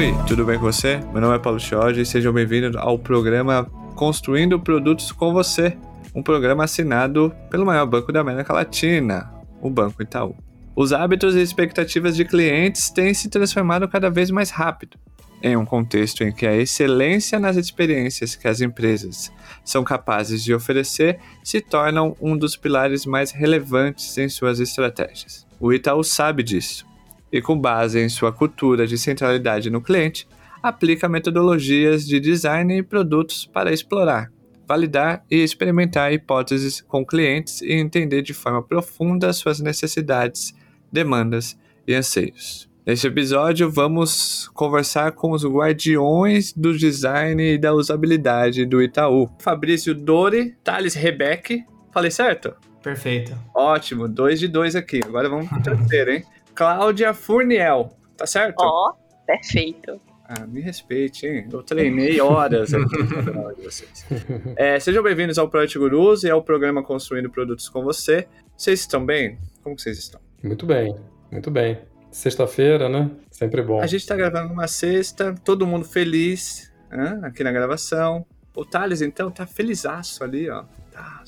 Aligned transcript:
Oi, 0.00 0.14
tudo 0.26 0.46
bem 0.46 0.58
com 0.58 0.64
você? 0.64 0.96
Meu 1.12 1.20
nome 1.20 1.36
é 1.36 1.38
Paulo 1.38 1.60
Chioge 1.60 2.00
e 2.00 2.06
sejam 2.06 2.32
bem-vindos 2.32 2.74
ao 2.74 2.98
programa 2.98 3.66
Construindo 3.94 4.58
Produtos 4.58 5.12
com 5.12 5.30
Você, 5.30 5.76
um 6.14 6.22
programa 6.22 6.64
assinado 6.64 7.30
pelo 7.50 7.66
maior 7.66 7.84
banco 7.84 8.10
da 8.10 8.20
América 8.20 8.50
Latina, 8.54 9.30
o 9.60 9.68
Banco 9.68 10.02
Itaú. 10.02 10.34
Os 10.74 10.94
hábitos 10.94 11.36
e 11.36 11.42
expectativas 11.42 12.16
de 12.16 12.24
clientes 12.24 12.88
têm 12.88 13.12
se 13.12 13.28
transformado 13.28 13.86
cada 13.88 14.08
vez 14.08 14.30
mais 14.30 14.48
rápido. 14.48 14.96
Em 15.42 15.54
um 15.54 15.66
contexto 15.66 16.24
em 16.24 16.32
que 16.32 16.46
a 16.46 16.56
excelência 16.56 17.38
nas 17.38 17.58
experiências 17.58 18.34
que 18.34 18.48
as 18.48 18.62
empresas 18.62 19.30
são 19.62 19.84
capazes 19.84 20.42
de 20.42 20.54
oferecer 20.54 21.18
se 21.44 21.60
tornam 21.60 22.16
um 22.22 22.38
dos 22.38 22.56
pilares 22.56 23.04
mais 23.04 23.32
relevantes 23.32 24.16
em 24.16 24.30
suas 24.30 24.60
estratégias. 24.60 25.46
O 25.60 25.74
Itaú 25.74 26.02
sabe 26.02 26.42
disso 26.42 26.88
e, 27.32 27.40
com 27.40 27.58
base 27.58 28.00
em 28.00 28.08
sua 28.08 28.32
cultura 28.32 28.86
de 28.86 28.98
centralidade 28.98 29.70
no 29.70 29.80
cliente, 29.80 30.26
aplica 30.62 31.08
metodologias 31.08 32.06
de 32.06 32.20
design 32.20 32.78
e 32.78 32.82
produtos 32.82 33.46
para 33.46 33.72
explorar, 33.72 34.30
validar 34.68 35.24
e 35.30 35.36
experimentar 35.36 36.12
hipóteses 36.12 36.80
com 36.80 37.04
clientes 37.04 37.62
e 37.62 37.72
entender 37.72 38.22
de 38.22 38.34
forma 38.34 38.62
profunda 38.62 39.32
suas 39.32 39.60
necessidades, 39.60 40.54
demandas 40.92 41.58
e 41.86 41.94
anseios. 41.94 42.68
Neste 42.86 43.06
episódio, 43.06 43.70
vamos 43.70 44.48
conversar 44.54 45.12
com 45.12 45.32
os 45.32 45.44
guardiões 45.44 46.52
do 46.52 46.76
design 46.76 47.54
e 47.54 47.58
da 47.58 47.72
usabilidade 47.74 48.64
do 48.64 48.82
Itaú. 48.82 49.28
Fabrício 49.38 49.94
Dori, 49.94 50.56
Thales 50.64 50.94
Rebeck. 50.94 51.64
Falei 51.92 52.10
certo? 52.10 52.54
Perfeito. 52.82 53.36
Ótimo, 53.54 54.08
dois 54.08 54.40
de 54.40 54.48
dois 54.48 54.74
aqui. 54.74 55.00
Agora 55.04 55.28
vamos 55.28 55.48
pro 55.48 55.60
terceiro, 55.62 56.10
hein? 56.10 56.24
Cláudia 56.54 57.14
Furniel, 57.14 57.96
tá 58.16 58.26
certo? 58.26 58.60
Ó, 58.60 58.90
oh, 58.90 59.26
perfeito. 59.26 60.00
Ah, 60.24 60.46
me 60.46 60.60
respeite, 60.60 61.26
hein? 61.26 61.48
Eu 61.50 61.62
treinei 61.62 62.20
horas 62.20 62.72
aqui 62.72 62.98
no 62.98 63.54
de 63.54 63.62
vocês. 63.62 64.06
É, 64.56 64.78
sejam 64.78 65.02
bem-vindos 65.02 65.38
ao 65.38 65.48
Project 65.48 65.78
Gurus 65.78 66.22
e 66.22 66.30
ao 66.30 66.42
programa 66.42 66.82
Construindo 66.82 67.28
Produtos 67.30 67.68
com 67.68 67.82
Você. 67.82 68.28
Vocês 68.56 68.80
estão 68.80 69.04
bem? 69.04 69.38
Como 69.62 69.78
vocês 69.78 69.98
estão? 69.98 70.20
Muito 70.42 70.66
bem, 70.66 70.94
muito 71.32 71.50
bem. 71.50 71.78
Sexta-feira, 72.10 72.88
né? 72.88 73.10
Sempre 73.30 73.62
bom. 73.62 73.80
A 73.80 73.86
gente 73.86 74.06
tá 74.06 74.14
gravando 74.14 74.52
uma 74.52 74.68
sexta, 74.68 75.34
todo 75.44 75.66
mundo 75.66 75.84
feliz 75.84 76.72
né? 76.90 77.20
aqui 77.22 77.42
na 77.42 77.52
gravação. 77.52 78.26
O 78.54 78.64
Thales, 78.64 79.00
então, 79.00 79.30
tá 79.30 79.46
felizaço 79.46 80.22
ali, 80.22 80.50
ó. 80.50 80.64
Tá, 80.90 81.22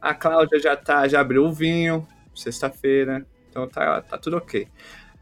a 0.00 0.14
Cláudia 0.14 0.58
já 0.60 0.76
tá, 0.76 1.06
já 1.08 1.20
abriu 1.20 1.44
o 1.44 1.52
vinho, 1.52 2.06
sexta-feira. 2.34 3.26
Então 3.56 3.66
tá, 3.66 4.02
tá 4.02 4.18
tudo 4.18 4.36
ok. 4.36 4.68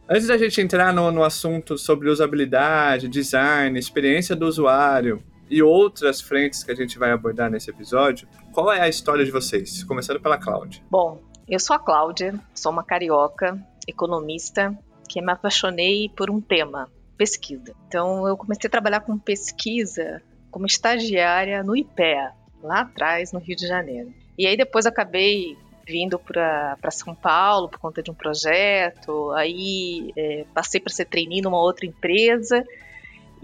Antes 0.08 0.26
da 0.26 0.36
gente 0.36 0.60
entrar 0.60 0.92
no, 0.92 1.12
no 1.12 1.22
assunto 1.22 1.78
sobre 1.78 2.10
usabilidade, 2.10 3.06
design, 3.06 3.78
experiência 3.78 4.34
do 4.34 4.44
usuário 4.46 5.22
e 5.48 5.62
outras 5.62 6.20
frentes 6.20 6.64
que 6.64 6.72
a 6.72 6.74
gente 6.74 6.98
vai 6.98 7.12
abordar 7.12 7.48
nesse 7.48 7.70
episódio, 7.70 8.26
qual 8.52 8.72
é 8.72 8.80
a 8.80 8.88
história 8.88 9.24
de 9.24 9.30
vocês? 9.30 9.84
Começando 9.84 10.20
pela 10.20 10.36
Cláudia. 10.36 10.82
Bom, 10.90 11.22
eu 11.48 11.60
sou 11.60 11.76
a 11.76 11.78
Cláudia, 11.78 12.34
sou 12.52 12.72
uma 12.72 12.82
carioca, 12.82 13.56
economista, 13.86 14.76
que 15.08 15.22
me 15.22 15.30
apaixonei 15.30 16.08
por 16.08 16.28
um 16.28 16.40
tema, 16.40 16.90
pesquisa. 17.16 17.72
Então 17.86 18.26
eu 18.26 18.36
comecei 18.36 18.66
a 18.66 18.70
trabalhar 18.70 19.00
com 19.00 19.16
pesquisa 19.16 20.20
como 20.50 20.66
estagiária 20.66 21.62
no 21.62 21.76
IPEA, 21.76 22.32
lá 22.60 22.80
atrás, 22.80 23.32
no 23.32 23.38
Rio 23.38 23.54
de 23.54 23.66
Janeiro. 23.68 24.12
E 24.36 24.44
aí 24.46 24.56
depois 24.56 24.86
acabei 24.86 25.56
vindo 25.86 26.18
para 26.18 26.90
São 26.90 27.14
Paulo 27.14 27.68
por 27.68 27.78
conta 27.78 28.02
de 28.02 28.10
um 28.10 28.14
projeto, 28.14 29.30
aí 29.32 30.12
é, 30.16 30.44
passei 30.54 30.80
para 30.80 30.92
ser 30.92 31.04
trainee 31.04 31.42
numa 31.42 31.58
outra 31.58 31.86
empresa 31.86 32.64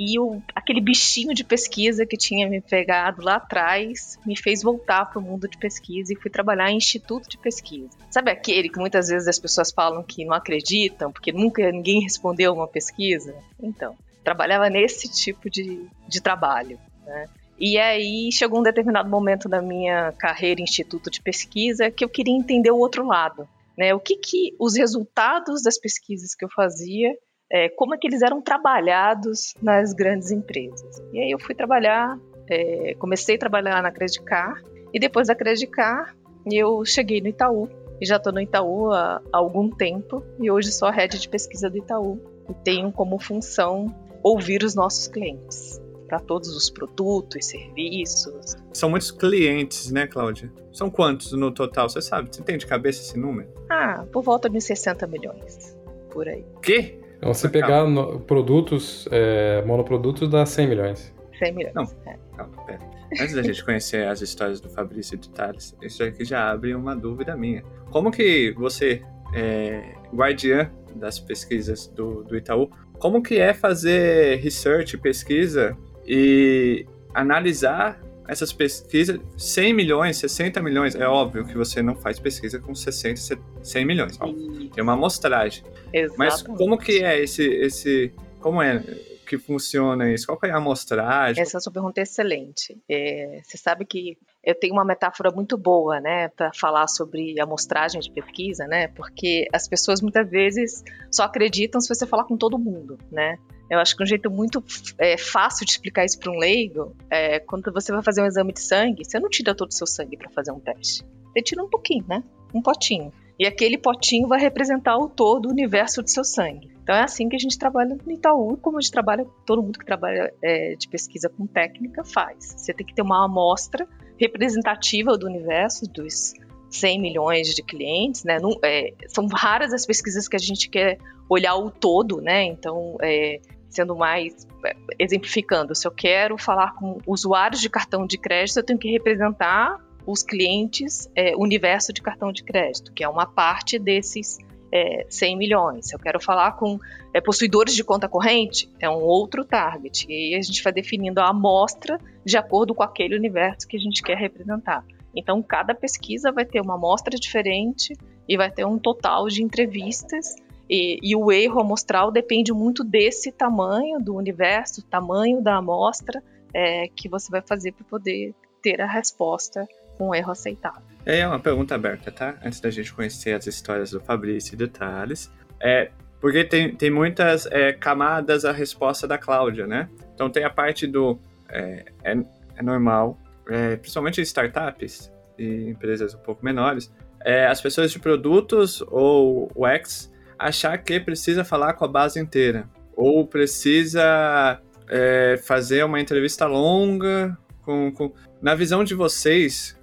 e 0.02 0.18
o, 0.18 0.42
aquele 0.54 0.80
bichinho 0.80 1.34
de 1.34 1.44
pesquisa 1.44 2.06
que 2.06 2.16
tinha 2.16 2.48
me 2.48 2.62
pegado 2.62 3.22
lá 3.22 3.36
atrás 3.36 4.18
me 4.24 4.34
fez 4.34 4.62
voltar 4.62 5.04
para 5.04 5.18
o 5.18 5.22
mundo 5.22 5.46
de 5.46 5.58
pesquisa 5.58 6.14
e 6.14 6.16
fui 6.16 6.30
trabalhar 6.30 6.70
em 6.70 6.78
instituto 6.78 7.28
de 7.28 7.36
pesquisa. 7.36 7.90
Sabe 8.10 8.30
aquele 8.30 8.70
que 8.70 8.78
muitas 8.78 9.08
vezes 9.08 9.28
as 9.28 9.38
pessoas 9.38 9.70
falam 9.70 10.02
que 10.02 10.24
não 10.24 10.32
acreditam 10.32 11.12
porque 11.12 11.30
nunca 11.32 11.70
ninguém 11.70 12.00
respondeu 12.00 12.54
uma 12.54 12.66
pesquisa? 12.66 13.34
Então, 13.62 13.94
trabalhava 14.24 14.70
nesse 14.70 15.06
tipo 15.06 15.50
de, 15.50 15.86
de 16.08 16.22
trabalho. 16.22 16.80
Né? 17.04 17.28
E 17.60 17.76
aí 17.76 18.30
chegou 18.32 18.60
um 18.60 18.62
determinado 18.62 19.10
momento 19.10 19.46
da 19.46 19.60
minha 19.60 20.12
carreira 20.12 20.62
instituto 20.62 21.10
de 21.10 21.20
pesquisa 21.20 21.90
que 21.90 22.02
eu 22.02 22.08
queria 22.08 22.34
entender 22.34 22.70
o 22.70 22.78
outro 22.78 23.06
lado, 23.06 23.46
né? 23.76 23.92
O 23.92 24.00
que 24.00 24.16
que 24.16 24.56
os 24.58 24.76
resultados 24.76 25.62
das 25.62 25.78
pesquisas 25.78 26.34
que 26.34 26.42
eu 26.42 26.48
fazia, 26.48 27.14
é, 27.52 27.68
como 27.68 27.94
é 27.94 27.98
que 27.98 28.06
eles 28.06 28.22
eram 28.22 28.40
trabalhados 28.40 29.52
nas 29.60 29.92
grandes 29.92 30.30
empresas. 30.30 31.02
E 31.12 31.20
aí 31.20 31.30
eu 31.30 31.38
fui 31.38 31.54
trabalhar, 31.54 32.18
é, 32.48 32.94
comecei 32.94 33.36
a 33.36 33.38
trabalhar 33.38 33.82
na 33.82 33.92
Credicar 33.92 34.62
e 34.90 34.98
depois 34.98 35.26
da 35.26 35.34
Credicar 35.34 36.16
eu 36.50 36.82
cheguei 36.86 37.20
no 37.20 37.28
Itaú 37.28 37.68
e 38.00 38.06
já 38.06 38.16
estou 38.16 38.32
no 38.32 38.40
Itaú 38.40 38.90
há, 38.90 39.20
há 39.30 39.36
algum 39.36 39.68
tempo 39.68 40.24
e 40.40 40.50
hoje 40.50 40.72
sou 40.72 40.88
a 40.88 40.92
head 40.92 41.18
de 41.18 41.28
pesquisa 41.28 41.68
do 41.68 41.76
Itaú 41.76 42.18
e 42.48 42.54
tenho 42.64 42.90
como 42.90 43.18
função 43.18 43.94
ouvir 44.22 44.62
os 44.62 44.74
nossos 44.74 45.06
clientes 45.08 45.78
para 46.10 46.18
todos 46.18 46.56
os 46.56 46.68
produtos, 46.68 47.46
serviços. 47.46 48.56
São 48.72 48.90
muitos 48.90 49.12
clientes, 49.12 49.92
né, 49.92 50.08
Cláudia? 50.08 50.52
São 50.72 50.90
quantos 50.90 51.30
no 51.30 51.52
total? 51.52 51.88
Você 51.88 52.02
sabe? 52.02 52.34
Você 52.34 52.42
tem 52.42 52.58
de 52.58 52.66
cabeça 52.66 53.00
esse 53.00 53.16
número? 53.16 53.48
Ah, 53.70 54.04
por 54.12 54.24
volta 54.24 54.50
de 54.50 54.60
60 54.60 55.06
milhões. 55.06 55.78
Por 56.10 56.28
aí. 56.28 56.44
Quê? 56.60 56.98
Então, 57.16 57.32
se 57.32 57.48
pegar 57.48 57.86
no, 57.86 58.18
produtos, 58.18 59.06
é, 59.12 59.62
monoprodutos, 59.64 60.28
dá 60.28 60.44
100 60.44 60.66
milhões. 60.66 61.14
100 61.38 61.54
milhões. 61.54 61.74
Não, 61.74 61.84
é. 62.04 62.18
calma, 62.36 62.64
pera. 62.64 62.80
Antes 63.12 63.34
da 63.34 63.42
gente 63.42 63.64
conhecer 63.64 64.08
as 64.08 64.20
histórias 64.20 64.60
do 64.60 64.68
Fabrício 64.68 65.14
e 65.14 65.18
do 65.18 65.28
Thales, 65.28 65.76
isso 65.80 66.02
aqui 66.02 66.24
já 66.24 66.50
abre 66.50 66.74
uma 66.74 66.96
dúvida 66.96 67.36
minha. 67.36 67.62
Como 67.92 68.10
que 68.10 68.52
você, 68.56 69.02
é, 69.32 69.94
guardiã 70.12 70.72
das 70.96 71.20
pesquisas 71.20 71.86
do, 71.86 72.24
do 72.24 72.36
Itaú, 72.36 72.68
como 72.98 73.22
que 73.22 73.38
é 73.38 73.54
fazer 73.54 74.40
research, 74.40 74.98
pesquisa 74.98 75.76
e 76.12 76.86
analisar 77.14 78.00
essas 78.26 78.52
pesquisas, 78.52 79.20
100 79.36 79.72
milhões, 79.72 80.16
60 80.16 80.60
milhões, 80.60 80.96
é 80.96 81.06
óbvio 81.06 81.44
que 81.44 81.56
você 81.56 81.80
não 81.80 81.94
faz 81.94 82.18
pesquisa 82.18 82.58
com 82.58 82.74
60, 82.74 83.38
100 83.62 83.84
milhões, 83.84 84.18
ó, 84.20 84.26
tem 84.74 84.82
uma 84.82 84.94
amostragem. 84.94 85.62
Exatamente. 85.92 86.18
Mas 86.18 86.42
como 86.42 86.76
que 86.76 87.04
é 87.04 87.22
esse, 87.22 87.44
esse, 87.44 88.12
como 88.40 88.60
é 88.60 88.82
que 89.30 89.38
funciona 89.38 90.12
isso? 90.12 90.26
Qual 90.26 90.38
é 90.42 90.50
a 90.50 90.56
amostragem? 90.56 91.40
Essa 91.40 91.60
sua 91.60 91.72
pergunta 91.72 92.00
é 92.00 92.02
excelente. 92.02 92.76
É, 92.90 93.40
você 93.44 93.56
sabe 93.56 93.84
que 93.84 94.18
eu 94.42 94.56
tenho 94.56 94.72
uma 94.72 94.84
metáfora 94.84 95.30
muito 95.30 95.56
boa, 95.56 96.00
né, 96.00 96.28
para 96.28 96.50
falar 96.52 96.88
sobre 96.88 97.38
amostragem 97.40 98.00
de 98.00 98.10
pesquisa, 98.10 98.66
né, 98.66 98.88
porque 98.88 99.46
as 99.52 99.68
pessoas 99.68 100.00
muitas 100.00 100.28
vezes 100.28 100.82
só 101.12 101.22
acreditam 101.22 101.80
se 101.80 101.88
você 101.88 102.06
falar 102.06 102.24
com 102.24 102.36
todo 102.36 102.58
mundo, 102.58 102.98
né. 103.12 103.36
Eu 103.70 103.78
acho 103.78 103.96
que 103.96 104.02
um 104.02 104.06
jeito 104.06 104.28
muito 104.28 104.64
é, 104.98 105.16
fácil 105.16 105.64
de 105.64 105.70
explicar 105.70 106.04
isso 106.04 106.18
para 106.18 106.32
um 106.32 106.36
leigo 106.36 106.96
é 107.08 107.38
quando 107.38 107.72
você 107.72 107.92
vai 107.92 108.02
fazer 108.02 108.20
um 108.20 108.26
exame 108.26 108.52
de 108.52 108.60
sangue, 108.60 109.04
você 109.04 109.20
não 109.20 109.28
tira 109.28 109.54
todo 109.54 109.70
o 109.70 109.74
seu 109.74 109.86
sangue 109.86 110.16
para 110.16 110.28
fazer 110.30 110.50
um 110.50 110.58
teste. 110.58 111.04
Você 111.32 111.40
tira 111.40 111.62
um 111.62 111.70
pouquinho, 111.70 112.04
né? 112.08 112.24
Um 112.52 112.60
potinho. 112.60 113.12
E 113.38 113.46
aquele 113.46 113.78
potinho 113.78 114.26
vai 114.26 114.40
representar 114.40 114.98
o 114.98 115.08
todo 115.08 115.46
o 115.46 115.50
universo 115.50 116.02
do 116.02 116.10
seu 116.10 116.24
sangue. 116.24 116.68
Então 116.90 116.98
é 116.98 117.04
assim 117.04 117.28
que 117.28 117.36
a 117.36 117.38
gente 117.38 117.56
trabalha 117.56 117.96
no 118.04 118.12
Itaú, 118.12 118.56
como 118.56 118.76
a 118.76 118.80
gente 118.80 118.90
trabalha, 118.90 119.24
todo 119.46 119.62
mundo 119.62 119.78
que 119.78 119.86
trabalha 119.86 120.34
é, 120.42 120.74
de 120.74 120.88
pesquisa 120.88 121.28
com 121.28 121.46
técnica 121.46 122.02
faz. 122.02 122.52
Você 122.56 122.74
tem 122.74 122.84
que 122.84 122.92
ter 122.92 123.02
uma 123.02 123.26
amostra 123.26 123.86
representativa 124.18 125.16
do 125.16 125.24
universo, 125.24 125.84
dos 125.88 126.34
100 126.68 127.00
milhões 127.00 127.54
de 127.54 127.62
clientes, 127.62 128.24
né? 128.24 128.40
Não, 128.40 128.58
é, 128.64 128.92
são 129.06 129.28
raras 129.28 129.72
as 129.72 129.86
pesquisas 129.86 130.26
que 130.26 130.34
a 130.34 130.38
gente 130.40 130.68
quer 130.68 130.98
olhar 131.28 131.54
o 131.54 131.70
todo, 131.70 132.20
né? 132.20 132.42
Então, 132.42 132.96
é, 133.00 133.40
sendo 133.68 133.94
mais 133.94 134.44
é, 134.66 134.74
exemplificando, 134.98 135.76
se 135.76 135.86
eu 135.86 135.92
quero 135.92 136.36
falar 136.36 136.74
com 136.74 136.98
usuários 137.06 137.60
de 137.60 137.70
cartão 137.70 138.04
de 138.04 138.18
crédito, 138.18 138.58
eu 138.58 138.64
tenho 138.64 138.80
que 138.80 138.90
representar 138.90 139.78
os 140.04 140.24
clientes, 140.24 141.08
é, 141.14 141.36
universo 141.36 141.92
de 141.92 142.02
cartão 142.02 142.32
de 142.32 142.42
crédito, 142.42 142.92
que 142.92 143.04
é 143.04 143.08
uma 143.08 143.26
parte 143.26 143.78
desses 143.78 144.38
é, 144.72 145.06
100 145.08 145.36
milhões. 145.36 145.88
Se 145.88 145.94
eu 145.94 145.98
quero 145.98 146.20
falar 146.20 146.52
com 146.52 146.78
é, 147.12 147.20
possuidores 147.20 147.74
de 147.74 147.84
conta 147.84 148.08
corrente, 148.08 148.68
é 148.78 148.88
um 148.88 149.02
outro 149.02 149.44
target. 149.44 150.06
E 150.08 150.12
aí 150.12 150.34
a 150.34 150.42
gente 150.42 150.62
vai 150.62 150.72
definindo 150.72 151.20
a 151.20 151.28
amostra 151.28 152.00
de 152.24 152.36
acordo 152.36 152.74
com 152.74 152.82
aquele 152.82 153.16
universo 153.16 153.66
que 153.66 153.76
a 153.76 153.80
gente 153.80 154.02
quer 154.02 154.16
representar. 154.16 154.84
Então, 155.14 155.42
cada 155.42 155.74
pesquisa 155.74 156.30
vai 156.30 156.44
ter 156.44 156.60
uma 156.60 156.74
amostra 156.74 157.18
diferente 157.18 157.96
e 158.28 158.36
vai 158.36 158.50
ter 158.50 158.64
um 158.64 158.78
total 158.78 159.26
de 159.26 159.42
entrevistas 159.42 160.36
e, 160.70 161.00
e, 161.02 161.16
o 161.16 161.32
erro 161.32 161.60
amostral 161.60 162.12
depende 162.12 162.52
muito 162.52 162.84
desse 162.84 163.32
tamanho 163.32 163.98
do 163.98 164.14
universo, 164.14 164.84
tamanho 164.84 165.42
da 165.42 165.56
amostra 165.56 166.22
é, 166.54 166.86
que 166.86 167.08
você 167.08 167.28
vai 167.28 167.42
fazer 167.42 167.72
para 167.72 167.84
poder 167.84 168.32
ter 168.62 168.80
a 168.80 168.86
resposta 168.86 169.66
com 169.98 170.10
um 170.10 170.14
erro 170.14 170.30
aceitável. 170.30 170.89
É 171.04 171.26
uma 171.26 171.40
pergunta 171.40 171.74
aberta, 171.74 172.10
tá? 172.10 172.36
Antes 172.44 172.60
da 172.60 172.70
gente 172.70 172.92
conhecer 172.92 173.32
as 173.32 173.46
histórias 173.46 173.90
do 173.90 174.00
Fabrício 174.00 174.54
e 174.54 174.56
do 174.56 174.68
Thales. 174.68 175.30
É, 175.60 175.90
porque 176.20 176.44
tem, 176.44 176.74
tem 176.74 176.90
muitas 176.90 177.46
é, 177.46 177.72
camadas 177.72 178.44
a 178.44 178.52
resposta 178.52 179.08
da 179.08 179.16
Cláudia, 179.16 179.66
né? 179.66 179.88
Então 180.14 180.28
tem 180.28 180.44
a 180.44 180.50
parte 180.50 180.86
do 180.86 181.18
é, 181.48 181.84
é, 182.04 182.16
é 182.56 182.62
normal, 182.62 183.18
é, 183.48 183.76
principalmente 183.76 184.20
em 184.20 184.22
startups 184.22 185.10
e 185.38 185.68
empresas 185.70 186.14
um 186.14 186.18
pouco 186.18 186.44
menores, 186.44 186.92
é, 187.24 187.46
as 187.46 187.60
pessoas 187.60 187.90
de 187.90 187.98
produtos 187.98 188.82
ou 188.88 189.50
UX 189.54 190.12
achar 190.38 190.76
que 190.78 191.00
precisa 191.00 191.44
falar 191.44 191.74
com 191.74 191.84
a 191.84 191.88
base 191.88 192.18
inteira 192.18 192.68
ou 192.94 193.26
precisa 193.26 194.60
é, 194.88 195.38
fazer 195.42 195.84
uma 195.84 196.00
entrevista 196.00 196.46
longa 196.46 197.36
com, 197.62 197.90
com... 197.92 198.12
na 198.42 198.54
visão 198.54 198.84
de 198.84 198.94
vocês 198.94 199.78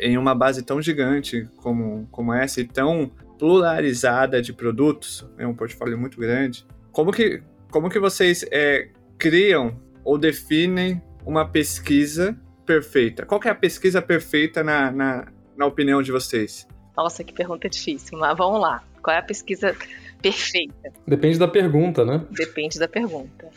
em 0.00 0.16
uma 0.18 0.34
base 0.34 0.62
tão 0.62 0.80
gigante 0.80 1.48
como, 1.56 2.08
como 2.10 2.32
essa 2.32 2.60
e 2.60 2.64
tão 2.64 3.10
pluralizada 3.38 4.42
de 4.42 4.52
produtos, 4.52 5.26
é 5.38 5.46
um 5.46 5.54
portfólio 5.54 5.98
muito 5.98 6.18
grande. 6.18 6.66
Como 6.92 7.12
que, 7.12 7.42
como 7.70 7.88
que 7.88 7.98
vocês 7.98 8.44
é, 8.50 8.88
criam 9.18 9.80
ou 10.04 10.18
definem 10.18 11.00
uma 11.24 11.46
pesquisa 11.46 12.36
perfeita? 12.66 13.24
Qual 13.24 13.40
é 13.44 13.48
a 13.48 13.54
pesquisa 13.54 14.02
perfeita 14.02 14.62
na, 14.62 14.90
na, 14.90 15.32
na 15.56 15.66
opinião 15.66 16.02
de 16.02 16.12
vocês? 16.12 16.66
Nossa, 16.96 17.24
que 17.24 17.32
pergunta 17.32 17.68
difícil, 17.68 18.18
mas 18.18 18.36
vamos 18.36 18.60
lá. 18.60 18.84
Qual 19.02 19.14
é 19.14 19.20
a 19.20 19.22
pesquisa 19.22 19.74
perfeita? 20.20 20.92
Depende 21.06 21.38
da 21.38 21.48
pergunta, 21.48 22.04
né? 22.04 22.24
Depende 22.30 22.78
da 22.78 22.88
pergunta. 22.88 23.48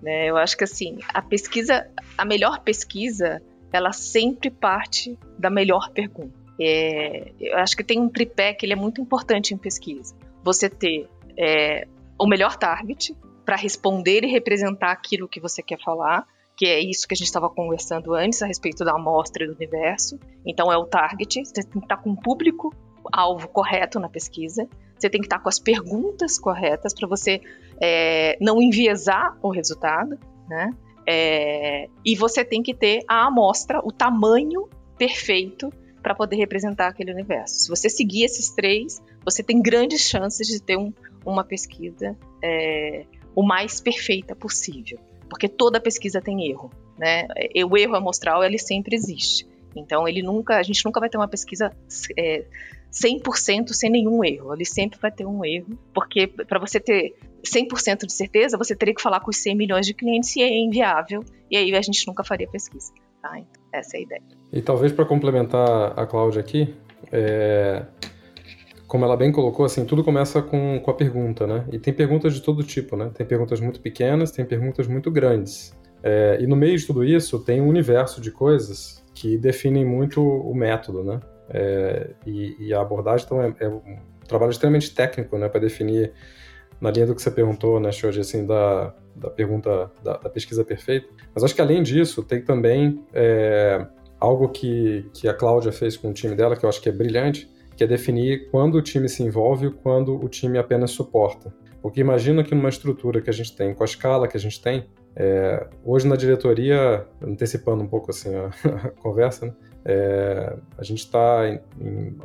Né? 0.00 0.30
Eu 0.30 0.36
acho 0.36 0.56
que 0.56 0.64
assim, 0.64 0.98
a 1.12 1.22
pesquisa, 1.22 1.86
a 2.16 2.24
melhor 2.24 2.60
pesquisa, 2.60 3.42
ela 3.72 3.92
sempre 3.92 4.50
parte 4.50 5.18
da 5.38 5.48
melhor 5.48 5.90
pergunta. 5.90 6.42
É, 6.60 7.32
eu 7.40 7.56
acho 7.56 7.76
que 7.76 7.82
tem 7.82 7.98
um 7.98 8.08
tripé 8.08 8.52
que 8.52 8.66
ele 8.66 8.72
é 8.72 8.76
muito 8.76 9.00
importante 9.00 9.54
em 9.54 9.56
pesquisa. 9.56 10.14
Você 10.44 10.68
ter 10.68 11.08
é, 11.36 11.88
o 12.18 12.26
melhor 12.26 12.56
target 12.56 13.16
para 13.44 13.56
responder 13.56 14.24
e 14.24 14.28
representar 14.28 14.92
aquilo 14.92 15.28
que 15.28 15.40
você 15.40 15.62
quer 15.62 15.80
falar, 15.82 16.26
que 16.56 16.66
é 16.66 16.78
isso 16.78 17.08
que 17.08 17.14
a 17.14 17.16
gente 17.16 17.26
estava 17.26 17.48
conversando 17.48 18.14
antes 18.14 18.42
a 18.42 18.46
respeito 18.46 18.84
da 18.84 18.92
amostra 18.92 19.44
e 19.44 19.48
do 19.48 19.54
universo. 19.54 20.18
Então 20.46 20.70
é 20.70 20.76
o 20.76 20.84
target, 20.84 21.44
você 21.44 21.62
tem 21.62 21.72
que 21.72 21.78
estar 21.78 21.96
com 21.96 22.10
o 22.10 22.16
público 22.16 22.74
alvo 23.12 23.48
correto 23.48 23.98
na 23.98 24.08
pesquisa, 24.08 24.68
você 24.96 25.10
tem 25.10 25.20
que 25.20 25.26
estar 25.26 25.40
com 25.40 25.48
as 25.48 25.58
perguntas 25.58 26.38
corretas 26.38 26.94
para 26.94 27.08
você 27.08 27.40
é, 27.80 28.38
não 28.40 28.62
enviesar 28.62 29.36
o 29.42 29.50
resultado, 29.50 30.16
né? 30.48 30.70
É, 31.06 31.88
e 32.04 32.14
você 32.14 32.44
tem 32.44 32.62
que 32.62 32.74
ter 32.74 33.02
a 33.08 33.26
amostra, 33.26 33.80
o 33.84 33.90
tamanho 33.90 34.68
perfeito 34.96 35.72
para 36.02 36.14
poder 36.14 36.36
representar 36.36 36.88
aquele 36.88 37.12
universo. 37.12 37.60
Se 37.62 37.68
você 37.68 37.88
seguir 37.88 38.24
esses 38.24 38.50
três, 38.50 39.00
você 39.24 39.42
tem 39.42 39.62
grandes 39.62 40.02
chances 40.02 40.48
de 40.48 40.60
ter 40.60 40.76
um, 40.76 40.92
uma 41.24 41.44
pesquisa 41.44 42.16
é, 42.42 43.04
o 43.34 43.42
mais 43.42 43.80
perfeita 43.80 44.34
possível, 44.34 44.98
porque 45.28 45.48
toda 45.48 45.80
pesquisa 45.80 46.20
tem 46.20 46.50
erro, 46.50 46.70
né? 46.98 47.26
O 47.68 47.76
erro 47.76 47.96
amostral 47.96 48.42
ele 48.42 48.58
sempre 48.58 48.96
existe. 48.96 49.46
Então 49.74 50.06
ele 50.06 50.22
nunca, 50.22 50.56
a 50.56 50.62
gente 50.62 50.84
nunca 50.84 51.00
vai 51.00 51.08
ter 51.08 51.16
uma 51.16 51.28
pesquisa 51.28 51.74
é, 52.18 52.44
100% 52.92 53.68
sem 53.68 53.90
nenhum 53.90 54.22
erro. 54.22 54.52
Ele 54.54 54.64
sempre 54.64 54.98
vai 55.00 55.10
ter 55.10 55.26
um 55.26 55.44
erro, 55.44 55.78
porque 55.94 56.26
para 56.26 56.58
você 56.58 56.78
ter 56.78 57.14
100% 57.42 58.06
de 58.06 58.12
certeza, 58.12 58.58
você 58.58 58.76
teria 58.76 58.94
que 58.94 59.02
falar 59.02 59.20
com 59.20 59.30
os 59.30 59.36
100 59.38 59.56
milhões 59.56 59.86
de 59.86 59.94
clientes 59.94 60.34
e 60.36 60.42
é 60.42 60.58
inviável, 60.58 61.24
e 61.50 61.56
aí 61.56 61.74
a 61.74 61.82
gente 61.82 62.06
nunca 62.06 62.22
faria 62.22 62.46
pesquisa. 62.48 62.92
Tá? 63.20 63.38
Então, 63.38 63.62
essa 63.72 63.96
é 63.96 64.00
a 64.00 64.02
ideia. 64.02 64.22
E 64.52 64.60
talvez 64.60 64.92
para 64.92 65.04
complementar 65.04 65.98
a 65.98 66.06
Cláudia 66.06 66.40
aqui, 66.40 66.74
é, 67.10 67.84
como 68.86 69.04
ela 69.04 69.16
bem 69.16 69.32
colocou, 69.32 69.64
assim, 69.64 69.86
tudo 69.86 70.04
começa 70.04 70.42
com, 70.42 70.78
com 70.80 70.90
a 70.90 70.94
pergunta, 70.94 71.46
né? 71.46 71.64
E 71.72 71.78
tem 71.78 71.94
perguntas 71.94 72.34
de 72.34 72.42
todo 72.42 72.62
tipo, 72.62 72.96
né? 72.96 73.10
Tem 73.14 73.26
perguntas 73.26 73.60
muito 73.60 73.80
pequenas, 73.80 74.30
tem 74.30 74.44
perguntas 74.44 74.86
muito 74.86 75.10
grandes. 75.10 75.74
É, 76.02 76.36
e 76.40 76.46
no 76.46 76.56
meio 76.56 76.76
de 76.76 76.86
tudo 76.86 77.04
isso 77.04 77.38
tem 77.38 77.60
um 77.60 77.68
universo 77.68 78.20
de 78.20 78.30
coisas 78.30 79.02
que 79.14 79.38
definem 79.38 79.84
muito 79.84 80.20
o 80.20 80.54
método, 80.54 81.04
né? 81.04 81.20
É, 81.50 82.10
e, 82.26 82.56
e, 82.58 82.74
a 82.74 82.80
abordagem 82.80 83.26
então 83.26 83.42
é, 83.42 83.54
é, 83.60 83.68
um 83.68 83.98
trabalho 84.26 84.50
extremamente 84.50 84.94
técnico, 84.94 85.36
né? 85.36 85.48
Para 85.48 85.60
definir 85.60 86.12
na 86.80 86.90
linha 86.90 87.06
do 87.06 87.14
que 87.14 87.22
você 87.22 87.30
perguntou, 87.30 87.78
né, 87.78 87.92
Shoji, 87.92 88.20
assim, 88.20 88.44
da, 88.44 88.92
da 89.14 89.30
pergunta 89.30 89.90
da, 90.02 90.16
da, 90.16 90.28
pesquisa 90.28 90.64
perfeita. 90.64 91.06
Mas 91.32 91.44
acho 91.44 91.54
que 91.54 91.60
além 91.60 91.80
disso, 91.80 92.24
tem 92.24 92.42
também 92.42 93.04
é, 93.12 93.86
algo 94.18 94.48
que, 94.48 95.08
que 95.14 95.28
a 95.28 95.34
Cláudia 95.34 95.70
fez 95.70 95.96
com 95.96 96.10
o 96.10 96.12
time 96.12 96.34
dela, 96.34 96.56
que 96.56 96.64
eu 96.64 96.68
acho 96.68 96.80
que 96.80 96.88
é 96.88 96.92
brilhante, 96.92 97.48
que 97.76 97.84
é 97.84 97.86
definir 97.86 98.50
quando 98.50 98.76
o 98.76 98.82
time 98.82 99.08
se 99.08 99.22
envolve 99.22 99.68
e 99.68 99.70
quando 99.70 100.16
o 100.16 100.28
time 100.28 100.58
apenas 100.58 100.90
suporta. 100.90 101.54
Porque 101.80 102.00
imagina 102.00 102.42
que 102.42 102.54
numa 102.54 102.68
estrutura 102.68 103.20
que 103.20 103.30
a 103.30 103.32
gente 103.32 103.54
tem, 103.56 103.74
com 103.74 103.82
a 103.82 103.86
escala 103.86 104.26
que 104.26 104.36
a 104.36 104.40
gente 104.40 104.60
tem, 104.60 104.86
é, 105.14 105.68
hoje 105.84 106.06
na 106.06 106.16
diretoria, 106.16 107.06
antecipando 107.20 107.82
um 107.82 107.88
pouco 107.88 108.10
assim 108.10 108.34
a, 108.34 108.46
a 108.86 108.90
conversa, 108.90 109.46
né, 109.46 109.54
é, 109.84 110.56
a 110.76 110.82
gente 110.82 111.00
está 111.00 111.48
em, 111.48 111.60
em 111.80 112.16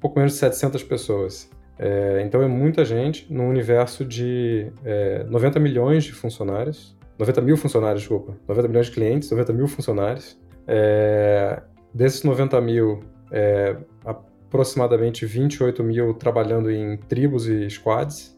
pouco 0.00 0.18
menos 0.18 0.32
de 0.32 0.38
700 0.38 0.82
pessoas. 0.82 1.50
É, 1.78 2.22
então 2.24 2.42
é 2.42 2.46
muita 2.46 2.84
gente 2.84 3.32
num 3.32 3.48
universo 3.48 4.04
de 4.04 4.70
é, 4.84 5.24
90 5.24 5.58
milhões 5.58 6.04
de 6.04 6.12
funcionários, 6.12 6.96
90 7.18 7.40
mil 7.40 7.56
funcionários, 7.56 8.02
desculpa, 8.02 8.36
90 8.48 8.68
milhões 8.68 8.86
de 8.86 8.92
clientes, 8.92 9.30
90 9.30 9.52
mil 9.52 9.68
funcionários. 9.68 10.38
É, 10.66 11.62
desses 11.92 12.22
90 12.22 12.60
mil, 12.60 13.02
é, 13.30 13.76
aproximadamente 14.04 15.26
28 15.26 15.82
mil 15.82 16.14
trabalhando 16.14 16.70
em 16.70 16.96
tribos 16.96 17.48
e 17.48 17.68
squads, 17.68 18.36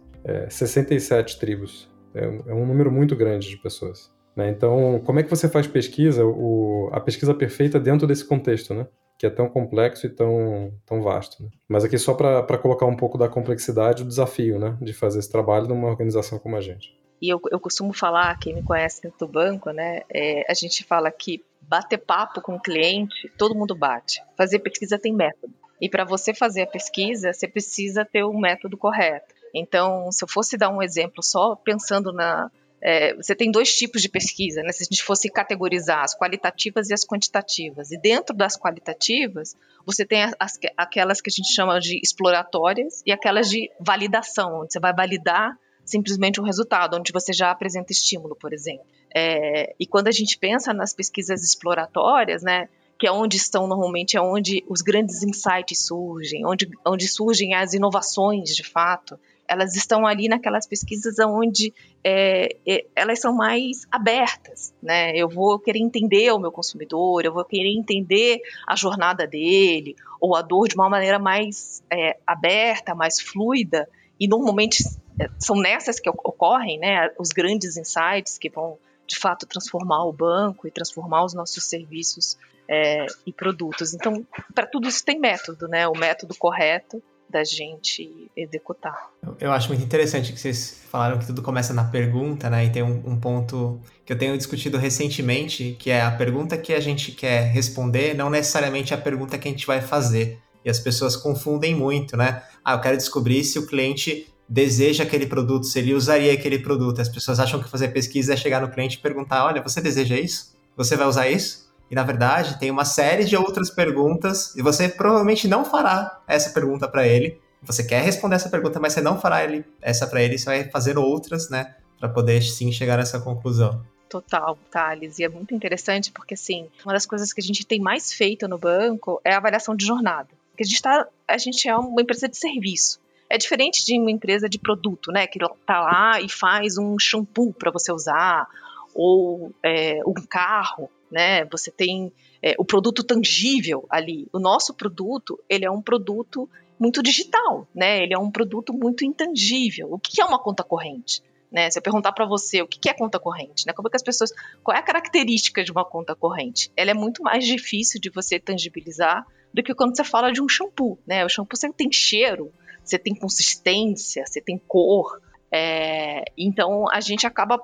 67 0.48 1.36
é, 1.36 1.38
tribos. 1.38 1.88
É, 2.14 2.24
é, 2.24 2.54
um 2.54 2.64
número 2.66 2.90
muito 2.90 3.16
grande 3.16 3.48
de 3.48 3.56
pessoas. 3.56 4.12
Né? 4.36 4.50
Então, 4.50 5.00
como 5.04 5.20
é 5.20 5.22
que 5.22 5.30
você 5.30 5.48
faz 5.48 5.66
pesquisa, 5.66 6.24
o, 6.24 6.88
a 6.92 7.00
pesquisa 7.00 7.34
perfeita 7.34 7.78
dentro 7.78 8.06
desse 8.06 8.24
contexto, 8.24 8.74
né? 8.74 8.86
que 9.16 9.26
é 9.26 9.30
tão 9.30 9.48
complexo 9.48 10.06
e 10.06 10.10
tão, 10.10 10.72
tão 10.84 11.00
vasto. 11.00 11.42
Né? 11.42 11.48
Mas 11.68 11.84
aqui 11.84 11.96
só 11.96 12.14
para 12.14 12.58
colocar 12.58 12.86
um 12.86 12.96
pouco 12.96 13.16
da 13.16 13.28
complexidade, 13.28 14.02
o 14.02 14.06
desafio 14.06 14.58
né? 14.58 14.76
de 14.80 14.92
fazer 14.92 15.20
esse 15.20 15.30
trabalho 15.30 15.68
numa 15.68 15.88
organização 15.88 16.38
como 16.38 16.56
a 16.56 16.60
gente. 16.60 16.98
E 17.22 17.28
eu, 17.32 17.40
eu 17.50 17.60
costumo 17.60 17.92
falar, 17.92 18.38
quem 18.38 18.54
me 18.54 18.62
conhece 18.62 19.00
dentro 19.00 19.20
do 19.20 19.28
banco, 19.28 19.70
né, 19.70 20.02
é, 20.12 20.44
a 20.50 20.52
gente 20.52 20.84
fala 20.84 21.10
que 21.10 21.42
bater 21.62 21.96
papo 21.96 22.40
com 22.42 22.56
o 22.56 22.60
cliente, 22.60 23.32
todo 23.38 23.54
mundo 23.54 23.74
bate. 23.74 24.20
Fazer 24.36 24.58
pesquisa 24.58 24.98
tem 24.98 25.14
método. 25.14 25.54
E 25.80 25.88
para 25.88 26.04
você 26.04 26.34
fazer 26.34 26.62
a 26.62 26.66
pesquisa, 26.66 27.32
você 27.32 27.48
precisa 27.48 28.04
ter 28.04 28.24
o 28.24 28.38
método 28.38 28.76
correto. 28.76 29.34
Então, 29.54 30.10
se 30.10 30.24
eu 30.24 30.28
fosse 30.28 30.56
dar 30.56 30.68
um 30.68 30.82
exemplo 30.82 31.22
só 31.22 31.54
pensando 31.54 32.12
na. 32.12 32.50
É, 32.86 33.14
você 33.14 33.34
tem 33.34 33.50
dois 33.50 33.74
tipos 33.74 34.02
de 34.02 34.10
pesquisa, 34.10 34.62
né? 34.62 34.70
Se 34.70 34.82
a 34.82 34.84
gente 34.84 35.02
fosse 35.02 35.30
categorizar 35.30 36.04
as 36.04 36.14
qualitativas 36.14 36.90
e 36.90 36.92
as 36.92 37.02
quantitativas. 37.02 37.90
E 37.90 37.98
dentro 37.98 38.36
das 38.36 38.58
qualitativas, 38.58 39.56
você 39.86 40.04
tem 40.04 40.22
as, 40.38 40.58
aquelas 40.76 41.22
que 41.22 41.30
a 41.30 41.32
gente 41.32 41.50
chama 41.50 41.80
de 41.80 41.98
exploratórias 42.04 43.02
e 43.06 43.10
aquelas 43.10 43.48
de 43.48 43.70
validação, 43.80 44.60
onde 44.60 44.74
você 44.74 44.78
vai 44.78 44.92
validar 44.94 45.58
simplesmente 45.82 46.38
um 46.38 46.44
resultado, 46.44 46.98
onde 46.98 47.10
você 47.10 47.32
já 47.32 47.50
apresenta 47.50 47.90
estímulo, 47.90 48.36
por 48.36 48.52
exemplo. 48.52 48.84
É, 49.14 49.74
e 49.80 49.86
quando 49.86 50.08
a 50.08 50.12
gente 50.12 50.36
pensa 50.36 50.74
nas 50.74 50.92
pesquisas 50.92 51.42
exploratórias, 51.42 52.42
né? 52.42 52.68
que 52.98 53.06
é 53.06 53.12
onde 53.12 53.36
estão 53.36 53.66
normalmente, 53.66 54.16
é 54.16 54.20
onde 54.20 54.64
os 54.68 54.80
grandes 54.80 55.22
insights 55.22 55.86
surgem, 55.86 56.46
onde, 56.46 56.68
onde 56.86 57.08
surgem 57.08 57.54
as 57.54 57.74
inovações 57.74 58.54
de 58.54 58.62
fato. 58.62 59.18
Elas 59.46 59.74
estão 59.74 60.06
ali 60.06 60.28
naquelas 60.28 60.66
pesquisas 60.66 61.18
onde 61.18 61.72
é, 62.02 62.56
é, 62.66 62.86
elas 62.94 63.20
são 63.20 63.34
mais 63.34 63.86
abertas, 63.90 64.74
né? 64.82 65.16
Eu 65.16 65.28
vou 65.28 65.58
querer 65.58 65.80
entender 65.80 66.30
o 66.32 66.38
meu 66.38 66.50
consumidor, 66.50 67.24
eu 67.24 67.32
vou 67.32 67.44
querer 67.44 67.72
entender 67.76 68.40
a 68.66 68.74
jornada 68.74 69.26
dele, 69.26 69.96
ou 70.20 70.34
a 70.34 70.42
dor 70.42 70.68
de 70.68 70.74
uma 70.74 70.88
maneira 70.88 71.18
mais 71.18 71.82
é, 71.90 72.16
aberta, 72.26 72.94
mais 72.94 73.20
fluida, 73.20 73.88
e 74.18 74.26
normalmente 74.26 74.82
é, 75.20 75.28
são 75.38 75.56
nessas 75.56 76.00
que 76.00 76.08
ocorrem, 76.08 76.78
né? 76.78 77.10
Os 77.18 77.28
grandes 77.30 77.76
insights 77.76 78.38
que 78.38 78.48
vão 78.48 78.78
de 79.06 79.18
fato 79.18 79.46
transformar 79.46 80.04
o 80.04 80.12
banco 80.12 80.66
e 80.66 80.70
transformar 80.70 81.24
os 81.24 81.34
nossos 81.34 81.64
serviços 81.64 82.38
é, 82.68 83.06
e 83.26 83.32
produtos. 83.32 83.94
Então, 83.94 84.26
para 84.54 84.66
tudo 84.66 84.88
isso 84.88 85.04
tem 85.04 85.18
método, 85.18 85.68
né? 85.68 85.86
O 85.86 85.92
método 85.92 86.34
correto 86.34 87.02
da 87.28 87.42
gente 87.42 88.30
executar. 88.36 89.10
Eu 89.40 89.50
acho 89.52 89.68
muito 89.68 89.82
interessante 89.82 90.32
que 90.32 90.38
vocês 90.38 90.82
falaram 90.88 91.18
que 91.18 91.26
tudo 91.26 91.42
começa 91.42 91.74
na 91.74 91.84
pergunta, 91.84 92.48
né? 92.48 92.66
E 92.66 92.70
tem 92.70 92.82
um, 92.82 93.02
um, 93.06 93.18
ponto 93.18 93.80
que 94.04 94.12
eu 94.12 94.18
tenho 94.18 94.36
discutido 94.36 94.78
recentemente, 94.78 95.76
que 95.78 95.90
é 95.90 96.02
a 96.02 96.10
pergunta 96.10 96.56
que 96.56 96.72
a 96.72 96.80
gente 96.80 97.12
quer 97.12 97.50
responder, 97.50 98.14
não 98.14 98.30
necessariamente 98.30 98.94
a 98.94 98.98
pergunta 98.98 99.38
que 99.38 99.48
a 99.48 99.50
gente 99.50 99.66
vai 99.66 99.80
fazer. 99.80 100.38
E 100.64 100.70
as 100.70 100.78
pessoas 100.78 101.16
confundem 101.16 101.74
muito, 101.74 102.16
né? 102.16 102.42
Ah, 102.64 102.74
eu 102.74 102.80
quero 102.80 102.96
descobrir 102.96 103.42
se 103.44 103.58
o 103.58 103.66
cliente 103.66 104.32
deseja 104.48 105.04
aquele 105.04 105.26
produto, 105.26 105.66
se 105.66 105.78
ele 105.78 105.94
usaria 105.94 106.32
aquele 106.32 106.58
produto. 106.58 107.00
As 107.00 107.08
pessoas 107.08 107.40
acham 107.40 107.62
que 107.62 107.68
fazer 107.68 107.88
pesquisa 107.88 108.34
é 108.34 108.36
chegar 108.36 108.60
no 108.60 108.70
cliente 108.70 108.96
e 108.96 109.00
perguntar: 109.00 109.44
olha, 109.44 109.62
você 109.62 109.80
deseja 109.80 110.18
isso? 110.18 110.54
Você 110.76 110.96
vai 110.96 111.06
usar 111.06 111.28
isso? 111.28 111.63
Na 111.94 112.02
verdade, 112.02 112.58
tem 112.58 112.70
uma 112.70 112.84
série 112.84 113.24
de 113.24 113.36
outras 113.36 113.70
perguntas 113.70 114.54
e 114.56 114.62
você 114.62 114.88
provavelmente 114.88 115.46
não 115.46 115.64
fará 115.64 116.20
essa 116.26 116.50
pergunta 116.50 116.88
para 116.88 117.06
ele. 117.06 117.40
você 117.62 117.82
quer 117.82 118.02
responder 118.02 118.36
essa 118.36 118.50
pergunta, 118.50 118.78
mas 118.78 118.92
você 118.92 119.00
não 119.00 119.18
fará 119.18 119.42
ele, 119.42 119.64
essa 119.80 120.06
para 120.06 120.22
ele, 120.22 120.36
você 120.36 120.44
vai 120.44 120.64
fazer 120.70 120.98
outras, 120.98 121.48
né, 121.48 121.74
para 121.98 122.08
poder 122.10 122.42
sim 122.42 122.70
chegar 122.70 122.98
nessa 122.98 123.20
conclusão. 123.20 123.82
Total, 124.08 124.58
Thales. 124.70 125.18
E 125.18 125.24
é 125.24 125.28
muito 125.28 125.54
interessante 125.54 126.12
porque, 126.12 126.34
assim, 126.34 126.68
uma 126.84 126.92
das 126.92 127.06
coisas 127.06 127.32
que 127.32 127.40
a 127.40 127.44
gente 127.44 127.66
tem 127.66 127.80
mais 127.80 128.12
feito 128.12 128.46
no 128.46 128.58
banco 128.58 129.20
é 129.24 129.32
a 129.32 129.38
avaliação 129.38 129.74
de 129.74 129.84
jornada. 129.86 130.28
Porque 130.50 130.62
a 130.62 130.66
gente, 130.66 130.82
tá, 130.82 131.08
a 131.26 131.38
gente 131.38 131.68
é 131.68 131.76
uma 131.76 132.00
empresa 132.00 132.28
de 132.28 132.36
serviço. 132.36 133.00
É 133.28 133.36
diferente 133.36 133.84
de 133.84 133.98
uma 133.98 134.10
empresa 134.10 134.48
de 134.48 134.58
produto, 134.58 135.10
né? 135.10 135.26
Que 135.26 135.40
tá 135.66 135.80
lá 135.80 136.20
e 136.20 136.28
faz 136.28 136.78
um 136.78 136.96
shampoo 136.98 137.52
para 137.52 137.72
você 137.72 137.90
usar, 137.90 138.46
ou 138.94 139.52
é, 139.62 139.98
um 140.06 140.14
carro, 140.14 140.88
né? 141.14 141.44
Você 141.44 141.70
tem 141.70 142.12
é, 142.42 142.56
o 142.58 142.64
produto 142.64 143.04
tangível 143.04 143.86
ali. 143.88 144.26
O 144.32 144.40
nosso 144.40 144.74
produto, 144.74 145.38
ele 145.48 145.64
é 145.64 145.70
um 145.70 145.80
produto 145.80 146.50
muito 146.76 147.04
digital, 147.04 147.68
né? 147.72 148.02
Ele 148.02 148.12
é 148.12 148.18
um 148.18 148.32
produto 148.32 148.72
muito 148.72 149.04
intangível. 149.04 149.92
O 149.92 149.98
que 149.98 150.20
é 150.20 150.24
uma 150.24 150.40
conta 150.40 150.64
corrente? 150.64 151.22
Né? 151.52 151.70
Se 151.70 151.78
eu 151.78 151.82
perguntar 151.84 152.10
para 152.10 152.26
você 152.26 152.62
o 152.62 152.66
que 152.66 152.90
é 152.90 152.92
conta 152.92 153.20
corrente, 153.20 153.64
né? 153.64 153.72
Como 153.72 153.86
é 153.86 153.90
que 153.90 153.96
as 153.96 154.02
pessoas, 154.02 154.32
qual 154.60 154.76
é 154.76 154.80
a 154.80 154.82
característica 154.82 155.62
de 155.62 155.70
uma 155.70 155.84
conta 155.84 156.16
corrente? 156.16 156.68
Ela 156.76 156.90
é 156.90 156.94
muito 156.94 157.22
mais 157.22 157.44
difícil 157.46 158.00
de 158.00 158.10
você 158.10 158.40
tangibilizar 158.40 159.24
do 159.52 159.62
que 159.62 159.72
quando 159.72 159.96
você 159.96 160.02
fala 160.02 160.32
de 160.32 160.42
um 160.42 160.48
shampoo, 160.48 160.98
né? 161.06 161.24
O 161.24 161.28
shampoo 161.28 161.56
você 161.56 161.72
tem 161.72 161.92
cheiro, 161.92 162.52
você 162.82 162.98
tem 162.98 163.14
consistência, 163.14 164.26
você 164.26 164.40
tem 164.40 164.58
cor. 164.58 165.20
É, 165.52 166.24
então 166.36 166.90
a 166.90 167.00
gente 167.00 167.24
acaba 167.24 167.62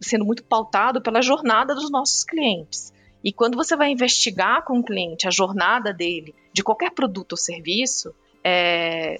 sendo 0.00 0.24
muito 0.24 0.44
pautado 0.44 1.00
pela 1.00 1.22
jornada 1.22 1.74
dos 1.74 1.90
nossos 1.90 2.24
clientes. 2.24 2.92
E 3.22 3.32
quando 3.32 3.56
você 3.56 3.74
vai 3.74 3.90
investigar 3.90 4.62
com 4.64 4.78
o 4.78 4.84
cliente 4.84 5.26
a 5.26 5.30
jornada 5.30 5.92
dele, 5.92 6.34
de 6.52 6.62
qualquer 6.62 6.90
produto 6.90 7.32
ou 7.32 7.38
serviço, 7.38 8.14
é, 8.44 9.16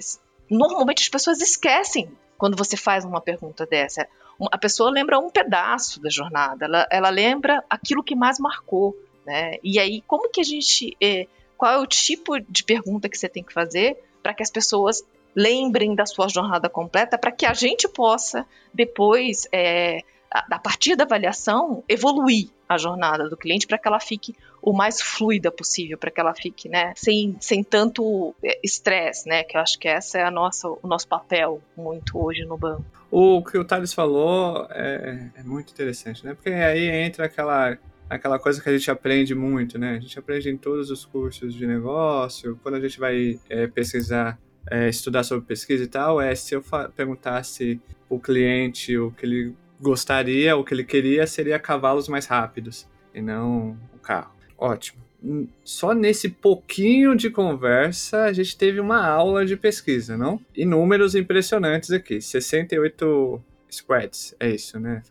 normalmente 0.51 1.03
as 1.03 1.09
pessoas 1.09 1.41
esquecem 1.41 2.11
quando 2.37 2.57
você 2.57 2.77
faz 2.77 3.05
uma 3.05 3.21
pergunta 3.21 3.65
dessa. 3.65 4.07
A 4.53 4.59
pessoa 4.59 4.91
lembra 4.91 5.19
um 5.19 5.31
pedaço 5.31 6.01
da 6.03 6.11
jornada, 6.11 6.67
ela, 6.67 6.87
ela 6.91 7.09
lembra 7.09 7.65
aquilo 7.71 8.03
que 8.03 8.15
mais 8.15 8.39
marcou. 8.39 8.95
Né? 9.25 9.59
E 9.63 9.79
aí, 9.79 10.03
como 10.07 10.31
que 10.31 10.41
a 10.41 10.45
gente. 10.45 10.95
É, 11.01 11.27
qual 11.57 11.73
é 11.73 11.79
o 11.79 11.87
tipo 11.87 12.39
de 12.41 12.63
pergunta 12.63 13.09
que 13.09 13.17
você 13.17 13.29
tem 13.29 13.43
que 13.43 13.53
fazer 13.53 13.97
para 14.23 14.35
que 14.35 14.43
as 14.43 14.51
pessoas 14.51 15.03
lembrem 15.35 15.95
da 15.95 16.05
sua 16.05 16.29
jornada 16.29 16.69
completa, 16.69 17.17
para 17.17 17.33
que 17.33 17.47
a 17.47 17.55
gente 17.55 17.89
possa 17.89 18.47
depois 18.73 19.49
é, 19.51 20.01
a, 20.35 20.59
partir 20.59 20.97
da 20.97 21.05
avaliação, 21.05 21.85
evoluir 21.89 22.49
a 22.69 22.77
jornada 22.77 23.29
do 23.29 23.37
cliente 23.37 23.69
para 23.69 23.79
que 23.79 23.87
ela 23.87 24.01
fique 24.01 24.35
o 24.61 24.73
mais 24.73 25.01
fluida 25.01 25.53
possível, 25.53 25.97
para 25.97 26.11
que 26.11 26.21
ela 26.21 26.35
fique, 26.35 26.69
né, 26.69 26.93
sem, 26.97 27.37
sem 27.39 27.63
tanto 27.63 28.35
é, 28.43 28.59
estresse, 28.65 29.29
né, 29.29 29.45
que 29.45 29.57
eu 29.57 29.61
acho 29.61 29.79
que 29.79 29.87
essa 29.87 30.19
é 30.19 30.25
a 30.25 30.31
nossa, 30.31 30.69
o 30.69 30.89
nosso 30.89 31.07
papel 31.07 31.63
muito 31.77 32.19
hoje 32.19 32.45
no 32.45 32.57
banco. 32.57 32.85
O 33.11 33.45
que 33.45 33.57
o 33.57 33.65
Thales 33.65 33.95
falou 33.95 34.67
é, 34.71 35.31
é 35.37 35.43
muito 35.45 35.71
interessante, 35.73 36.25
né, 36.27 36.35
porque 36.35 36.51
aí 36.51 36.89
entra 36.89 37.27
aquela 37.27 37.79
aquela 38.11 38.39
coisa 38.39 38.63
que 38.63 38.69
a 38.69 38.77
gente 38.77 38.91
aprende 38.91 39.35
muito, 39.35 39.79
né? 39.79 39.97
A 39.97 40.01
gente 40.01 40.19
aprende 40.19 40.51
em 40.51 40.59
todos 40.59 40.91
os 40.91 41.07
cursos 41.07 41.55
de 41.55 41.67
negócio, 41.67 42.59
quando 42.63 42.75
a 42.75 42.81
gente 42.81 43.01
vai 43.01 43.41
é, 43.49 43.67
pesquisar, 43.67 44.39
é, 44.71 44.91
estudar 44.91 45.25
sobre 45.25 45.47
pesquisa 45.47 45.83
e 45.83 45.87
tal, 45.87 46.21
é 46.21 46.35
se 46.35 46.55
eu 46.55 46.63
perguntasse 46.95 47.81
o 48.09 48.21
cliente 48.21 48.97
o 48.99 49.11
que 49.11 49.25
ele 49.25 49.55
gostaria, 49.85 50.57
o 50.57 50.65
que 50.65 50.75
ele 50.75 50.83
queria 50.83 51.27
seria 51.27 51.59
cavalos 51.59 52.09
mais 52.09 52.27
rápidos 52.27 52.89
e 53.15 53.21
não 53.21 53.79
o 53.95 53.99
carro. 53.99 54.33
Ótimo. 54.59 55.05
Hum, 55.23 55.47
só 55.63 55.95
nesse 55.95 56.29
pouquinho 56.29 57.15
de 57.15 57.31
conversa 57.31 58.25
a 58.25 58.33
gente 58.33 58.57
teve 58.57 58.81
uma 58.81 59.07
aula 59.07 59.45
de 59.45 59.57
pesquisa, 59.57 60.17
não? 60.17 60.41
E 60.57 60.65
números 60.65 61.15
impressionantes 61.15 61.91
aqui. 61.91 62.21
68 62.21 63.43
squads, 63.71 64.35
é 64.41 64.51
isso, 64.51 64.81
né? 64.81 65.03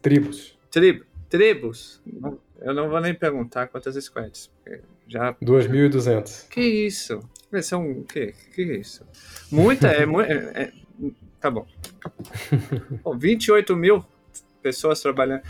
Tribos. 0.00 0.56
Tribo, 0.70 1.04
tribos. 1.28 2.00
Eu 2.60 2.74
não 2.74 2.88
vou 2.88 3.00
nem 3.00 3.14
perguntar 3.14 3.66
quantas 3.68 4.02
squads. 4.02 4.50
Já... 5.06 5.34
2.200. 5.34 6.48
Que 6.48 6.60
isso? 6.60 7.20
São 7.62 7.90
o 7.90 8.04
quê? 8.04 8.34
Que 8.54 8.62
é 8.62 8.76
isso? 8.78 9.06
Muita, 9.50 9.88
é, 9.88 10.02
é, 10.02 10.62
é 10.62 10.72
Tá 11.44 11.50
bom. 11.50 11.66
bom 13.04 13.18
28 13.18 13.76
mil 13.76 14.02
pessoas 14.62 15.02
trabalhando. 15.02 15.42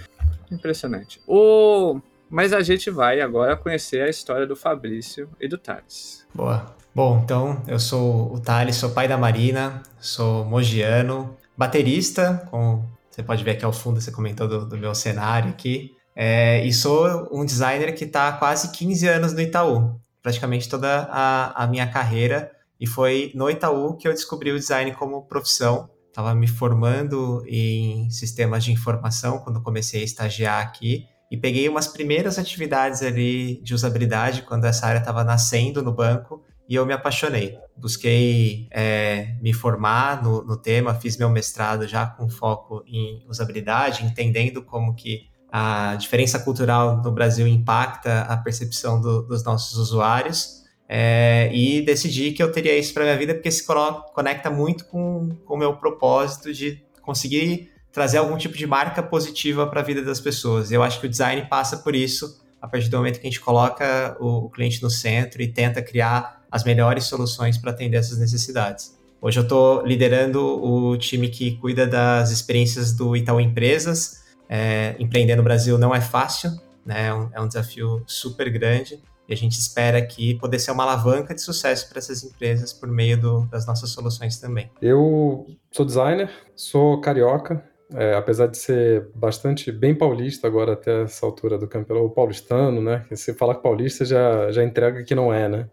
Impressionante. 0.50 1.20
O... 1.24 2.00
Mas 2.28 2.52
a 2.52 2.62
gente 2.62 2.90
vai 2.90 3.20
agora 3.20 3.56
conhecer 3.56 4.02
a 4.02 4.08
história 4.08 4.44
do 4.44 4.56
Fabrício 4.56 5.30
e 5.40 5.46
do 5.46 5.56
Thales. 5.56 6.26
Boa. 6.34 6.74
Bom, 6.92 7.20
então 7.22 7.62
eu 7.68 7.78
sou 7.78 8.34
o 8.34 8.40
Thales, 8.40 8.74
sou 8.74 8.90
pai 8.90 9.06
da 9.06 9.16
Marina, 9.16 9.84
sou 10.00 10.44
mogiano, 10.44 11.36
baterista, 11.56 12.48
você 13.08 13.22
pode 13.22 13.44
ver 13.44 13.52
aqui 13.52 13.64
ao 13.64 13.72
fundo, 13.72 14.00
você 14.00 14.10
comentou 14.10 14.48
do, 14.48 14.66
do 14.66 14.76
meu 14.76 14.96
cenário 14.96 15.50
aqui. 15.50 15.94
É, 16.16 16.64
e 16.66 16.72
sou 16.72 17.28
um 17.30 17.44
designer 17.44 17.94
que 17.94 18.04
está 18.04 18.28
há 18.28 18.32
quase 18.32 18.72
15 18.72 19.06
anos 19.06 19.32
no 19.32 19.40
Itaú. 19.40 19.94
Praticamente 20.20 20.68
toda 20.68 21.08
a, 21.08 21.62
a 21.62 21.66
minha 21.68 21.86
carreira 21.86 22.50
e 22.84 22.86
foi 22.86 23.32
no 23.34 23.48
Itaú 23.48 23.96
que 23.96 24.06
eu 24.06 24.12
descobri 24.12 24.52
o 24.52 24.58
design 24.58 24.92
como 24.92 25.26
profissão. 25.26 25.88
Estava 26.08 26.34
me 26.34 26.46
formando 26.46 27.42
em 27.48 28.10
sistemas 28.10 28.62
de 28.62 28.72
informação 28.72 29.38
quando 29.38 29.62
comecei 29.62 30.02
a 30.02 30.04
estagiar 30.04 30.62
aqui. 30.62 31.06
E 31.30 31.36
peguei 31.38 31.66
umas 31.66 31.88
primeiras 31.88 32.38
atividades 32.38 33.00
ali 33.00 33.58
de 33.62 33.72
usabilidade 33.72 34.42
quando 34.42 34.66
essa 34.66 34.86
área 34.86 34.98
estava 34.98 35.24
nascendo 35.24 35.82
no 35.82 35.94
banco 35.94 36.44
e 36.68 36.74
eu 36.74 36.84
me 36.84 36.92
apaixonei. 36.92 37.56
Busquei 37.74 38.68
é, 38.70 39.34
me 39.40 39.54
formar 39.54 40.22
no, 40.22 40.44
no, 40.44 40.58
tema, 40.58 40.92
fiz 40.94 41.16
meu 41.16 41.30
mestrado 41.30 41.88
já 41.88 42.04
com 42.04 42.28
foco 42.28 42.84
em 42.86 43.24
usabilidade, 43.26 44.04
entendendo 44.04 44.62
como 44.62 44.94
que 44.94 45.30
a 45.50 45.96
diferença 45.96 46.38
cultural 46.38 47.02
no 47.02 47.10
Brasil 47.10 47.46
impacta 47.48 48.24
a 48.24 48.36
percepção 48.36 49.00
do, 49.00 49.22
dos 49.22 49.42
nossos 49.42 49.78
usuários. 49.78 50.63
É, 50.88 51.50
e 51.52 51.80
decidi 51.82 52.32
que 52.32 52.42
eu 52.42 52.52
teria 52.52 52.76
isso 52.76 52.92
para 52.92 53.04
minha 53.04 53.16
vida 53.16 53.34
porque 53.34 53.50
se 53.50 53.64
conecta 54.14 54.50
muito 54.50 54.84
com 54.86 55.30
o 55.46 55.56
meu 55.56 55.74
propósito 55.76 56.52
de 56.52 56.82
conseguir 57.00 57.70
trazer 57.90 58.18
algum 58.18 58.36
tipo 58.36 58.56
de 58.56 58.66
marca 58.66 59.02
positiva 59.02 59.66
para 59.66 59.80
a 59.80 59.84
vida 59.84 60.02
das 60.02 60.20
pessoas. 60.20 60.72
Eu 60.72 60.82
acho 60.82 61.00
que 61.00 61.06
o 61.06 61.08
design 61.08 61.46
passa 61.48 61.78
por 61.78 61.94
isso 61.94 62.42
a 62.60 62.66
partir 62.66 62.88
do 62.88 62.96
momento 62.96 63.20
que 63.20 63.26
a 63.26 63.30
gente 63.30 63.40
coloca 63.40 64.16
o, 64.18 64.46
o 64.46 64.50
cliente 64.50 64.82
no 64.82 64.90
centro 64.90 65.42
e 65.42 65.48
tenta 65.48 65.82
criar 65.82 66.42
as 66.50 66.64
melhores 66.64 67.04
soluções 67.04 67.58
para 67.58 67.70
atender 67.70 67.98
essas 67.98 68.18
necessidades. 68.18 68.98
Hoje 69.20 69.38
eu 69.38 69.42
estou 69.42 69.86
liderando 69.86 70.42
o 70.42 70.96
time 70.96 71.28
que 71.28 71.56
cuida 71.56 71.86
das 71.86 72.30
experiências 72.30 72.92
do 72.92 73.16
Itaú 73.16 73.40
Empresas. 73.40 74.24
É, 74.48 74.96
empreender 74.98 75.36
no 75.36 75.42
Brasil 75.42 75.78
não 75.78 75.94
é 75.94 76.00
fácil, 76.00 76.50
né? 76.84 77.08
é 77.08 77.14
um, 77.14 77.30
é 77.34 77.40
um 77.40 77.48
desafio 77.48 78.02
super 78.06 78.50
grande. 78.50 78.98
E 79.28 79.32
a 79.32 79.36
gente 79.36 79.58
espera 79.58 79.98
aqui 79.98 80.34
poder 80.34 80.58
ser 80.58 80.70
uma 80.70 80.82
alavanca 80.82 81.34
de 81.34 81.40
sucesso 81.40 81.88
para 81.88 81.98
essas 81.98 82.22
empresas 82.22 82.72
por 82.72 82.88
meio 82.88 83.20
do, 83.20 83.46
das 83.46 83.66
nossas 83.66 83.90
soluções 83.90 84.38
também. 84.38 84.70
Eu 84.82 85.46
sou 85.72 85.84
designer, 85.84 86.30
sou 86.54 87.00
carioca, 87.00 87.64
é, 87.94 88.14
apesar 88.14 88.46
de 88.46 88.58
ser 88.58 89.08
bastante 89.14 89.70
bem 89.70 89.94
paulista 89.94 90.46
agora 90.46 90.72
até 90.72 91.02
essa 91.02 91.24
altura 91.24 91.58
do 91.58 91.68
campeonato, 91.68 92.10
paulistano, 92.10 92.82
né? 92.82 93.06
Se 93.12 93.32
fala 93.34 93.54
que 93.54 93.62
paulista 93.62 94.04
já, 94.04 94.50
já 94.50 94.62
entrega 94.62 95.04
que 95.04 95.14
não 95.14 95.32
é, 95.32 95.48
né? 95.48 95.68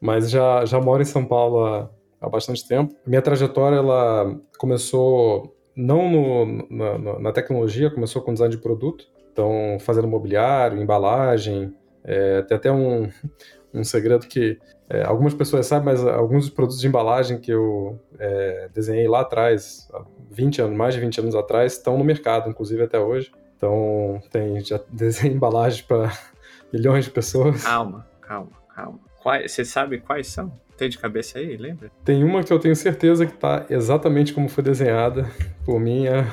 Mas 0.00 0.30
já, 0.30 0.64
já 0.64 0.80
moro 0.80 1.02
em 1.02 1.06
São 1.06 1.24
Paulo 1.24 1.64
há, 1.64 1.90
há 2.20 2.28
bastante 2.28 2.66
tempo. 2.66 2.94
Minha 3.06 3.22
trajetória, 3.22 3.76
ela 3.76 4.34
começou 4.58 5.54
não 5.76 6.10
no, 6.10 6.66
na, 6.70 7.18
na 7.18 7.32
tecnologia, 7.32 7.90
começou 7.90 8.22
com 8.22 8.32
design 8.32 8.54
de 8.54 8.60
produto, 8.60 9.06
então 9.32 9.76
fazendo 9.80 10.08
mobiliário, 10.08 10.80
embalagem, 10.80 11.74
é, 12.04 12.42
tem 12.42 12.56
até 12.56 12.70
um, 12.70 13.10
um 13.72 13.84
segredo 13.84 14.26
que 14.26 14.58
é, 14.88 15.04
algumas 15.04 15.32
pessoas 15.32 15.66
sabem, 15.66 15.84
mas 15.84 16.04
alguns 16.04 16.46
dos 16.46 16.54
produtos 16.54 16.80
de 16.80 16.88
embalagem 16.88 17.38
que 17.38 17.52
eu 17.52 17.96
é, 18.18 18.68
desenhei 18.74 19.06
lá 19.06 19.20
atrás, 19.20 19.88
20 20.30 20.62
anos, 20.62 20.76
mais 20.76 20.94
de 20.94 21.00
20 21.00 21.20
anos 21.20 21.34
atrás, 21.36 21.74
estão 21.74 21.96
no 21.96 22.02
mercado, 22.02 22.50
inclusive 22.50 22.82
até 22.82 22.98
hoje. 22.98 23.30
Então, 23.56 24.20
tem, 24.32 24.58
já 24.64 24.80
desenhei 24.90 25.36
embalagens 25.36 25.80
para 25.82 26.12
milhões 26.72 27.04
de 27.04 27.12
pessoas. 27.12 27.62
Calma, 27.62 28.04
calma, 28.20 28.50
calma. 28.74 28.98
Quais, 29.22 29.52
você 29.52 29.64
sabe 29.64 30.00
quais 30.00 30.26
são? 30.26 30.52
Tem 30.76 30.88
de 30.88 30.98
cabeça 30.98 31.38
aí, 31.38 31.56
lembra? 31.56 31.90
Tem 32.04 32.24
uma 32.24 32.42
que 32.42 32.52
eu 32.52 32.58
tenho 32.58 32.74
certeza 32.74 33.26
que 33.26 33.34
está 33.34 33.66
exatamente 33.68 34.32
como 34.32 34.48
foi 34.48 34.64
desenhada 34.64 35.30
por 35.64 35.78
mim, 35.78 36.06
é, 36.06 36.26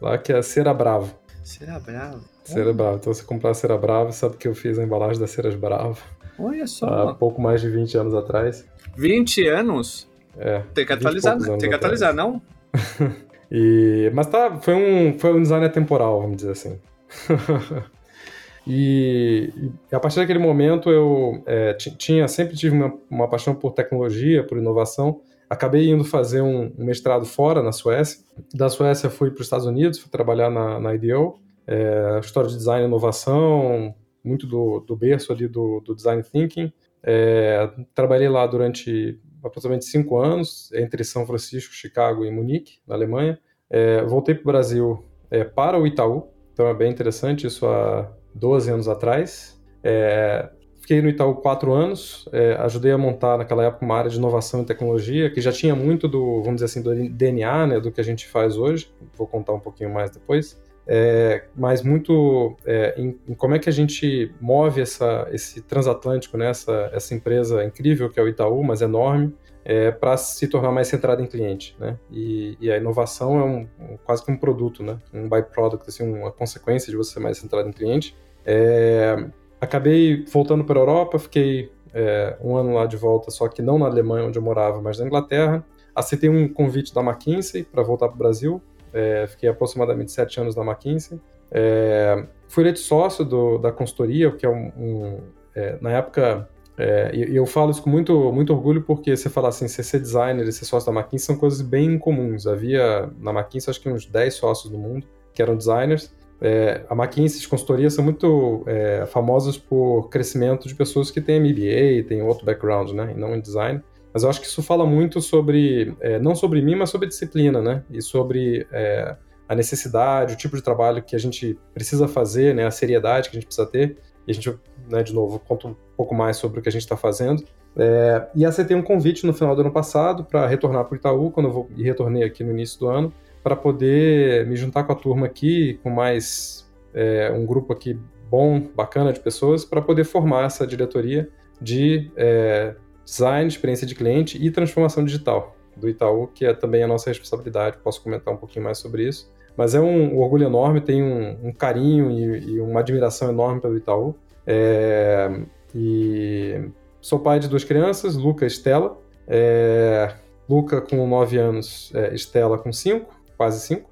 lá 0.00 0.18
que 0.18 0.32
é 0.32 0.40
Cera 0.42 0.74
Bravo. 0.74 1.18
Cera 1.42 1.80
Bravo? 1.80 2.33
Cera 2.44 2.72
Brava. 2.72 2.96
Então, 2.96 3.12
você 3.12 3.24
comprar 3.24 3.50
a 3.50 3.54
Cera 3.54 3.76
Brava, 3.76 4.12
sabe 4.12 4.36
que 4.36 4.46
eu 4.46 4.54
fiz 4.54 4.78
a 4.78 4.84
embalagem 4.84 5.18
da 5.18 5.26
Ceras 5.26 5.54
Brava. 5.54 5.96
Olha 6.38 6.66
só. 6.66 6.86
Há 6.86 7.14
pouco 7.14 7.40
mais 7.40 7.60
de 7.60 7.70
20 7.70 7.96
anos 7.96 8.14
atrás. 8.14 8.64
20 8.96 9.46
anos? 9.48 10.08
É. 10.36 10.62
Tem 10.74 10.84
que 10.84 10.92
atualizar, 10.92 11.38
tem 11.58 11.68
que 11.68 11.74
atualizar, 11.74 12.12
não? 12.12 12.42
e, 13.50 14.10
mas 14.12 14.26
tá, 14.26 14.58
foi 14.60 14.74
um, 14.74 15.18
foi 15.18 15.32
um 15.32 15.42
design 15.42 15.64
atemporal, 15.64 16.20
vamos 16.20 16.36
dizer 16.36 16.50
assim. 16.50 16.78
e, 18.66 19.52
e, 19.56 19.94
a 19.94 20.00
partir 20.00 20.16
daquele 20.16 20.40
momento 20.40 20.90
eu 20.90 21.42
é, 21.46 21.72
tinha, 21.74 22.26
sempre 22.26 22.56
tive 22.56 22.76
uma, 22.76 22.92
uma 23.08 23.28
paixão 23.28 23.54
por 23.54 23.72
tecnologia, 23.72 24.44
por 24.44 24.58
inovação, 24.58 25.20
Acabei 25.48 25.88
indo 25.88 26.04
fazer 26.04 26.40
um, 26.40 26.72
um, 26.76 26.84
mestrado 26.84 27.24
fora, 27.24 27.62
na 27.62 27.70
Suécia. 27.70 28.24
Da 28.52 28.68
Suécia 28.68 29.10
fui 29.10 29.30
para 29.30 29.40
os 29.40 29.46
Estados 29.46 29.66
Unidos, 29.66 29.98
fui 29.98 30.10
trabalhar 30.10 30.50
na, 30.50 30.80
na 30.80 30.94
IDEO, 30.94 31.38
é, 31.66 32.18
história 32.22 32.48
de 32.48 32.56
design 32.56 32.84
e 32.84 32.88
inovação, 32.88 33.94
muito 34.22 34.46
do, 34.46 34.80
do 34.80 34.96
berço 34.96 35.32
ali 35.32 35.46
do, 35.46 35.80
do 35.80 35.94
design 35.94 36.22
thinking. 36.22 36.72
É, 37.02 37.70
trabalhei 37.94 38.28
lá 38.28 38.46
durante 38.46 39.20
aproximadamente 39.42 39.84
cinco 39.84 40.18
anos, 40.18 40.72
entre 40.72 41.04
São 41.04 41.26
Francisco, 41.26 41.74
Chicago 41.74 42.24
e 42.24 42.30
Munique, 42.30 42.78
na 42.86 42.94
Alemanha. 42.94 43.38
É, 43.68 44.02
voltei 44.02 44.34
para 44.34 44.42
o 44.42 44.46
Brasil 44.46 45.04
é, 45.30 45.44
para 45.44 45.78
o 45.78 45.86
Itaú, 45.86 46.28
então 46.52 46.66
é 46.66 46.74
bem 46.74 46.90
interessante, 46.90 47.46
isso 47.46 47.66
há 47.66 48.10
12 48.34 48.70
anos 48.70 48.88
atrás. 48.88 49.60
É, 49.82 50.48
fiquei 50.80 51.02
no 51.02 51.08
Itaú 51.08 51.36
quatro 51.36 51.72
anos, 51.72 52.28
é, 52.32 52.54
ajudei 52.60 52.92
a 52.92 52.98
montar 52.98 53.36
naquela 53.36 53.64
época 53.64 53.84
uma 53.84 53.96
área 53.96 54.10
de 54.10 54.16
inovação 54.16 54.62
e 54.62 54.64
tecnologia 54.64 55.30
que 55.30 55.40
já 55.40 55.52
tinha 55.52 55.74
muito 55.74 56.08
do, 56.08 56.42
vamos 56.42 56.62
dizer 56.62 56.66
assim, 56.66 56.82
do 56.82 56.94
DNA, 57.10 57.66
né, 57.66 57.80
do 57.80 57.90
que 57.92 58.00
a 58.00 58.04
gente 58.04 58.26
faz 58.26 58.56
hoje. 58.56 58.90
Vou 59.16 59.26
contar 59.26 59.52
um 59.52 59.60
pouquinho 59.60 59.92
mais 59.92 60.10
depois. 60.10 60.62
É, 60.86 61.44
mas 61.56 61.82
muito 61.82 62.56
é, 62.66 62.94
em, 62.98 63.18
em, 63.26 63.34
como 63.34 63.54
é 63.54 63.58
que 63.58 63.68
a 63.68 63.72
gente 63.72 64.34
move 64.40 64.82
essa, 64.82 65.26
esse 65.32 65.62
transatlântico, 65.62 66.36
né, 66.36 66.50
essa, 66.50 66.90
essa 66.92 67.14
empresa 67.14 67.64
incrível 67.64 68.10
que 68.10 68.20
é 68.20 68.22
o 68.22 68.28
Itaú, 68.28 68.62
mas 68.62 68.82
enorme, 68.82 69.34
é, 69.64 69.90
para 69.90 70.16
se 70.18 70.46
tornar 70.46 70.70
mais 70.70 70.88
centrada 70.88 71.22
em 71.22 71.26
cliente, 71.26 71.74
né? 71.80 71.98
E, 72.10 72.56
e 72.60 72.70
a 72.70 72.76
inovação 72.76 73.40
é 73.40 73.44
um, 73.44 73.68
quase 74.04 74.22
que 74.22 74.30
um 74.30 74.36
produto, 74.36 74.82
né? 74.82 74.98
Um 75.12 75.26
byproduct, 75.26 75.88
assim, 75.88 76.06
uma 76.06 76.30
consequência 76.30 76.90
de 76.90 76.96
você 76.96 77.14
ser 77.14 77.20
mais 77.20 77.38
centrado 77.38 77.66
em 77.66 77.72
cliente. 77.72 78.14
É, 78.44 79.26
acabei 79.58 80.22
voltando 80.26 80.64
para 80.64 80.78
a 80.78 80.82
Europa, 80.82 81.18
fiquei 81.18 81.72
é, 81.94 82.36
um 82.42 82.56
ano 82.56 82.74
lá 82.74 82.84
de 82.84 82.98
volta, 82.98 83.30
só 83.30 83.48
que 83.48 83.62
não 83.62 83.78
na 83.78 83.86
Alemanha 83.86 84.26
onde 84.26 84.38
eu 84.38 84.42
morava, 84.42 84.82
mas 84.82 84.98
na 84.98 85.06
Inglaterra. 85.06 85.64
Aceitei 85.94 86.28
um 86.28 86.46
convite 86.46 86.92
da 86.92 87.00
McKinsey 87.00 87.62
para 87.62 87.82
voltar 87.82 88.08
para 88.08 88.16
o 88.16 88.18
Brasil. 88.18 88.60
É, 88.94 89.26
fiquei 89.26 89.48
aproximadamente 89.48 90.12
sete 90.12 90.40
anos 90.40 90.56
na 90.56 90.62
McKinsey. 90.62 91.20
É, 91.50 92.24
fui 92.48 92.62
eleito 92.62 92.78
sócio 92.78 93.24
do, 93.24 93.58
da 93.58 93.70
consultoria, 93.70 94.30
que 94.30 94.46
é 94.46 94.48
um, 94.48 94.72
um 94.76 95.20
é, 95.54 95.76
na 95.80 95.90
época 95.90 96.48
é, 96.76 97.14
e 97.14 97.36
eu 97.36 97.46
falo 97.46 97.70
isso 97.70 97.82
com 97.82 97.88
muito, 97.88 98.32
muito 98.32 98.52
orgulho 98.52 98.82
porque 98.82 99.16
você 99.16 99.30
fala 99.30 99.48
assim, 99.48 99.68
você 99.68 99.82
ser 99.82 100.00
designer 100.00 100.46
e 100.46 100.52
ser 100.52 100.64
sócio 100.64 100.92
da 100.92 100.98
McKinsey 100.98 101.26
são 101.26 101.36
coisas 101.36 101.60
bem 101.60 101.94
incomuns. 101.94 102.46
Havia 102.46 103.10
na 103.18 103.30
McKinsey 103.30 103.70
acho 103.70 103.80
que 103.80 103.88
uns 103.88 104.06
10 104.06 104.34
sócios 104.34 104.72
no 104.72 104.78
mundo 104.78 105.06
que 105.32 105.40
eram 105.40 105.56
designers. 105.56 106.12
É, 106.40 106.84
a 106.90 106.94
McKinsey 106.94 107.40
de 107.40 107.48
consultoria 107.48 107.88
são 107.88 108.04
muito 108.04 108.64
é, 108.66 109.06
famosas 109.06 109.56
por 109.56 110.08
crescimento 110.08 110.66
de 110.66 110.74
pessoas 110.74 111.10
que 111.10 111.20
têm 111.20 111.40
MBA, 111.40 112.08
têm 112.08 112.22
outro 112.22 112.44
background, 112.44 112.90
né, 112.90 113.14
e 113.16 113.18
não 113.18 113.34
em 113.34 113.40
design. 113.40 113.80
Mas 114.14 114.22
eu 114.22 114.30
acho 114.30 114.40
que 114.40 114.46
isso 114.46 114.62
fala 114.62 114.86
muito 114.86 115.20
sobre, 115.20 115.92
é, 116.00 116.20
não 116.20 116.36
sobre 116.36 116.62
mim, 116.62 116.76
mas 116.76 116.88
sobre 116.88 117.08
disciplina, 117.08 117.60
né, 117.60 117.82
e 117.90 118.00
sobre 118.00 118.64
é, 118.70 119.16
a 119.48 119.56
necessidade, 119.56 120.34
o 120.34 120.36
tipo 120.36 120.54
de 120.54 120.62
trabalho 120.62 121.02
que 121.02 121.16
a 121.16 121.18
gente 121.18 121.58
precisa 121.74 122.06
fazer, 122.06 122.54
né, 122.54 122.64
a 122.64 122.70
seriedade 122.70 123.28
que 123.28 123.36
a 123.36 123.40
gente 123.40 123.46
precisa 123.46 123.66
ter. 123.66 123.96
E 124.24 124.30
a 124.30 124.34
gente, 124.34 124.54
né, 124.88 125.02
de 125.02 125.12
novo, 125.12 125.40
conta 125.40 125.66
um 125.66 125.76
pouco 125.96 126.14
mais 126.14 126.36
sobre 126.36 126.60
o 126.60 126.62
que 126.62 126.68
a 126.68 126.72
gente 126.72 126.82
está 126.82 126.96
fazendo. 126.96 127.44
É, 127.76 128.28
e 128.36 128.46
aceitei 128.46 128.76
um 128.76 128.82
convite 128.82 129.26
no 129.26 129.34
final 129.34 129.54
do 129.56 129.62
ano 129.62 129.72
passado 129.72 130.24
para 130.24 130.46
retornar 130.46 130.84
para 130.84 130.94
o 130.94 130.96
Itaú, 130.96 131.30
quando 131.32 131.46
eu 131.46 131.52
vou, 131.52 131.68
e 131.76 131.82
retornei 131.82 132.22
aqui 132.22 132.44
no 132.44 132.52
início 132.52 132.78
do 132.78 132.88
ano, 132.88 133.12
para 133.42 133.56
poder 133.56 134.46
me 134.46 134.54
juntar 134.54 134.84
com 134.84 134.92
a 134.92 134.94
turma 134.94 135.26
aqui, 135.26 135.78
com 135.82 135.90
mais 135.90 136.70
é, 136.94 137.32
um 137.36 137.44
grupo 137.44 137.72
aqui 137.72 137.98
bom, 138.30 138.60
bacana 138.60 139.12
de 139.12 139.18
pessoas, 139.18 139.64
para 139.64 139.82
poder 139.82 140.04
formar 140.04 140.46
essa 140.46 140.64
diretoria 140.64 141.28
de 141.60 142.10
é, 142.16 142.76
design, 143.04 143.48
experiência 143.48 143.86
de 143.86 143.94
cliente 143.94 144.42
e 144.42 144.50
transformação 144.50 145.04
digital 145.04 145.56
do 145.76 145.88
Itaú, 145.88 146.28
que 146.28 146.44
é 146.44 146.54
também 146.54 146.82
a 146.82 146.86
nossa 146.86 147.10
responsabilidade. 147.10 147.78
Posso 147.78 148.02
comentar 148.02 148.32
um 148.32 148.36
pouquinho 148.36 148.64
mais 148.64 148.78
sobre 148.78 149.06
isso. 149.06 149.32
Mas 149.56 149.74
é 149.74 149.80
um, 149.80 150.14
um 150.14 150.18
orgulho 150.18 150.46
enorme, 150.46 150.80
tenho 150.80 151.04
um, 151.04 151.48
um 151.48 151.52
carinho 151.52 152.10
e, 152.10 152.54
e, 152.54 152.60
uma 152.60 152.80
admiração 152.80 153.28
enorme 153.28 153.60
pelo 153.60 153.76
Itaú. 153.76 154.14
É, 154.46 155.40
e 155.74 156.68
sou 157.00 157.20
pai 157.20 157.38
de 157.38 157.48
duas 157.48 157.64
crianças, 157.64 158.16
Luca 158.16 158.44
e 158.44 158.48
Estela. 158.48 158.98
É, 159.26 160.12
Luca 160.48 160.80
com 160.80 161.06
9 161.06 161.38
anos, 161.38 161.92
é, 161.94 162.14
Estela 162.14 162.58
com 162.58 162.72
5, 162.72 163.14
quase 163.36 163.60
5. 163.60 163.88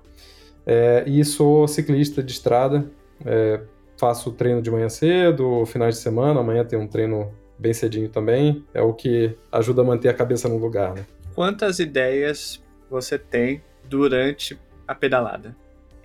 É, 0.66 1.04
e 1.06 1.24
sou 1.24 1.66
ciclista 1.68 2.22
de 2.22 2.32
estrada. 2.32 2.90
É, 3.24 3.60
faço 3.96 4.32
treino 4.32 4.60
de 4.60 4.70
manhã 4.70 4.88
cedo, 4.88 5.64
finais 5.66 5.96
de 5.96 6.00
semana. 6.00 6.40
Amanhã 6.40 6.64
tem 6.64 6.78
um 6.78 6.88
treino 6.88 7.30
bem 7.62 7.72
cedinho 7.72 8.08
também. 8.08 8.64
É 8.74 8.82
o 8.82 8.92
que 8.92 9.34
ajuda 9.50 9.82
a 9.82 9.84
manter 9.84 10.08
a 10.08 10.14
cabeça 10.14 10.48
no 10.48 10.58
lugar. 10.58 10.94
Né? 10.94 11.06
Quantas 11.34 11.78
ideias 11.78 12.62
você 12.90 13.16
tem 13.18 13.62
durante 13.84 14.58
a 14.86 14.94
pedalada? 14.94 15.56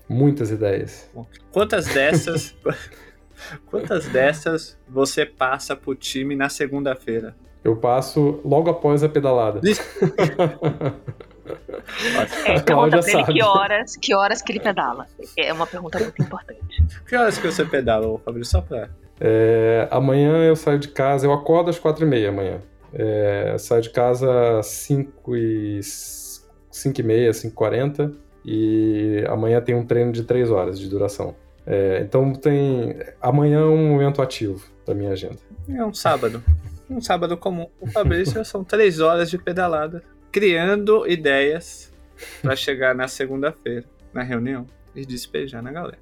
Muitas 0.08 0.52
ideias. 0.52 1.10
Quantas 1.52 1.88
dessas. 1.88 2.56
quantas 3.70 4.08
dessas 4.08 4.78
você 4.88 5.26
passa 5.26 5.76
pro 5.76 5.96
time 5.96 6.36
na 6.36 6.48
segunda-feira? 6.48 7.36
Eu 7.64 7.76
passo 7.76 8.40
logo 8.46 8.70
após 8.70 9.04
a 9.04 9.10
pedalada. 9.10 9.60
É, 12.46 12.60
pergunta 12.60 13.00
pra 13.00 13.12
ele 13.12 13.24
que 13.26 13.44
horas, 13.44 13.98
que 13.98 14.16
horas 14.16 14.42
que 14.42 14.52
ele 14.52 14.60
pedala. 14.60 15.06
É 15.36 15.52
uma 15.52 15.68
pergunta 15.68 16.00
muito 16.00 16.22
importante. 16.22 16.86
Que 17.08 17.16
horas 17.16 17.38
que 17.38 17.46
você 17.48 17.66
pedala, 17.66 18.18
Fabrício? 18.20 18.52
Só 18.52 18.62
pra... 18.62 18.90
É, 19.20 19.88
amanhã 19.92 20.44
eu 20.46 20.56
saio 20.56 20.80
de 20.80 20.88
casa, 20.88 21.26
eu 21.26 21.34
acordo 21.34 21.70
às 21.70 21.80
quatro 21.80 22.06
e 22.06 22.08
meia 22.08 22.30
amanhã. 22.30 22.62
É, 22.94 23.56
saio 23.58 23.82
de 23.82 23.90
casa 23.90 24.60
às 24.60 24.68
cinco 24.68 25.36
e... 25.36 25.80
cinco 26.72 27.02
e 27.02 27.04
meia, 27.04 27.34
cinco 27.34 27.54
e 27.54 27.56
quarenta 27.56 28.12
e 28.46 29.26
amanhã 29.28 29.60
tem 29.60 29.76
um 29.76 29.86
treino 29.86 30.12
de 30.12 30.24
três 30.24 30.50
horas 30.50 30.80
de 30.80 30.88
duração. 30.88 31.36
É, 31.66 32.00
então 32.02 32.32
tem. 32.34 32.96
Amanhã 33.20 33.60
é 33.60 33.66
um 33.66 33.90
momento 33.90 34.22
ativo 34.22 34.64
da 34.86 34.94
minha 34.94 35.12
agenda. 35.12 35.38
É 35.68 35.84
um 35.84 35.94
sábado. 35.94 36.42
Um 36.90 37.02
sábado 37.02 37.36
comum. 37.36 37.68
O 37.82 37.88
Fabrício 37.88 38.46
são 38.46 38.64
três 38.64 39.02
horas 39.02 39.30
de 39.30 39.38
pedalada, 39.38 40.02
criando 40.32 41.06
ideias 41.06 41.92
para 42.42 42.56
chegar 42.56 42.96
na 42.96 43.10
segunda-feira, 43.10 43.84
na 44.14 44.24
reunião, 44.24 44.66
e 44.96 45.06
despejar 45.06 45.62
na 45.62 45.72
galera. 45.72 46.00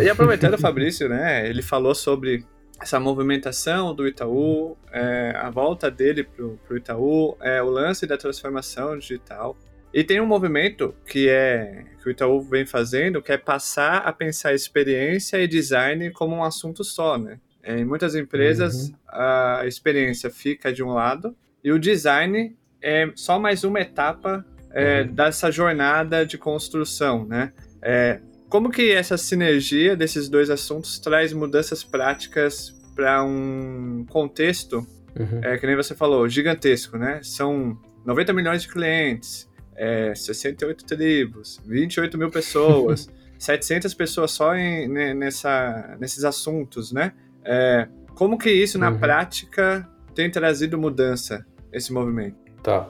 E 0.00 0.08
aproveitando 0.08 0.54
o 0.54 0.58
Fabrício, 0.58 1.08
né? 1.08 1.48
Ele 1.48 1.62
falou 1.62 1.94
sobre 1.94 2.44
essa 2.80 2.98
movimentação 2.98 3.94
do 3.94 4.06
Itaú, 4.06 4.76
é, 4.90 5.32
a 5.36 5.50
volta 5.50 5.90
dele 5.90 6.24
pro, 6.24 6.58
pro 6.66 6.76
Itaú, 6.76 7.36
é, 7.40 7.62
o 7.62 7.70
lance 7.70 8.06
da 8.06 8.16
transformação 8.16 8.98
digital. 8.98 9.56
E 9.94 10.02
tem 10.02 10.20
um 10.20 10.26
movimento 10.26 10.94
que 11.06 11.28
é 11.28 11.84
que 12.02 12.08
o 12.08 12.10
Itaú 12.10 12.40
vem 12.40 12.64
fazendo, 12.64 13.22
que 13.22 13.30
é 13.30 13.36
passar 13.36 13.98
a 13.98 14.12
pensar 14.12 14.54
experiência 14.54 15.38
e 15.38 15.46
design 15.46 16.10
como 16.10 16.34
um 16.34 16.42
assunto 16.42 16.82
só, 16.82 17.18
né? 17.18 17.38
É, 17.62 17.78
em 17.78 17.84
muitas 17.84 18.16
empresas 18.16 18.88
uhum. 18.88 18.94
a 19.06 19.62
experiência 19.66 20.28
fica 20.30 20.72
de 20.72 20.82
um 20.82 20.88
lado 20.88 21.36
e 21.62 21.70
o 21.70 21.78
design 21.78 22.56
é 22.82 23.08
só 23.14 23.38
mais 23.38 23.62
uma 23.62 23.80
etapa 23.80 24.44
é, 24.72 25.02
uhum. 25.02 25.14
dessa 25.14 25.50
jornada 25.50 26.26
de 26.26 26.36
construção, 26.36 27.24
né? 27.24 27.52
É, 27.80 28.20
como 28.52 28.70
que 28.70 28.92
essa 28.92 29.16
sinergia 29.16 29.96
desses 29.96 30.28
dois 30.28 30.50
assuntos 30.50 30.98
traz 30.98 31.32
mudanças 31.32 31.82
práticas 31.82 32.70
para 32.94 33.24
um 33.24 34.04
contexto, 34.10 34.86
uhum. 35.18 35.40
é, 35.42 35.56
que 35.56 35.66
nem 35.66 35.74
você 35.74 35.94
falou, 35.94 36.28
gigantesco, 36.28 36.98
né? 36.98 37.20
São 37.22 37.80
90 38.04 38.34
milhões 38.34 38.60
de 38.60 38.68
clientes, 38.68 39.48
é, 39.74 40.14
68 40.14 40.84
tribos, 40.84 41.62
28 41.64 42.18
mil 42.18 42.28
pessoas, 42.30 43.08
700 43.40 43.94
pessoas 43.94 44.32
só 44.32 44.54
em, 44.54 44.86
nessa, 45.14 45.96
nesses 45.98 46.22
assuntos, 46.22 46.92
né? 46.92 47.14
É, 47.42 47.88
como 48.14 48.36
que 48.36 48.50
isso, 48.50 48.78
na 48.78 48.90
uhum. 48.90 48.98
prática, 48.98 49.88
tem 50.14 50.30
trazido 50.30 50.76
mudança, 50.76 51.46
esse 51.72 51.90
movimento? 51.90 52.36
Tá. 52.62 52.86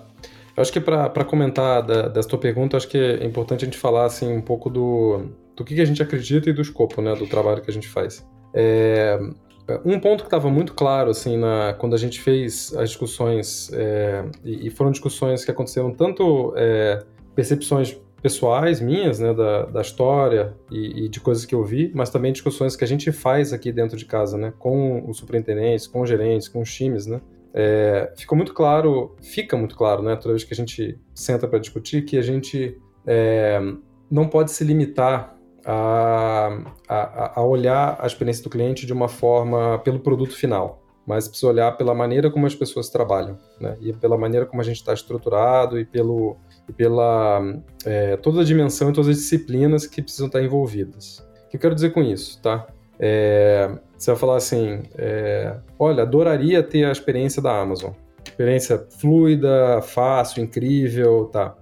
Eu 0.57 0.61
acho 0.61 0.73
que 0.73 0.81
para 0.81 1.25
comentar 1.25 1.87
da, 1.87 2.09
dessa 2.09 2.29
tua 2.29 2.41
pergunta, 2.41 2.77
acho 2.77 2.89
que 2.89 2.99
é 2.99 3.25
importante 3.25 3.63
a 3.63 3.67
gente 3.67 3.79
falar 3.79 4.07
assim, 4.07 4.37
um 4.37 4.43
pouco 4.43 4.69
do, 4.69 5.31
do 5.57 5.65
que, 5.65 5.75
que 5.75 5.81
a 5.81 5.85
gente 5.85 6.03
acredita 6.03 6.51
e 6.51 6.53
do 6.53 6.63
escopo 6.63 7.01
né, 7.01 7.15
do 7.15 7.27
trabalho 7.27 7.63
que 7.63 7.71
a 7.71 7.75
gente 7.75 7.89
faz. 7.89 8.27
É, 8.55 9.19
um 9.85 9.99
ponto 10.01 10.23
que 10.23 10.27
estava 10.27 10.51
muito 10.51 10.75
claro, 10.75 11.11
assim, 11.11 11.37
na, 11.37 11.75
quando 11.79 11.95
a 11.95 11.99
gente 11.99 12.21
fez 12.21 12.75
as 12.77 12.91
discussões, 12.91 13.71
é, 13.73 14.25
e, 14.45 14.67
e, 14.67 14.71
foram 14.71 14.91
discussões 14.91 15.45
que 15.45 15.51
aconteceram 15.51 15.93
tanto 15.93 16.53
é, 16.57 17.05
percepções 17.35 17.99
pessoais 18.21 18.81
minhas, 18.81 19.19
né, 19.19 19.35
da, 19.35 19.67
da 19.67 19.81
história 19.81 20.55
e, 20.71 21.05
e, 21.05 21.09
de 21.09 21.21
coisas 21.21 21.45
que 21.45 21.55
eu 21.55 21.65
vi, 21.65 21.91
mas 21.93 22.09
também 22.09 22.33
discussões 22.33 22.77
que 22.77 22.85
a 22.85 22.87
gente 22.87 23.11
faz 23.11 23.53
aqui 23.53 23.73
dentro 23.73 23.97
de 23.97 24.05
casa, 24.05 24.39
né, 24.39 24.53
com 24.59 25.09
os 25.09 25.19
superintendentes, 25.19 25.87
com 25.89 26.03
os 26.03 26.09
gerentes, 26.09 26.49
com 26.49 26.61
os 26.61 26.73
times, 26.73 27.07
né, 27.07 27.21
é, 27.53 28.13
ficou 28.17 28.37
muito 28.37 28.55
claro, 28.55 29.17
fica 29.21 29.57
muito 29.57 29.77
claro, 29.77 30.03
né, 30.03 30.15
toda 30.17 30.31
vez 30.35 30.45
que 30.45 30.55
a 30.55 30.57
gente 30.57 30.99
senta 31.15 31.49
para 31.49 31.59
discutir, 31.59 32.05
que 32.05 32.17
a 32.17 32.23
gente 32.23 32.79
é, 33.05 33.61
não 34.09 34.29
pode 34.29 34.53
se 34.53 34.63
limitar 34.63 35.37
a, 35.65 36.59
a, 36.89 37.41
a, 37.41 37.45
olhar 37.45 37.97
a 38.01 38.07
experiência 38.07 38.43
do 38.43 38.51
cliente 38.51 38.87
de 38.87 38.93
uma 38.93 39.09
forma 39.09 39.79
pelo 39.79 40.01
produto 40.01 40.35
final. 40.35 40.83
mas 41.07 41.27
precisa 41.27 41.51
olhar 41.51 41.73
pela 41.73 41.95
maneira 41.95 42.31
como 42.31 42.47
as 42.47 42.55
pessoas 42.55 42.89
trabalham, 42.89 43.37
né? 43.61 43.77
E 43.81 43.93
pela 43.93 44.17
maneira 44.17 44.47
como 44.47 44.63
a 44.63 44.65
gente 44.65 44.77
está 44.77 44.93
estruturado 44.93 45.79
e, 45.79 45.85
pelo, 45.85 46.37
e 46.69 46.73
pela 46.73 47.43
é, 47.85 48.17
toda 48.17 48.41
a 48.41 48.45
dimensão 48.45 48.91
e 48.91 48.93
todas 48.93 49.09
as 49.09 49.17
disciplinas 49.17 49.87
que 49.87 50.01
precisam 50.01 50.29
estar 50.29 50.43
envolvidas. 50.43 51.19
O 51.47 51.51
que 51.51 51.57
eu 51.57 51.61
quero 51.61 51.75
dizer 51.75 51.91
com 51.91 52.03
isso, 52.03 52.41
tá? 52.41 52.67
É, 52.99 53.69
você 53.99 54.13
vai 54.13 54.21
falar 54.21 54.37
assim, 54.37 54.83
é, 54.97 55.57
olha, 55.79 56.03
adoraria 56.03 56.63
ter 56.63 56.85
a 56.85 56.93
experiência 56.93 57.43
da 57.43 57.61
Amazon. 57.61 57.91
Experiência 58.25 58.87
fluida, 58.99 59.83
fácil, 59.83 60.43
incrível, 60.43 61.27
tá. 61.33 61.57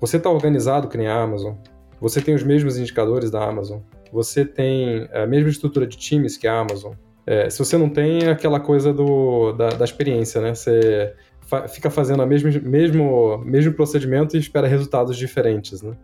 Você 0.00 0.18
está 0.18 0.28
organizado 0.28 0.88
que 0.88 0.98
nem 0.98 1.08
a 1.08 1.22
Amazon, 1.22 1.54
você 2.00 2.20
tem 2.20 2.34
os 2.34 2.42
mesmos 2.42 2.78
indicadores 2.78 3.30
da 3.30 3.44
Amazon, 3.44 3.80
você 4.12 4.44
tem 4.44 5.08
a 5.12 5.26
mesma 5.26 5.50
estrutura 5.50 5.86
de 5.86 5.96
times 5.96 6.36
que 6.36 6.46
a 6.46 6.58
Amazon, 6.58 6.92
é, 7.26 7.50
se 7.50 7.58
você 7.58 7.76
não 7.76 7.88
tem 7.88 8.24
é 8.24 8.30
aquela 8.30 8.60
coisa 8.60 8.92
do, 8.92 9.52
da, 9.52 9.70
da 9.70 9.84
experiência, 9.84 10.40
né? 10.40 10.54
Você 10.54 11.12
fa 11.40 11.66
fica 11.66 11.90
fazendo 11.90 12.22
o 12.22 12.26
mesmo, 12.26 12.50
mesmo, 12.62 13.38
mesmo 13.38 13.72
procedimento 13.72 14.36
e 14.36 14.40
espera 14.40 14.68
resultados 14.68 15.16
diferentes, 15.16 15.82
né? 15.82 15.96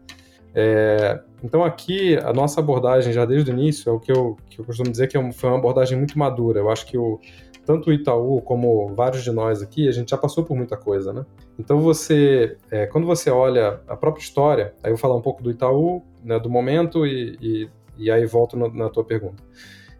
É, 0.55 1.21
então 1.43 1.65
aqui 1.65 2.17
a 2.19 2.33
nossa 2.33 2.61
abordagem 2.61 3.13
já 3.13 3.25
desde 3.25 3.51
o 3.51 3.55
início 3.55 3.89
é 3.89 3.93
o 3.93 3.99
que 3.99 4.13
eu, 4.13 4.37
que 4.51 4.59
eu 4.61 4.65
costumo 4.65 4.91
dizer 4.91 5.09
que 5.09 5.17
é 5.17 5.33
foi 5.33 5.49
uma 5.49 5.59
abordagem 5.59 5.97
muito 5.97 6.19
madura. 6.19 6.59
Eu 6.59 6.71
acho 6.71 6.85
que 6.87 6.99
o, 6.99 7.21
tanto 7.64 7.90
o 7.90 7.92
Itaú 7.92 8.40
como 8.40 8.94
vários 8.94 9.22
de 9.22 9.31
nós 9.31 9.62
aqui, 9.62 9.88
a 9.88 9.92
gente 9.92 10.11
já 10.11 10.16
passou 10.16 10.44
por 10.44 10.57
muita 10.57 10.77
coisa, 10.77 11.12
né? 11.12 11.25
Então 11.59 11.81
você, 11.81 12.57
é, 12.70 12.87
quando 12.87 13.07
você 13.07 13.31
olha 13.31 13.81
a 13.87 13.96
própria 13.96 14.22
história, 14.22 14.75
aí 14.83 14.90
eu 14.90 14.96
vou 14.96 14.98
falar 14.98 15.16
um 15.16 15.22
pouco 15.22 15.42
do 15.42 15.51
Itaú, 15.51 16.03
né, 16.25 16.38
do 16.38 16.51
momento 16.51 17.07
e, 17.07 17.37
e, 17.40 17.70
e 17.96 18.11
aí 18.11 18.25
volto 18.27 18.57
no, 18.57 18.72
na 18.72 18.88
tua 18.88 19.05
pergunta. 19.05 19.42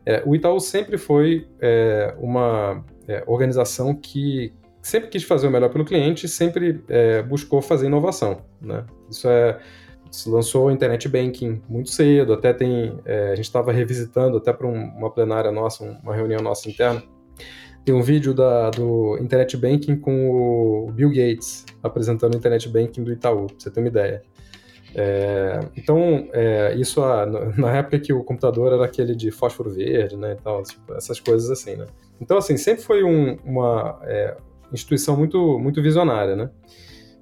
É, 0.05 0.23
o 0.27 0.35
Itaú 0.35 0.59
sempre 0.59 0.99
foi 0.99 1.47
é, 1.61 2.15
uma 2.19 2.85
é, 3.07 3.23
organização 3.27 3.95
que 3.95 4.53
sempre 4.81 5.09
quis 5.09 5.23
fazer 5.23 5.47
o 5.47 5.51
melhor 5.51 5.71
pelo 5.71 5.85
cliente 5.85 6.27
sempre 6.27 6.83
é, 6.89 7.23
buscou 7.23 7.63
fazer 7.63 7.87
inovação. 7.87 8.43
Né? 8.61 8.85
Isso 9.09 9.29
é 9.29 9.61
se 10.13 10.29
lançou 10.29 10.67
o 10.67 10.71
Internet 10.71 11.09
Banking 11.09 11.63
muito 11.67 11.91
cedo, 11.91 12.35
até 12.35 12.53
tem 12.53 12.99
é, 13.05 13.33
a 13.33 13.35
gente 13.35 13.47
estava 13.47 13.73
revisitando 13.73 14.37
até 14.37 14.53
para 14.53 14.67
um, 14.67 14.75
uma 14.75 15.11
plenária 15.11 15.51
nossa, 15.51 15.83
uma 16.03 16.15
reunião 16.15 16.43
nossa 16.43 16.69
interna. 16.69 17.03
Tem 17.85 17.95
um 17.95 18.03
vídeo 18.03 18.33
da, 18.33 18.71
do 18.71 19.19
Internet 19.21 19.57
Banking 19.57 19.97
com 19.97 20.31
o 20.31 20.93
Bill 20.93 21.11
Gates 21.11 21.65
apresentando 21.83 22.35
o 22.35 22.37
Internet 22.37 22.69
Banking 22.69 23.03
do 23.03 23.13
Itaú, 23.13 23.47
pra 23.47 23.57
você 23.59 23.71
ter 23.71 23.81
uma 23.81 23.89
ideia. 23.89 24.23
É, 24.95 25.61
então, 25.77 26.29
é, 26.33 26.75
isso 26.77 27.03
a, 27.03 27.27
na 27.57 27.77
época 27.77 27.99
que 27.99 28.13
o 28.13 28.23
computador 28.23 28.73
era 28.73 28.85
aquele 28.85 29.15
de 29.15 29.31
fósforo 29.31 29.71
verde, 29.71 30.17
né? 30.17 30.37
Então, 30.39 30.63
tipo, 30.63 30.95
essas 30.95 31.19
coisas 31.19 31.51
assim, 31.51 31.77
né? 31.77 31.87
Então, 32.21 32.37
assim, 32.37 32.57
sempre 32.57 32.83
foi 32.85 33.03
um, 33.03 33.37
uma 33.45 33.99
é, 34.03 34.37
instituição 34.73 35.17
muito, 35.17 35.59
muito 35.59 35.83
visionária, 35.83 36.37
né? 36.37 36.51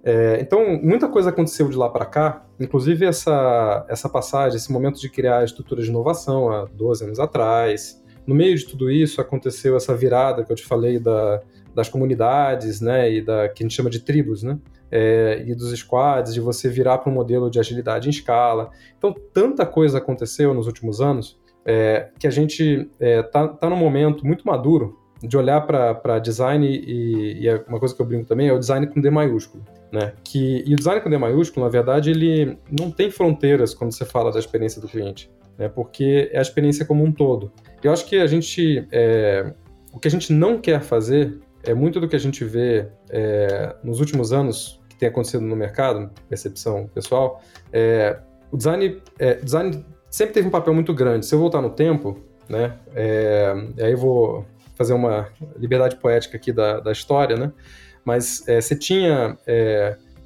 É, 0.02 0.38
então, 0.40 0.78
muita 0.82 1.08
coisa 1.08 1.28
aconteceu 1.28 1.68
de 1.68 1.76
lá 1.76 1.88
para 1.88 2.06
cá, 2.06 2.46
inclusive 2.58 3.04
essa, 3.04 3.84
essa 3.88 4.08
passagem, 4.08 4.56
esse 4.56 4.72
momento 4.72 4.98
de 4.98 5.10
criar 5.10 5.38
a 5.38 5.44
estrutura 5.44 5.82
de 5.82 5.88
inovação 5.90 6.50
há 6.50 6.64
12 6.64 7.04
anos 7.04 7.20
atrás. 7.20 7.99
No 8.30 8.36
meio 8.36 8.56
de 8.56 8.66
tudo 8.66 8.90
isso, 8.90 9.20
aconteceu 9.20 9.76
essa 9.76 9.94
virada 9.94 10.44
que 10.44 10.52
eu 10.52 10.56
te 10.56 10.64
falei 10.64 10.98
da, 10.98 11.40
das 11.74 11.88
comunidades, 11.88 12.80
né? 12.80 13.12
E 13.12 13.20
da 13.20 13.48
que 13.48 13.62
a 13.62 13.64
gente 13.64 13.74
chama 13.74 13.90
de 13.90 14.00
tribos, 14.00 14.42
né? 14.42 14.58
é, 14.90 15.42
e 15.46 15.54
dos 15.54 15.70
squads, 15.78 16.34
de 16.34 16.40
você 16.40 16.68
virar 16.68 16.98
para 16.98 17.10
um 17.10 17.14
modelo 17.14 17.50
de 17.50 17.58
agilidade 17.60 18.08
em 18.08 18.10
escala. 18.10 18.70
Então, 18.98 19.14
tanta 19.32 19.64
coisa 19.64 19.98
aconteceu 19.98 20.52
nos 20.52 20.66
últimos 20.66 21.00
anos 21.00 21.38
é, 21.64 22.08
que 22.18 22.26
a 22.26 22.30
gente 22.30 22.88
está 22.98 23.04
é, 23.04 23.22
tá, 23.22 23.48
tá 23.48 23.70
num 23.70 23.76
momento 23.76 24.26
muito 24.26 24.46
maduro 24.46 24.98
de 25.22 25.36
olhar 25.36 25.60
para 25.66 26.18
design 26.18 26.66
e, 26.66 27.42
e, 27.42 27.48
é 27.48 27.62
uma 27.68 27.78
coisa 27.78 27.94
que 27.94 28.00
eu 28.00 28.06
brinco 28.06 28.24
também 28.24 28.48
é 28.48 28.52
o 28.52 28.58
design 28.58 28.86
com 28.86 29.00
D 29.00 29.10
maiúsculo. 29.10 29.62
Né? 29.92 30.14
Que, 30.24 30.64
e 30.66 30.72
o 30.72 30.76
design 30.76 31.00
com 31.02 31.10
D 31.10 31.18
maiúsculo, 31.18 31.66
na 31.66 31.70
verdade, 31.70 32.10
ele 32.10 32.56
não 32.70 32.90
tem 32.90 33.10
fronteiras 33.10 33.74
quando 33.74 33.92
você 33.92 34.04
fala 34.04 34.32
da 34.32 34.38
experiência 34.38 34.80
do 34.80 34.88
cliente, 34.88 35.30
né? 35.60 35.68
porque 35.68 36.30
é 36.32 36.38
a 36.38 36.42
experiência 36.42 36.84
como 36.86 37.04
um 37.04 37.12
todo. 37.12 37.52
Eu 37.84 37.92
acho 37.92 38.06
que 38.06 38.16
a 38.18 38.26
gente, 38.26 38.88
é, 38.90 39.52
o 39.92 40.00
que 40.00 40.08
a 40.08 40.10
gente 40.10 40.32
não 40.32 40.58
quer 40.58 40.80
fazer 40.80 41.38
é 41.62 41.74
muito 41.74 42.00
do 42.00 42.08
que 42.08 42.16
a 42.16 42.18
gente 42.18 42.42
vê 42.44 42.88
é, 43.10 43.76
nos 43.84 44.00
últimos 44.00 44.32
anos 44.32 44.80
tem 45.00 45.08
acontecido 45.08 45.42
no 45.42 45.56
mercado, 45.56 46.10
percepção 46.28 46.86
pessoal, 46.92 47.42
é, 47.72 48.18
o 48.52 48.56
design, 48.56 49.00
é, 49.18 49.34
design 49.36 49.84
sempre 50.10 50.34
teve 50.34 50.46
um 50.46 50.50
papel 50.50 50.74
muito 50.74 50.92
grande. 50.92 51.24
Se 51.24 51.34
eu 51.34 51.38
voltar 51.38 51.62
no 51.62 51.70
tempo, 51.70 52.18
né, 52.46 52.76
é, 52.94 53.54
aí 53.80 53.92
eu 53.92 53.96
vou 53.96 54.46
fazer 54.74 54.92
uma 54.92 55.28
liberdade 55.56 55.96
poética 55.96 56.36
aqui 56.36 56.52
da, 56.52 56.80
da 56.80 56.92
história, 56.92 57.34
né, 57.34 57.50
mas 58.04 58.46
é, 58.46 58.60
você 58.60 58.76
tinha 58.76 59.38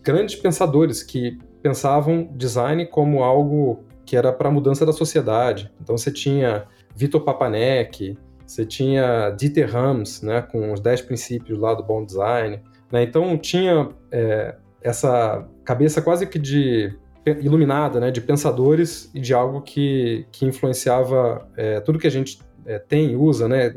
grandes 0.02 0.34
pensadores 0.34 1.02
que 1.02 1.38
pensavam 1.62 2.28
design 2.34 2.84
como 2.86 3.22
algo 3.22 3.84
que 4.14 4.16
era 4.16 4.32
para 4.32 4.48
a 4.48 4.52
mudança 4.52 4.86
da 4.86 4.92
sociedade. 4.92 5.72
Então 5.82 5.98
você 5.98 6.08
tinha 6.12 6.66
Vitor 6.94 7.22
Papanek, 7.22 8.16
você 8.46 8.64
tinha 8.64 9.30
Dieter 9.30 9.68
Rams, 9.68 10.22
né, 10.22 10.40
com 10.40 10.72
os 10.72 10.78
10 10.78 11.02
princípios 11.02 11.58
lá 11.58 11.74
do 11.74 11.82
bom 11.82 12.04
design. 12.04 12.62
Né? 12.92 13.02
Então 13.02 13.36
tinha 13.36 13.88
é, 14.12 14.54
essa 14.80 15.44
cabeça 15.64 16.00
quase 16.00 16.28
que 16.28 16.38
de 16.38 16.96
iluminada, 17.26 17.98
né, 17.98 18.12
de 18.12 18.20
pensadores 18.20 19.10
e 19.12 19.18
de 19.18 19.34
algo 19.34 19.62
que, 19.62 20.24
que 20.30 20.46
influenciava 20.46 21.48
é, 21.56 21.80
tudo 21.80 21.98
que 21.98 22.06
a 22.06 22.10
gente 22.10 22.38
é, 22.64 22.78
tem 22.78 23.16
usa, 23.16 23.48
né? 23.48 23.70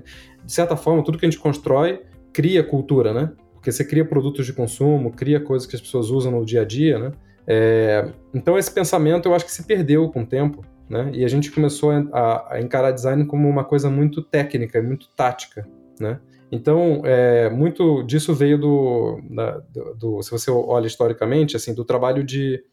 De 0.43 0.53
certa 0.53 0.75
forma, 0.75 1.03
tudo 1.03 1.17
que 1.17 1.25
a 1.25 1.29
gente 1.29 1.41
constrói 1.41 2.03
cria 2.31 2.63
cultura, 2.63 3.11
né? 3.11 3.31
Porque 3.53 3.71
você 3.71 3.83
cria 3.83 4.05
produtos 4.05 4.45
de 4.45 4.53
consumo, 4.53 5.11
cria 5.11 5.39
coisas 5.39 5.67
que 5.67 5.75
as 5.75 5.81
pessoas 5.81 6.09
usam 6.09 6.31
no 6.31 6.45
dia 6.45 6.61
a 6.61 6.65
dia, 6.65 6.99
né? 6.99 7.11
É, 7.47 8.11
então 8.33 8.57
esse 8.57 8.69
pensamento 8.69 9.27
eu 9.27 9.33
acho 9.33 9.45
que 9.45 9.51
se 9.51 9.63
perdeu 9.63 10.09
com 10.09 10.23
o 10.23 10.25
tempo, 10.25 10.65
né? 10.89 11.09
E 11.13 11.23
a 11.23 11.27
gente 11.27 11.51
começou 11.51 11.91
a, 11.91 12.55
a 12.55 12.61
encarar 12.61 12.91
design 12.91 13.25
como 13.25 13.47
uma 13.47 13.63
coisa 13.63 13.89
muito 13.89 14.21
técnica, 14.21 14.81
muito 14.81 15.09
tática, 15.09 15.67
né? 15.99 16.19
Então, 16.51 17.01
é, 17.03 17.49
muito 17.49 18.03
disso 18.03 18.33
veio 18.33 18.57
do, 18.57 19.21
da, 19.29 19.59
do, 19.69 19.95
do, 19.95 20.23
se 20.23 20.31
você 20.31 20.49
olha 20.49 20.87
historicamente, 20.87 21.57
assim, 21.57 21.73
do 21.73 21.83
trabalho 21.83 22.23
de 22.23 22.63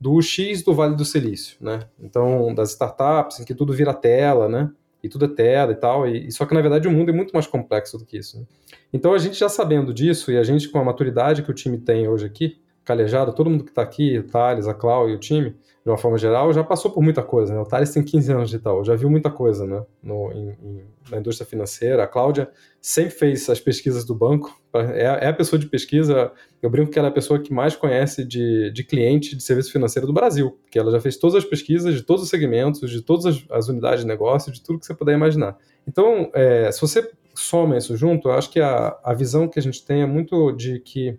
do 0.00 0.14
UX 0.14 0.62
do 0.64 0.72
Vale 0.72 0.94
do 0.94 1.04
Silício, 1.04 1.56
né? 1.60 1.80
Então, 1.98 2.54
das 2.54 2.70
startups, 2.70 3.40
em 3.40 3.44
que 3.44 3.54
tudo 3.54 3.72
vira 3.72 3.92
tela, 3.92 4.48
né? 4.48 4.70
E 5.02 5.08
tudo 5.08 5.24
é 5.24 5.28
tela 5.28 5.72
e 5.72 5.74
tal, 5.74 6.08
e, 6.08 6.30
só 6.30 6.44
que 6.44 6.54
na 6.54 6.60
verdade 6.60 6.86
o 6.86 6.90
mundo 6.90 7.10
é 7.10 7.12
muito 7.12 7.32
mais 7.32 7.46
complexo 7.46 7.98
do 7.98 8.04
que 8.04 8.18
isso. 8.18 8.38
Né? 8.38 8.46
Então, 8.92 9.12
a 9.12 9.18
gente 9.18 9.38
já 9.38 9.48
sabendo 9.48 9.92
disso, 9.92 10.30
e 10.30 10.36
a 10.36 10.42
gente 10.42 10.68
com 10.68 10.78
a 10.78 10.84
maturidade 10.84 11.42
que 11.42 11.50
o 11.50 11.54
time 11.54 11.78
tem 11.78 12.08
hoje 12.08 12.26
aqui, 12.26 12.58
calejado, 12.88 13.34
todo 13.34 13.50
mundo 13.50 13.64
que 13.64 13.70
está 13.70 13.82
aqui, 13.82 14.18
o 14.18 14.22
Thales, 14.22 14.66
a 14.66 14.72
Clau 14.72 15.10
e 15.10 15.14
o 15.14 15.18
time, 15.18 15.50
de 15.50 15.90
uma 15.90 15.98
forma 15.98 16.16
geral, 16.16 16.50
já 16.54 16.64
passou 16.64 16.90
por 16.90 17.02
muita 17.02 17.22
coisa. 17.22 17.52
Né? 17.52 17.60
O 17.60 17.66
Thales 17.66 17.92
tem 17.92 18.02
15 18.02 18.32
anos 18.32 18.50
de 18.50 18.58
tal, 18.58 18.82
já 18.82 18.96
viu 18.96 19.10
muita 19.10 19.30
coisa 19.30 19.66
né? 19.66 19.84
No, 20.02 20.32
em, 20.32 20.56
em, 20.62 20.84
na 21.10 21.18
indústria 21.18 21.46
financeira. 21.46 22.02
A 22.02 22.06
Cláudia 22.06 22.50
sempre 22.80 23.10
fez 23.10 23.50
as 23.50 23.60
pesquisas 23.60 24.06
do 24.06 24.14
banco, 24.14 24.58
é, 24.72 25.24
é, 25.24 25.28
a 25.28 25.32
pessoa 25.34 25.60
de 25.60 25.66
pesquisa, 25.66 26.32
eu 26.62 26.70
brinco 26.70 26.90
que 26.90 26.98
ela 26.98 27.08
é 27.08 27.10
a 27.10 27.14
pessoa 27.14 27.38
que 27.38 27.52
mais 27.52 27.76
conhece 27.76 28.24
de, 28.24 28.70
de 28.70 28.82
cliente 28.82 29.36
de 29.36 29.42
serviço 29.42 29.70
financeiro 29.70 30.06
do 30.06 30.12
Brasil, 30.14 30.58
porque 30.62 30.78
ela 30.78 30.90
já 30.90 30.98
fez 30.98 31.18
todas 31.18 31.36
as 31.36 31.44
pesquisas 31.44 31.94
de 31.94 32.02
todos 32.02 32.22
os 32.22 32.30
segmentos, 32.30 32.90
de 32.90 33.02
todas 33.02 33.26
as, 33.26 33.44
as 33.50 33.68
unidades 33.68 34.00
de 34.00 34.06
negócio, 34.06 34.50
de 34.50 34.62
tudo 34.62 34.78
que 34.78 34.86
você 34.86 34.94
puder 34.94 35.12
imaginar. 35.12 35.58
Então, 35.86 36.30
é, 36.32 36.72
se 36.72 36.80
você 36.80 37.10
soma 37.34 37.76
isso 37.76 37.94
junto, 37.98 38.28
eu 38.28 38.32
acho 38.32 38.50
que 38.50 38.60
a, 38.60 38.98
a 39.04 39.12
visão 39.12 39.46
que 39.46 39.58
a 39.58 39.62
gente 39.62 39.84
tem 39.84 40.00
é 40.00 40.06
muito 40.06 40.52
de 40.52 40.80
que 40.80 41.18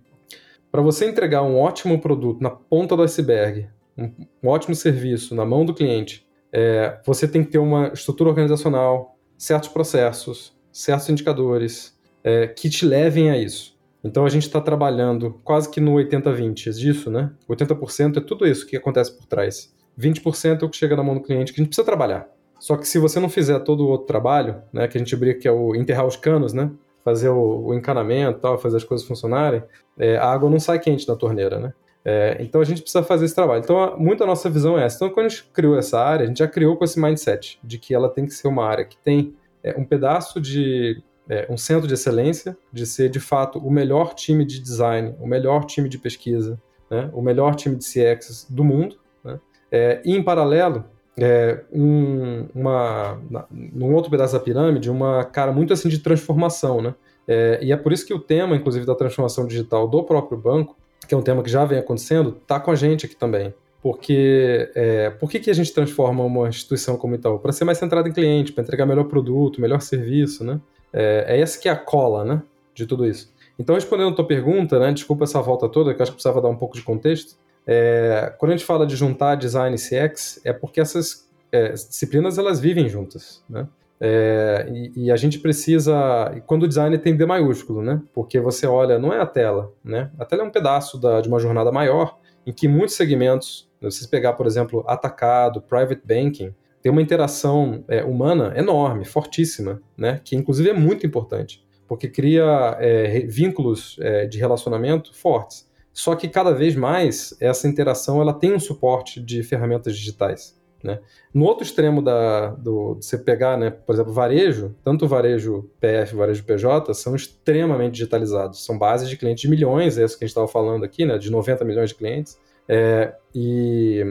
para 0.71 0.81
você 0.81 1.07
entregar 1.07 1.43
um 1.43 1.57
ótimo 1.57 1.99
produto 1.99 2.41
na 2.41 2.49
ponta 2.49 2.95
do 2.95 3.03
iceberg, 3.03 3.67
um, 3.97 4.11
ótimo 4.47 4.75
serviço 4.75 5.35
na 5.35 5.45
mão 5.45 5.65
do 5.65 5.73
cliente, 5.73 6.27
é, 6.51 6.99
você 7.05 7.27
tem 7.27 7.43
que 7.43 7.51
ter 7.51 7.57
uma 7.57 7.89
estrutura 7.93 8.29
organizacional, 8.29 9.17
certos 9.37 9.69
processos, 9.69 10.57
certos 10.71 11.09
indicadores 11.09 11.97
é, 12.23 12.47
que 12.47 12.69
te 12.69 12.85
levem 12.85 13.29
a 13.29 13.37
isso. 13.37 13.77
Então 14.03 14.25
a 14.25 14.29
gente 14.29 14.43
está 14.43 14.61
trabalhando 14.61 15.39
quase 15.43 15.69
que 15.69 15.81
no 15.81 15.93
80-20 15.95 16.71
disso, 16.71 17.11
né? 17.11 17.31
80% 17.49 18.17
é 18.17 18.21
tudo 18.21 18.47
isso 18.47 18.65
que 18.65 18.77
acontece 18.77 19.15
por 19.15 19.25
trás. 19.25 19.73
20% 19.99 20.61
é 20.61 20.65
o 20.65 20.69
que 20.69 20.77
chega 20.77 20.95
na 20.95 21.03
mão 21.03 21.15
do 21.15 21.21
cliente 21.21 21.51
que 21.51 21.59
a 21.59 21.63
gente 21.63 21.69
precisa 21.69 21.85
trabalhar. 21.85 22.29
Só 22.59 22.77
que 22.77 22.87
se 22.87 22.97
você 22.99 23.19
não 23.19 23.29
fizer 23.29 23.59
todo 23.59 23.85
o 23.85 23.87
outro 23.87 24.07
trabalho, 24.07 24.61
né, 24.71 24.87
que 24.87 24.97
a 24.97 24.99
gente 24.99 25.15
brinca 25.15 25.39
que 25.39 25.47
é 25.47 25.51
o 25.51 25.75
enterrar 25.75 26.05
os 26.05 26.15
canos, 26.15 26.53
né, 26.53 26.71
fazer 27.09 27.29
o, 27.29 27.65
o 27.65 27.73
encanamento, 27.73 28.39
tal, 28.39 28.59
fazer 28.59 28.77
as 28.77 28.83
coisas 28.83 29.05
funcionarem, 29.05 29.63
é, 29.97 30.15
a 30.17 30.31
água 30.31 30.47
não 30.47 30.59
sai 30.59 30.77
quente 30.77 31.07
da 31.07 31.15
torneira, 31.15 31.59
né? 31.59 31.73
É, 32.05 32.37
então 32.39 32.61
a 32.61 32.63
gente 32.63 32.81
precisa 32.81 33.03
fazer 33.03 33.25
esse 33.25 33.33
trabalho. 33.33 33.61
Então, 33.63 33.97
muito 33.97 34.23
a 34.23 34.27
nossa 34.27 34.47
visão 34.47 34.77
é 34.77 34.85
essa. 34.85 34.97
Então, 34.97 35.09
quando 35.09 35.25
a 35.25 35.29
gente 35.29 35.45
criou 35.51 35.75
essa 35.75 35.99
área, 35.99 36.23
a 36.23 36.27
gente 36.27 36.37
já 36.37 36.47
criou 36.47 36.77
com 36.77 36.83
esse 36.83 36.99
mindset 36.99 37.59
de 37.63 37.79
que 37.79 37.95
ela 37.95 38.07
tem 38.07 38.25
que 38.25 38.33
ser 38.33 38.47
uma 38.47 38.63
área 38.63 38.85
que 38.85 38.95
tem 38.97 39.33
é, 39.63 39.75
um 39.77 39.83
pedaço 39.83 40.39
de 40.39 41.01
é, 41.27 41.47
um 41.49 41.57
centro 41.57 41.87
de 41.87 41.95
excelência, 41.95 42.55
de 42.71 42.85
ser 42.85 43.09
de 43.09 43.19
fato 43.19 43.57
o 43.57 43.71
melhor 43.71 44.13
time 44.13 44.45
de 44.45 44.59
design, 44.59 45.15
o 45.19 45.27
melhor 45.27 45.65
time 45.65 45.89
de 45.89 45.97
pesquisa, 45.97 46.61
né, 46.89 47.09
o 47.11 47.21
melhor 47.21 47.55
time 47.55 47.75
de 47.75 47.85
CX 47.85 48.47
do 48.49 48.63
mundo. 48.63 48.97
Né, 49.23 49.39
é, 49.71 50.01
e 50.05 50.15
em 50.15 50.23
paralelo, 50.23 50.85
é, 51.17 51.61
um, 51.71 52.47
uma, 52.53 53.19
num 53.51 53.93
outro 53.93 54.09
pedaço 54.09 54.33
da 54.33 54.39
pirâmide, 54.39 54.89
uma 54.89 55.23
cara 55.23 55.51
muito 55.51 55.73
assim 55.73 55.89
de 55.89 55.99
transformação, 55.99 56.81
né? 56.81 56.95
É, 57.27 57.59
e 57.61 57.71
é 57.71 57.77
por 57.77 57.93
isso 57.93 58.05
que 58.05 58.13
o 58.13 58.19
tema, 58.19 58.55
inclusive, 58.55 58.85
da 58.85 58.95
transformação 58.95 59.45
digital 59.45 59.87
do 59.87 60.03
próprio 60.03 60.37
banco, 60.37 60.75
que 61.07 61.13
é 61.13 61.17
um 61.17 61.21
tema 61.21 61.43
que 61.43 61.49
já 61.49 61.63
vem 61.65 61.77
acontecendo, 61.77 62.37
está 62.41 62.59
com 62.59 62.71
a 62.71 62.75
gente 62.75 63.05
aqui 63.05 63.15
também. 63.15 63.53
Porque 63.81 64.71
é, 64.75 65.09
por 65.11 65.29
que, 65.29 65.39
que 65.39 65.49
a 65.49 65.53
gente 65.53 65.73
transforma 65.73 66.23
uma 66.23 66.49
instituição 66.49 66.97
como 66.97 67.15
Itaú? 67.15 67.39
Para 67.39 67.51
ser 67.51 67.63
mais 67.63 67.77
centrada 67.77 68.09
em 68.09 68.11
cliente, 68.11 68.51
para 68.51 68.63
entregar 68.63 68.85
melhor 68.85 69.05
produto, 69.05 69.61
melhor 69.61 69.79
serviço, 69.79 70.43
né? 70.43 70.59
É, 70.91 71.25
é 71.27 71.39
essa 71.39 71.59
que 71.59 71.69
é 71.69 71.71
a 71.71 71.75
cola, 71.75 72.25
né? 72.25 72.41
De 72.73 72.85
tudo 72.85 73.05
isso. 73.05 73.31
Então, 73.57 73.75
respondendo 73.75 74.09
a 74.09 74.15
tua 74.15 74.25
pergunta, 74.25 74.79
né? 74.79 74.91
Desculpa 74.91 75.23
essa 75.23 75.41
volta 75.41 75.69
toda, 75.69 75.93
que 75.93 76.01
acho 76.01 76.11
que 76.11 76.15
precisava 76.15 76.41
dar 76.41 76.49
um 76.49 76.57
pouco 76.57 76.75
de 76.75 76.81
contexto. 76.81 77.35
É, 77.65 78.33
quando 78.37 78.51
a 78.51 78.57
gente 78.57 78.65
fala 78.65 78.85
de 78.85 78.95
juntar 78.95 79.35
design 79.35 79.75
e 79.75 79.79
CX, 79.79 80.41
é 80.43 80.53
porque 80.53 80.81
essas 80.81 81.29
é, 81.51 81.71
disciplinas 81.73 82.37
elas 82.37 82.59
vivem 82.59 82.87
juntas, 82.87 83.43
né? 83.49 83.67
É, 84.01 84.65
e, 84.71 85.05
e, 85.05 85.11
a 85.11 85.17
gente 85.17 85.39
precisa, 85.39 86.41
quando 86.47 86.63
o 86.63 86.67
design 86.67 86.97
tem 86.97 87.17
D 87.17 87.25
maiúsculo, 87.25 87.81
né? 87.81 88.01
Porque 88.13 88.39
você 88.39 88.65
olha, 88.65 88.97
não 88.97 89.11
é 89.11 89.19
a 89.19 89.25
tela, 89.25 89.73
né? 89.83 90.09
A 90.17 90.23
tela 90.23 90.43
é 90.43 90.45
um 90.45 90.51
pedaço 90.51 90.97
da, 90.97 91.19
de 91.19 91.27
uma 91.27 91.39
jornada 91.39 91.69
maior, 91.69 92.17
em 92.47 92.53
que 92.53 92.67
muitos 92.67 92.95
segmentos, 92.95 93.69
se 93.89 94.01
você 94.01 94.07
pegar, 94.07 94.33
por 94.33 94.47
exemplo, 94.47 94.85
atacado, 94.87 95.61
private 95.61 96.01
banking, 96.05 96.55
tem 96.81 96.89
uma 96.91 97.01
interação 97.01 97.83
é, 97.89 98.03
humana 98.03 98.53
enorme, 98.55 99.03
fortíssima, 99.03 99.81
né? 99.97 100.21
Que 100.23 100.35
inclusive 100.35 100.69
é 100.69 100.73
muito 100.73 101.05
importante, 101.05 101.61
porque 101.85 102.07
cria 102.07 102.77
é, 102.79 103.19
vínculos 103.27 103.97
é, 103.99 104.25
de 104.25 104.39
relacionamento 104.39 105.13
fortes. 105.13 105.68
Só 105.99 106.15
que 106.15 106.29
cada 106.29 106.53
vez 106.53 106.77
mais 106.77 107.35
essa 107.41 107.67
interação 107.67 108.21
ela 108.21 108.33
tem 108.33 108.53
um 108.53 108.59
suporte 108.59 109.19
de 109.19 109.43
ferramentas 109.43 109.97
digitais. 109.97 110.57
Né? 110.81 110.97
No 111.33 111.43
outro 111.43 111.61
extremo 111.65 112.01
da, 112.01 112.51
do, 112.51 112.95
de 112.95 113.05
você 113.05 113.17
pegar, 113.17 113.57
né, 113.57 113.69
por 113.69 113.93
exemplo, 113.93 114.13
varejo, 114.13 114.73
tanto 114.81 115.09
varejo 115.09 115.69
PF 115.77 116.15
varejo 116.15 116.45
PJ 116.45 116.93
são 116.93 117.17
extremamente 117.17 117.95
digitalizados. 117.95 118.63
São 118.63 118.77
bases 118.77 119.09
de 119.09 119.17
clientes 119.17 119.41
de 119.41 119.49
milhões, 119.49 119.97
é 119.97 120.05
isso 120.05 120.17
que 120.17 120.23
a 120.23 120.25
gente 120.25 120.31
estava 120.31 120.47
falando 120.47 120.85
aqui, 120.85 121.03
né, 121.03 121.17
de 121.17 121.29
90 121.29 121.65
milhões 121.65 121.89
de 121.89 121.95
clientes. 121.95 122.39
É, 122.65 123.13
e, 123.35 124.01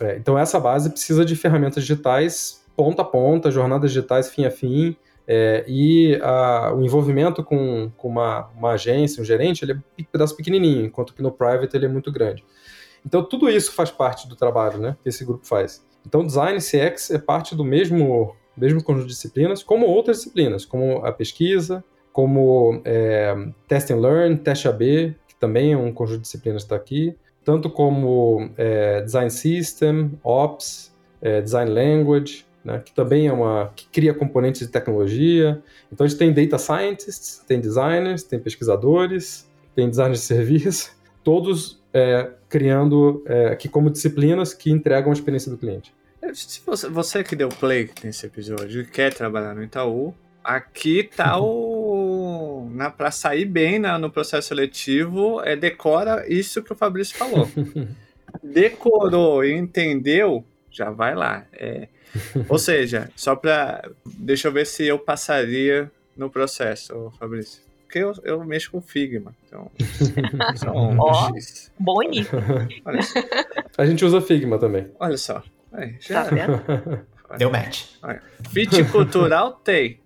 é, 0.00 0.16
então 0.16 0.38
essa 0.38 0.58
base 0.58 0.88
precisa 0.88 1.22
de 1.22 1.36
ferramentas 1.36 1.82
digitais 1.82 2.64
ponta 2.74 3.02
a 3.02 3.04
ponta, 3.04 3.50
jornadas 3.50 3.90
digitais 3.90 4.30
fim 4.30 4.46
a 4.46 4.50
fim, 4.50 4.96
é, 5.26 5.64
e 5.66 6.18
a, 6.22 6.72
o 6.74 6.82
envolvimento 6.82 7.42
com, 7.42 7.90
com 7.96 8.08
uma, 8.08 8.48
uma, 8.56 8.72
agência, 8.72 9.20
um 9.20 9.24
gerente, 9.24 9.64
ele 9.64 9.72
é 9.72 9.74
um 9.74 10.04
pedaço 10.04 10.36
pequenininho, 10.36 10.86
enquanto 10.86 11.14
que 11.14 11.22
no 11.22 11.32
private 11.32 11.76
ele 11.76 11.86
é 11.86 11.88
muito 11.88 12.12
grande. 12.12 12.44
Então 13.04 13.22
tudo 13.22 13.48
isso 13.48 13.72
faz 13.72 13.90
parte 13.90 14.28
do 14.28 14.36
trabalho 14.36 14.78
né, 14.78 14.96
que 15.02 15.08
esse 15.08 15.24
grupo 15.24 15.46
faz. 15.46 15.84
Então, 16.06 16.24
design 16.24 16.58
CX 16.60 17.10
é 17.10 17.18
parte 17.18 17.56
do 17.56 17.64
mesmo, 17.64 18.36
mesmo 18.56 18.82
conjunto 18.82 19.08
de 19.08 19.12
disciplinas, 19.12 19.62
como 19.62 19.86
outras 19.86 20.18
disciplinas, 20.18 20.64
como 20.64 21.04
a 21.04 21.10
pesquisa, 21.10 21.82
como 22.12 22.80
é, 22.84 23.34
Test 23.66 23.90
and 23.90 23.96
Learn, 23.96 24.36
Teste 24.36 24.68
AB, 24.68 25.16
que 25.26 25.34
também 25.34 25.72
é 25.72 25.76
um 25.76 25.92
conjunto 25.92 26.18
de 26.18 26.22
disciplinas 26.22 26.62
que 26.62 26.66
está 26.66 26.76
aqui, 26.76 27.16
tanto 27.44 27.68
como 27.68 28.50
é, 28.56 29.02
Design 29.02 29.30
System, 29.30 30.12
Ops, 30.22 30.94
é, 31.20 31.40
Design 31.40 31.72
Language, 31.72 32.46
né, 32.66 32.82
que 32.84 32.92
também 32.92 33.28
é 33.28 33.32
uma 33.32 33.72
que 33.76 33.86
cria 33.88 34.12
componentes 34.12 34.60
de 34.62 34.68
tecnologia. 34.68 35.62
Então 35.90 36.04
a 36.04 36.08
gente 36.08 36.18
tem 36.18 36.32
data 36.32 36.58
scientists, 36.58 37.42
tem 37.46 37.60
designers, 37.60 38.24
tem 38.24 38.40
pesquisadores, 38.40 39.48
tem 39.74 39.88
designers 39.88 40.20
de 40.20 40.26
serviço, 40.26 40.90
todos 41.22 41.80
é, 41.94 42.28
criando 42.48 43.22
é, 43.24 43.46
aqui 43.46 43.68
como 43.68 43.88
disciplinas 43.88 44.52
que 44.52 44.70
entregam 44.70 45.10
a 45.10 45.12
experiência 45.12 45.50
do 45.50 45.56
cliente. 45.56 45.94
Se 46.34 46.60
você, 46.66 46.88
você 46.88 47.22
que 47.22 47.36
deu 47.36 47.48
play 47.48 47.88
nesse 48.02 48.26
episódio 48.26 48.82
e 48.82 48.86
quer 48.86 49.14
trabalhar 49.14 49.54
no 49.54 49.62
Itaú, 49.62 50.12
aqui 50.42 51.04
tá 51.04 51.38
o. 51.40 52.68
Na, 52.72 52.90
pra 52.90 53.12
sair 53.12 53.44
bem 53.44 53.78
na, 53.78 53.96
no 53.96 54.10
processo 54.10 54.48
seletivo, 54.48 55.40
é 55.42 55.54
decora 55.54 56.24
isso 56.28 56.64
que 56.64 56.72
o 56.72 56.76
Fabrício 56.76 57.16
falou. 57.16 57.48
Decorou 58.42 59.44
e 59.44 59.52
entendeu, 59.52 60.44
já 60.68 60.90
vai 60.90 61.14
lá. 61.14 61.46
É, 61.52 61.88
ou 62.48 62.58
seja, 62.58 63.10
só 63.16 63.34
pra. 63.36 63.88
Deixa 64.04 64.48
eu 64.48 64.52
ver 64.52 64.66
se 64.66 64.86
eu 64.86 64.98
passaria 64.98 65.90
no 66.16 66.30
processo, 66.30 67.12
Fabrício. 67.18 67.62
Porque 67.82 67.98
eu, 67.98 68.12
eu 68.24 68.44
mexo 68.44 68.70
com 68.72 68.80
Figma. 68.80 69.34
Então. 69.46 69.70
São 70.56 70.96
Ó, 70.98 71.30
bom 71.78 72.02
início. 72.02 72.38
A 73.78 73.86
gente 73.86 74.04
usa 74.04 74.20
Figma 74.20 74.58
também. 74.58 74.90
Olha 74.98 75.16
só. 75.16 75.42
Aí, 75.72 75.96
já... 76.00 76.24
Tá 76.24 76.30
vendo? 76.30 77.06
Deu 77.38 77.50
match. 77.50 77.84
Fit 78.50 78.84
cultural 78.84 79.52
tem. 79.52 80.00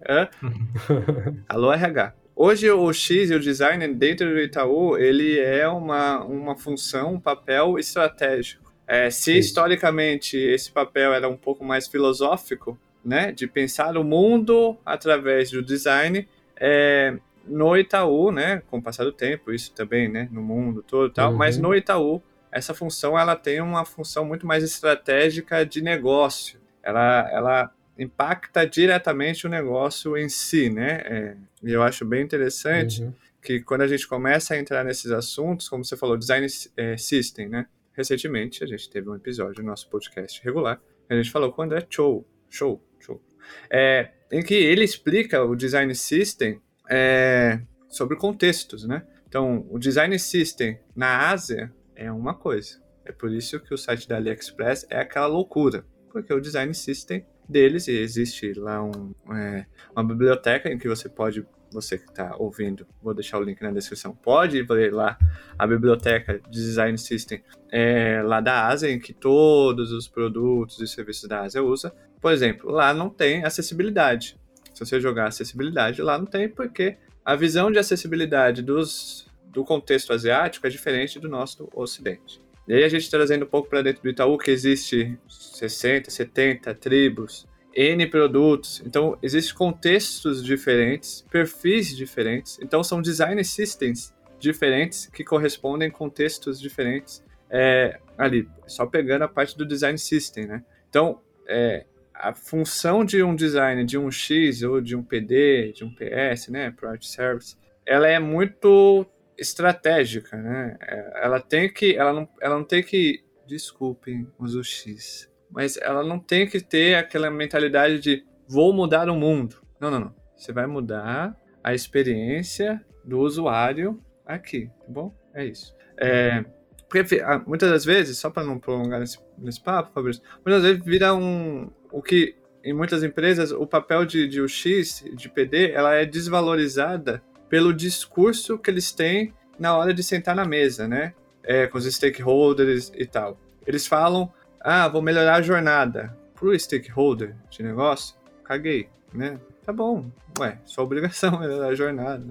Alô, 1.49 1.73
RH. 1.73 2.15
Hoje 2.35 2.71
o 2.71 2.91
X 2.93 3.31
e 3.31 3.35
o 3.35 3.41
design 3.41 3.87
dentro 3.95 4.27
do 4.27 4.41
Itaú, 4.41 4.97
ele 4.97 5.39
é 5.39 5.69
uma, 5.69 6.25
uma 6.25 6.57
função, 6.57 7.15
um 7.15 7.21
papel 7.21 7.79
estratégico. 7.79 8.70
É, 8.93 9.09
se 9.09 9.39
historicamente 9.39 10.37
esse 10.37 10.73
papel 10.73 11.15
era 11.15 11.29
um 11.29 11.37
pouco 11.37 11.65
mais 11.65 11.87
filosófico, 11.87 12.77
né, 13.05 13.31
de 13.31 13.47
pensar 13.47 13.97
o 13.97 14.03
mundo 14.03 14.77
através 14.85 15.53
do 15.53 15.63
design, 15.63 16.29
é, 16.57 17.17
no 17.47 17.77
Itaú, 17.77 18.33
né, 18.33 18.65
com 18.69 18.79
o 18.79 18.83
passar 18.83 19.05
do 19.05 19.13
tempo, 19.13 19.53
isso 19.53 19.73
também, 19.73 20.09
né, 20.09 20.29
no 20.33 20.43
mundo 20.43 20.83
todo 20.83 21.09
tal, 21.09 21.31
uhum. 21.31 21.37
mas 21.37 21.57
no 21.57 21.73
Itaú 21.73 22.21
essa 22.51 22.75
função 22.75 23.17
ela 23.17 23.37
tem 23.37 23.61
uma 23.61 23.85
função 23.85 24.25
muito 24.25 24.45
mais 24.45 24.65
estratégica 24.65 25.65
de 25.65 25.81
negócio. 25.81 26.59
Ela, 26.83 27.31
ela 27.31 27.73
impacta 27.97 28.67
diretamente 28.67 29.47
o 29.47 29.51
negócio 29.51 30.17
em 30.17 30.29
si, 30.29 30.69
né? 30.69 31.01
É, 31.05 31.37
e 31.63 31.71
eu 31.71 31.81
acho 31.85 32.05
bem 32.05 32.25
interessante 32.25 33.05
uhum. 33.05 33.15
que 33.41 33.61
quando 33.61 33.83
a 33.83 33.87
gente 33.87 34.09
começa 34.09 34.55
a 34.55 34.59
entrar 34.59 34.85
nesses 34.85 35.13
assuntos, 35.13 35.69
como 35.69 35.85
você 35.85 35.97
falou, 35.97 36.17
design 36.17 36.45
é, 36.77 36.97
system, 36.97 37.49
né? 37.49 37.67
Recentemente 37.93 38.63
a 38.63 38.67
gente 38.67 38.89
teve 38.89 39.09
um 39.09 39.15
episódio 39.15 39.63
no 39.63 39.71
nosso 39.71 39.89
podcast 39.89 40.43
regular, 40.43 40.81
a 41.09 41.15
gente 41.15 41.31
falou 41.31 41.53
com 41.53 41.61
o 41.61 41.65
André 41.65 41.85
Show, 41.91 42.27
show, 42.49 42.81
show, 43.01 43.21
é, 43.69 44.11
em 44.31 44.43
que 44.43 44.55
ele 44.55 44.85
explica 44.85 45.43
o 45.43 45.57
design 45.57 45.93
system 45.95 46.61
é, 46.89 47.61
sobre 47.89 48.17
contextos, 48.17 48.85
né? 48.85 49.07
Então, 49.29 49.67
o 49.71 49.79
design 49.79 50.17
system 50.19 50.79
na 50.95 51.31
Ásia 51.31 51.73
é 51.95 52.11
uma 52.11 52.35
coisa. 52.35 52.81
É 53.05 53.13
por 53.13 53.33
isso 53.33 53.61
que 53.61 53.75
o 53.75 53.79
site 53.79 54.09
da 54.09 54.17
AliExpress 54.17 54.87
é 54.89 55.01
aquela 55.01 55.27
loucura, 55.27 55.85
porque 56.13 56.33
o 56.33 56.41
design 56.41 56.73
system 56.75 57.25
deles 57.49 57.89
existe 57.89 58.53
lá 58.55 58.83
um, 58.83 59.13
é, 59.35 59.67
uma 59.93 60.05
biblioteca 60.05 60.69
em 60.69 60.79
que 60.79 60.89
você 60.89 61.09
pode, 61.09 61.47
você 61.73 61.99
que 61.99 62.09
está 62.09 62.37
ouvindo, 62.37 62.87
vou 63.03 63.15
deixar 63.15 63.39
o 63.39 63.43
link 63.43 63.61
na 63.63 63.71
descrição, 63.71 64.15
pode 64.15 64.63
ler 64.63 64.93
lá 64.93 65.19
a 65.59 65.67
biblioteca 65.67 66.39
de 66.39 66.51
design 66.51 66.97
system 66.99 67.43
é, 67.71 68.23
lá 68.23 68.41
da 68.41 68.67
Ásia, 68.67 68.91
em 68.91 68.99
que 68.99 69.13
todos 69.13 69.93
os 69.93 70.09
produtos 70.09 70.81
e 70.81 70.87
serviços 70.87 71.29
da 71.29 71.43
Ásia 71.43 71.63
usa. 71.63 71.95
Por 72.21 72.33
exemplo, 72.33 72.71
lá 72.71 72.93
não 72.93 73.09
tem 73.09 73.45
acessibilidade. 73.45 74.39
Se 74.75 74.85
você 74.85 75.01
jogar 75.01 75.29
acessibilidade, 75.29 76.03
lá 76.03 76.19
não 76.19 76.27
tem, 76.27 76.49
porque 76.49 76.97
a 77.25 77.37
visão 77.37 77.71
de 77.71 77.79
acessibilidade 77.79 78.63
dos 78.63 79.29
do 79.45 79.65
contexto 79.65 80.13
asiático 80.13 80.67
é 80.67 80.71
diferente 80.71 81.19
do 81.19 81.29
nosso 81.29 81.65
do 81.65 81.71
Ocidente. 81.75 82.41
E 82.69 82.73
aí 82.73 82.85
a 82.85 82.89
gente 82.89 83.11
trazendo 83.11 83.45
um 83.45 83.49
pouco 83.49 83.69
para 83.69 83.83
dentro 83.83 84.03
do 84.03 84.09
Itaú 84.09 84.39
que 84.39 84.51
existe 84.51 85.19
60, 85.29 86.09
70 86.09 86.73
tribos, 86.75 87.49
N 87.75 88.07
produtos. 88.07 88.83
Então, 88.85 89.19
existem 89.23 89.55
contextos 89.55 90.45
diferentes, 90.45 91.25
perfis 91.31 91.97
diferentes. 91.97 92.59
Então, 92.63 92.83
são 92.83 93.01
design 93.01 93.43
systems 93.45 94.15
diferentes 94.39 95.07
que 95.07 95.23
correspondem 95.23 95.89
a 95.89 95.93
contextos 95.93 96.61
diferentes 96.61 97.23
é, 97.49 97.99
ali. 98.17 98.49
Só 98.67 98.87
pegando 98.87 99.23
a 99.23 99.29
parte 99.29 99.57
do 99.57 99.67
design 99.67 99.99
system, 99.99 100.47
né? 100.47 100.65
Então, 100.89 101.21
é, 101.47 101.85
a 102.15 102.35
função 102.35 103.05
de 103.05 103.23
um 103.23 103.35
design 103.35 103.85
de 103.85 103.97
um 103.97 104.11
X 104.11 104.63
ou 104.63 104.81
de 104.81 104.95
um 104.95 105.03
PD, 105.03 105.73
de 105.73 105.85
um 105.85 105.95
PS, 105.95 106.49
né? 106.49 106.71
Product 106.71 107.07
Service, 107.07 107.57
ela 107.87 108.09
é 108.09 108.19
muito 108.19 109.07
estratégica, 109.39 110.37
né? 110.37 110.77
É, 110.81 111.25
ela 111.25 111.41
tem 111.41 111.73
que, 111.73 111.97
ela 111.97 112.13
não, 112.13 112.29
ela 112.41 112.57
não 112.57 112.65
tem 112.65 112.83
que, 112.83 113.25
desculpem 113.47 114.27
os 114.39 114.55
X, 114.67 115.30
mas 115.51 115.77
ela 115.77 116.03
não 116.03 116.19
tem 116.19 116.47
que 116.49 116.61
ter 116.61 116.95
aquela 116.95 117.31
mentalidade 117.31 117.99
de 117.99 118.25
vou 118.49 118.73
mudar 118.73 119.09
o 119.09 119.17
mundo. 119.17 119.57
Não, 119.81 119.91
não, 119.91 120.01
não. 120.01 120.15
Você 120.37 120.53
vai 120.53 120.67
mudar 120.67 121.37
a 121.63 121.75
experiência 121.75 122.85
do 123.05 123.19
usuário 123.19 124.01
aqui, 124.25 124.71
tá 124.81 124.87
bom? 124.89 125.15
É 125.35 125.45
isso. 125.45 125.75
É, 125.97 126.45
porque 126.89 127.21
ah, 127.23 127.43
muitas 127.47 127.71
das 127.71 127.85
vezes, 127.85 128.19
só 128.19 128.31
para 128.31 128.43
não 128.43 128.59
prolongar 128.59 128.99
nesse, 128.99 129.19
nesse 129.39 129.63
papo, 129.63 129.93
Fabrício, 129.93 130.23
muitas 130.45 130.63
vezes 130.63 130.85
vira 130.85 131.15
um. 131.15 131.71
O 131.93 132.03
que 132.03 132.35
em 132.65 132.73
muitas 132.73 133.03
empresas 133.03 133.53
o 133.53 133.67
papel 133.67 134.05
de, 134.05 134.27
de 134.27 134.41
UX, 134.41 135.05
de 135.15 135.29
PD, 135.29 135.71
ela 135.71 135.95
é 135.95 136.05
desvalorizada 136.05 137.23
pelo 137.49 137.73
discurso 137.73 138.59
que 138.59 138.71
eles 138.71 138.93
têm 138.93 139.33
na 139.59 139.77
hora 139.77 139.95
de 139.95 140.03
sentar 140.03 140.35
na 140.35 140.45
mesa, 140.45 140.89
né? 140.89 141.15
É, 141.43 141.67
com 141.67 141.79
os 141.79 141.85
stakeholders 141.85 142.93
e 142.95 143.07
tal. 143.07 143.39
Eles 143.67 143.87
falam, 143.87 144.33
ah, 144.61 144.89
vou 144.89 145.01
melhorar 145.01 145.37
a 145.37 145.43
jornada. 145.43 146.17
pro 146.35 146.59
stakeholder 146.59 147.35
de 147.51 147.63
negócio, 147.63 148.15
caguei, 148.45 148.89
né? 149.13 149.39
Tá 149.65 149.73
bom, 149.73 150.11
ué, 150.39 150.59
sua 150.65 150.85
obrigação 150.85 151.43
é 151.45 151.69
a 151.69 151.75
jornada. 151.75 152.25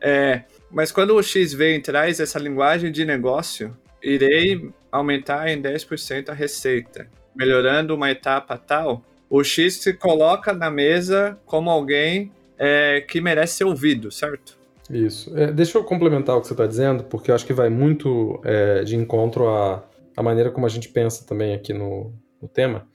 É, 0.00 0.42
mas 0.70 0.90
quando 0.92 1.14
o 1.14 1.22
X 1.22 1.52
vem 1.52 1.76
e 1.76 1.80
traz 1.80 2.20
essa 2.20 2.38
linguagem 2.38 2.90
de 2.90 3.04
negócio, 3.04 3.76
irei 4.02 4.70
aumentar 4.90 5.48
em 5.48 5.60
10% 5.60 6.28
a 6.28 6.32
receita, 6.32 7.08
melhorando 7.34 7.94
uma 7.94 8.10
etapa 8.10 8.56
tal, 8.58 9.02
o 9.28 9.42
X 9.42 9.76
se 9.82 9.94
coloca 9.94 10.52
na 10.52 10.70
mesa 10.70 11.38
como 11.46 11.70
alguém 11.70 12.30
é, 12.58 13.00
que 13.00 13.20
merece 13.20 13.56
ser 13.56 13.64
ouvido, 13.64 14.10
certo? 14.12 14.56
Isso. 14.90 15.36
É, 15.36 15.50
deixa 15.50 15.78
eu 15.78 15.84
complementar 15.84 16.36
o 16.36 16.40
que 16.40 16.46
você 16.46 16.52
está 16.52 16.66
dizendo, 16.66 17.04
porque 17.04 17.30
eu 17.30 17.34
acho 17.34 17.46
que 17.46 17.52
vai 17.52 17.68
muito 17.68 18.40
é, 18.44 18.84
de 18.84 18.94
encontro 18.96 19.48
à, 19.48 19.82
à 20.16 20.22
maneira 20.22 20.50
como 20.50 20.66
a 20.66 20.68
gente 20.68 20.88
pensa 20.88 21.26
também 21.26 21.54
aqui 21.54 21.72
no, 21.72 22.12
no 22.40 22.48
tema. 22.48 22.88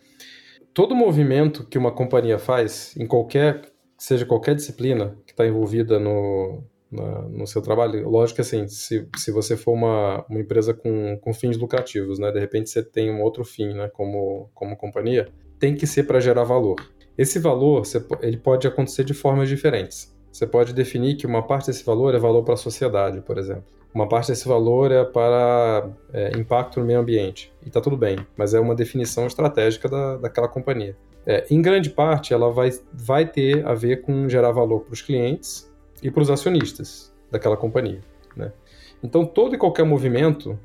Todo 0.74 0.96
movimento 0.96 1.66
que 1.66 1.78
uma 1.78 1.92
companhia 1.92 2.38
faz, 2.38 2.96
em 2.98 3.06
qualquer, 3.06 3.62
seja 3.98 4.26
qualquer 4.26 4.56
disciplina 4.56 5.18
que 5.26 5.34
está 5.34 5.46
envolvida 5.46 6.00
no, 6.00 6.64
na, 6.92 7.22
no 7.24 7.48
seu 7.48 7.62
trabalho, 7.62 8.08
lógico 8.10 8.36
que 8.36 8.42
assim, 8.42 8.68
se, 8.68 9.08
se 9.18 9.32
você 9.32 9.58
for 9.58 9.74
uma, 9.74 10.26
uma 10.30 10.40
empresa 10.40 10.74
com, 10.74 11.18
com 11.20 11.34
fins 11.34 11.58
lucrativos, 11.58 12.20
né, 12.20 12.32
de 12.32 12.40
repente 12.40 12.70
você 12.70 12.84
tem 12.84 13.12
um 13.12 13.22
outro 13.22 13.44
fim, 13.44 13.74
né, 13.74 13.90
como, 13.90 14.50
como 14.54 14.78
companhia, 14.78 15.28
tem 15.60 15.76
que 15.76 15.86
ser 15.86 16.04
para 16.04 16.20
gerar 16.20 16.44
valor. 16.44 16.78
Esse 17.18 17.38
valor, 17.40 17.86
você, 17.86 18.04
ele 18.22 18.38
pode 18.38 18.66
acontecer 18.66 19.04
de 19.04 19.14
formas 19.14 19.50
diferentes. 19.50 20.16
Você 20.32 20.48
pode 20.48 20.74
definir 20.74 21.18
que 21.18 21.26
uma 21.26 21.46
parte 21.46 21.68
desse 21.68 21.84
valor 21.84 22.16
é 22.16 22.20
valor 22.20 22.44
para 22.44 22.54
a 22.54 22.58
sociedade, 22.58 23.22
por 23.22 23.38
exemplo. 23.38 23.79
Uma 23.93 24.08
parte 24.08 24.28
desse 24.28 24.47
valor 24.47 24.91
é 24.91 25.04
para 25.04 25.89
é, 26.13 26.38
impacto 26.38 26.80
no 26.80 26.86
meio 26.86 26.99
ambiente. 26.99 27.52
E 27.63 27.67
está 27.67 27.82
tudo 27.82 27.97
bem, 27.97 28.17
mas 28.38 28.54
é 28.54 28.60
uma 28.60 28.75
definição 28.75 29.25
estratégica 29.25 29.89
da, 29.89 30.17
daquela 30.17 30.47
companhia. 30.47 30.95
É, 31.25 31.45
em 31.49 31.62
grande 31.62 31.89
parte, 31.89 32.34
ela 32.34 32.52
vai, 32.52 32.71
vai 32.93 33.25
ter 33.25 33.65
a 33.65 33.73
ver 33.73 34.02
com 34.02 34.30
gerar 34.30 34.52
valor 34.52 34.82
para 34.82 34.93
os 34.93 35.02
clientes 35.02 35.71
e 36.02 36.10
para 36.10 36.21
os 36.21 36.30
acionistas 36.30 37.13
daquela 37.32 37.58
companhia. 37.58 38.02
Né? 38.36 38.52
Então, 39.04 39.25
todo 39.25 39.56
e 39.56 39.58
qualquer 39.58 39.84
movimento 39.84 40.58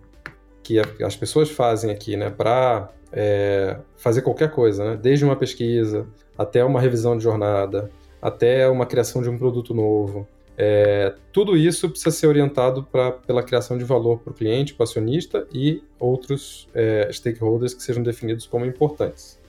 que 0.62 0.78
as 1.02 1.14
pessoas 1.14 1.50
fazem 1.50 1.90
aqui 1.90 2.16
né, 2.16 2.30
para 2.30 2.90
é, 3.12 3.76
fazer 3.96 4.22
qualquer 4.22 4.50
coisa, 4.50 4.84
né? 4.84 4.96
desde 5.00 5.24
uma 5.24 5.36
pesquisa 5.36 6.06
até 6.36 6.64
uma 6.64 6.80
revisão 6.80 7.16
de 7.16 7.22
jornada, 7.22 7.90
até 8.20 8.68
uma 8.68 8.86
criação 8.86 9.22
de 9.22 9.28
um 9.28 9.38
produto 9.38 9.74
novo. 9.74 10.26
É, 10.56 11.14
tudo 11.32 11.56
isso 11.56 11.90
precisa 11.90 12.10
ser 12.12 12.26
orientado 12.28 12.84
pra, 12.84 13.10
pela 13.12 13.42
criação 13.42 13.76
de 13.76 13.84
valor 13.84 14.20
para 14.20 14.30
o 14.30 14.34
cliente, 14.34 14.72
para 14.74 14.82
o 14.82 14.84
acionista 14.84 15.46
e 15.52 15.82
outros 15.98 16.68
é, 16.72 17.08
stakeholders 17.12 17.74
que 17.74 17.82
sejam 17.82 18.02
definidos 18.02 18.46
como 18.46 18.64
importantes. 18.64 19.40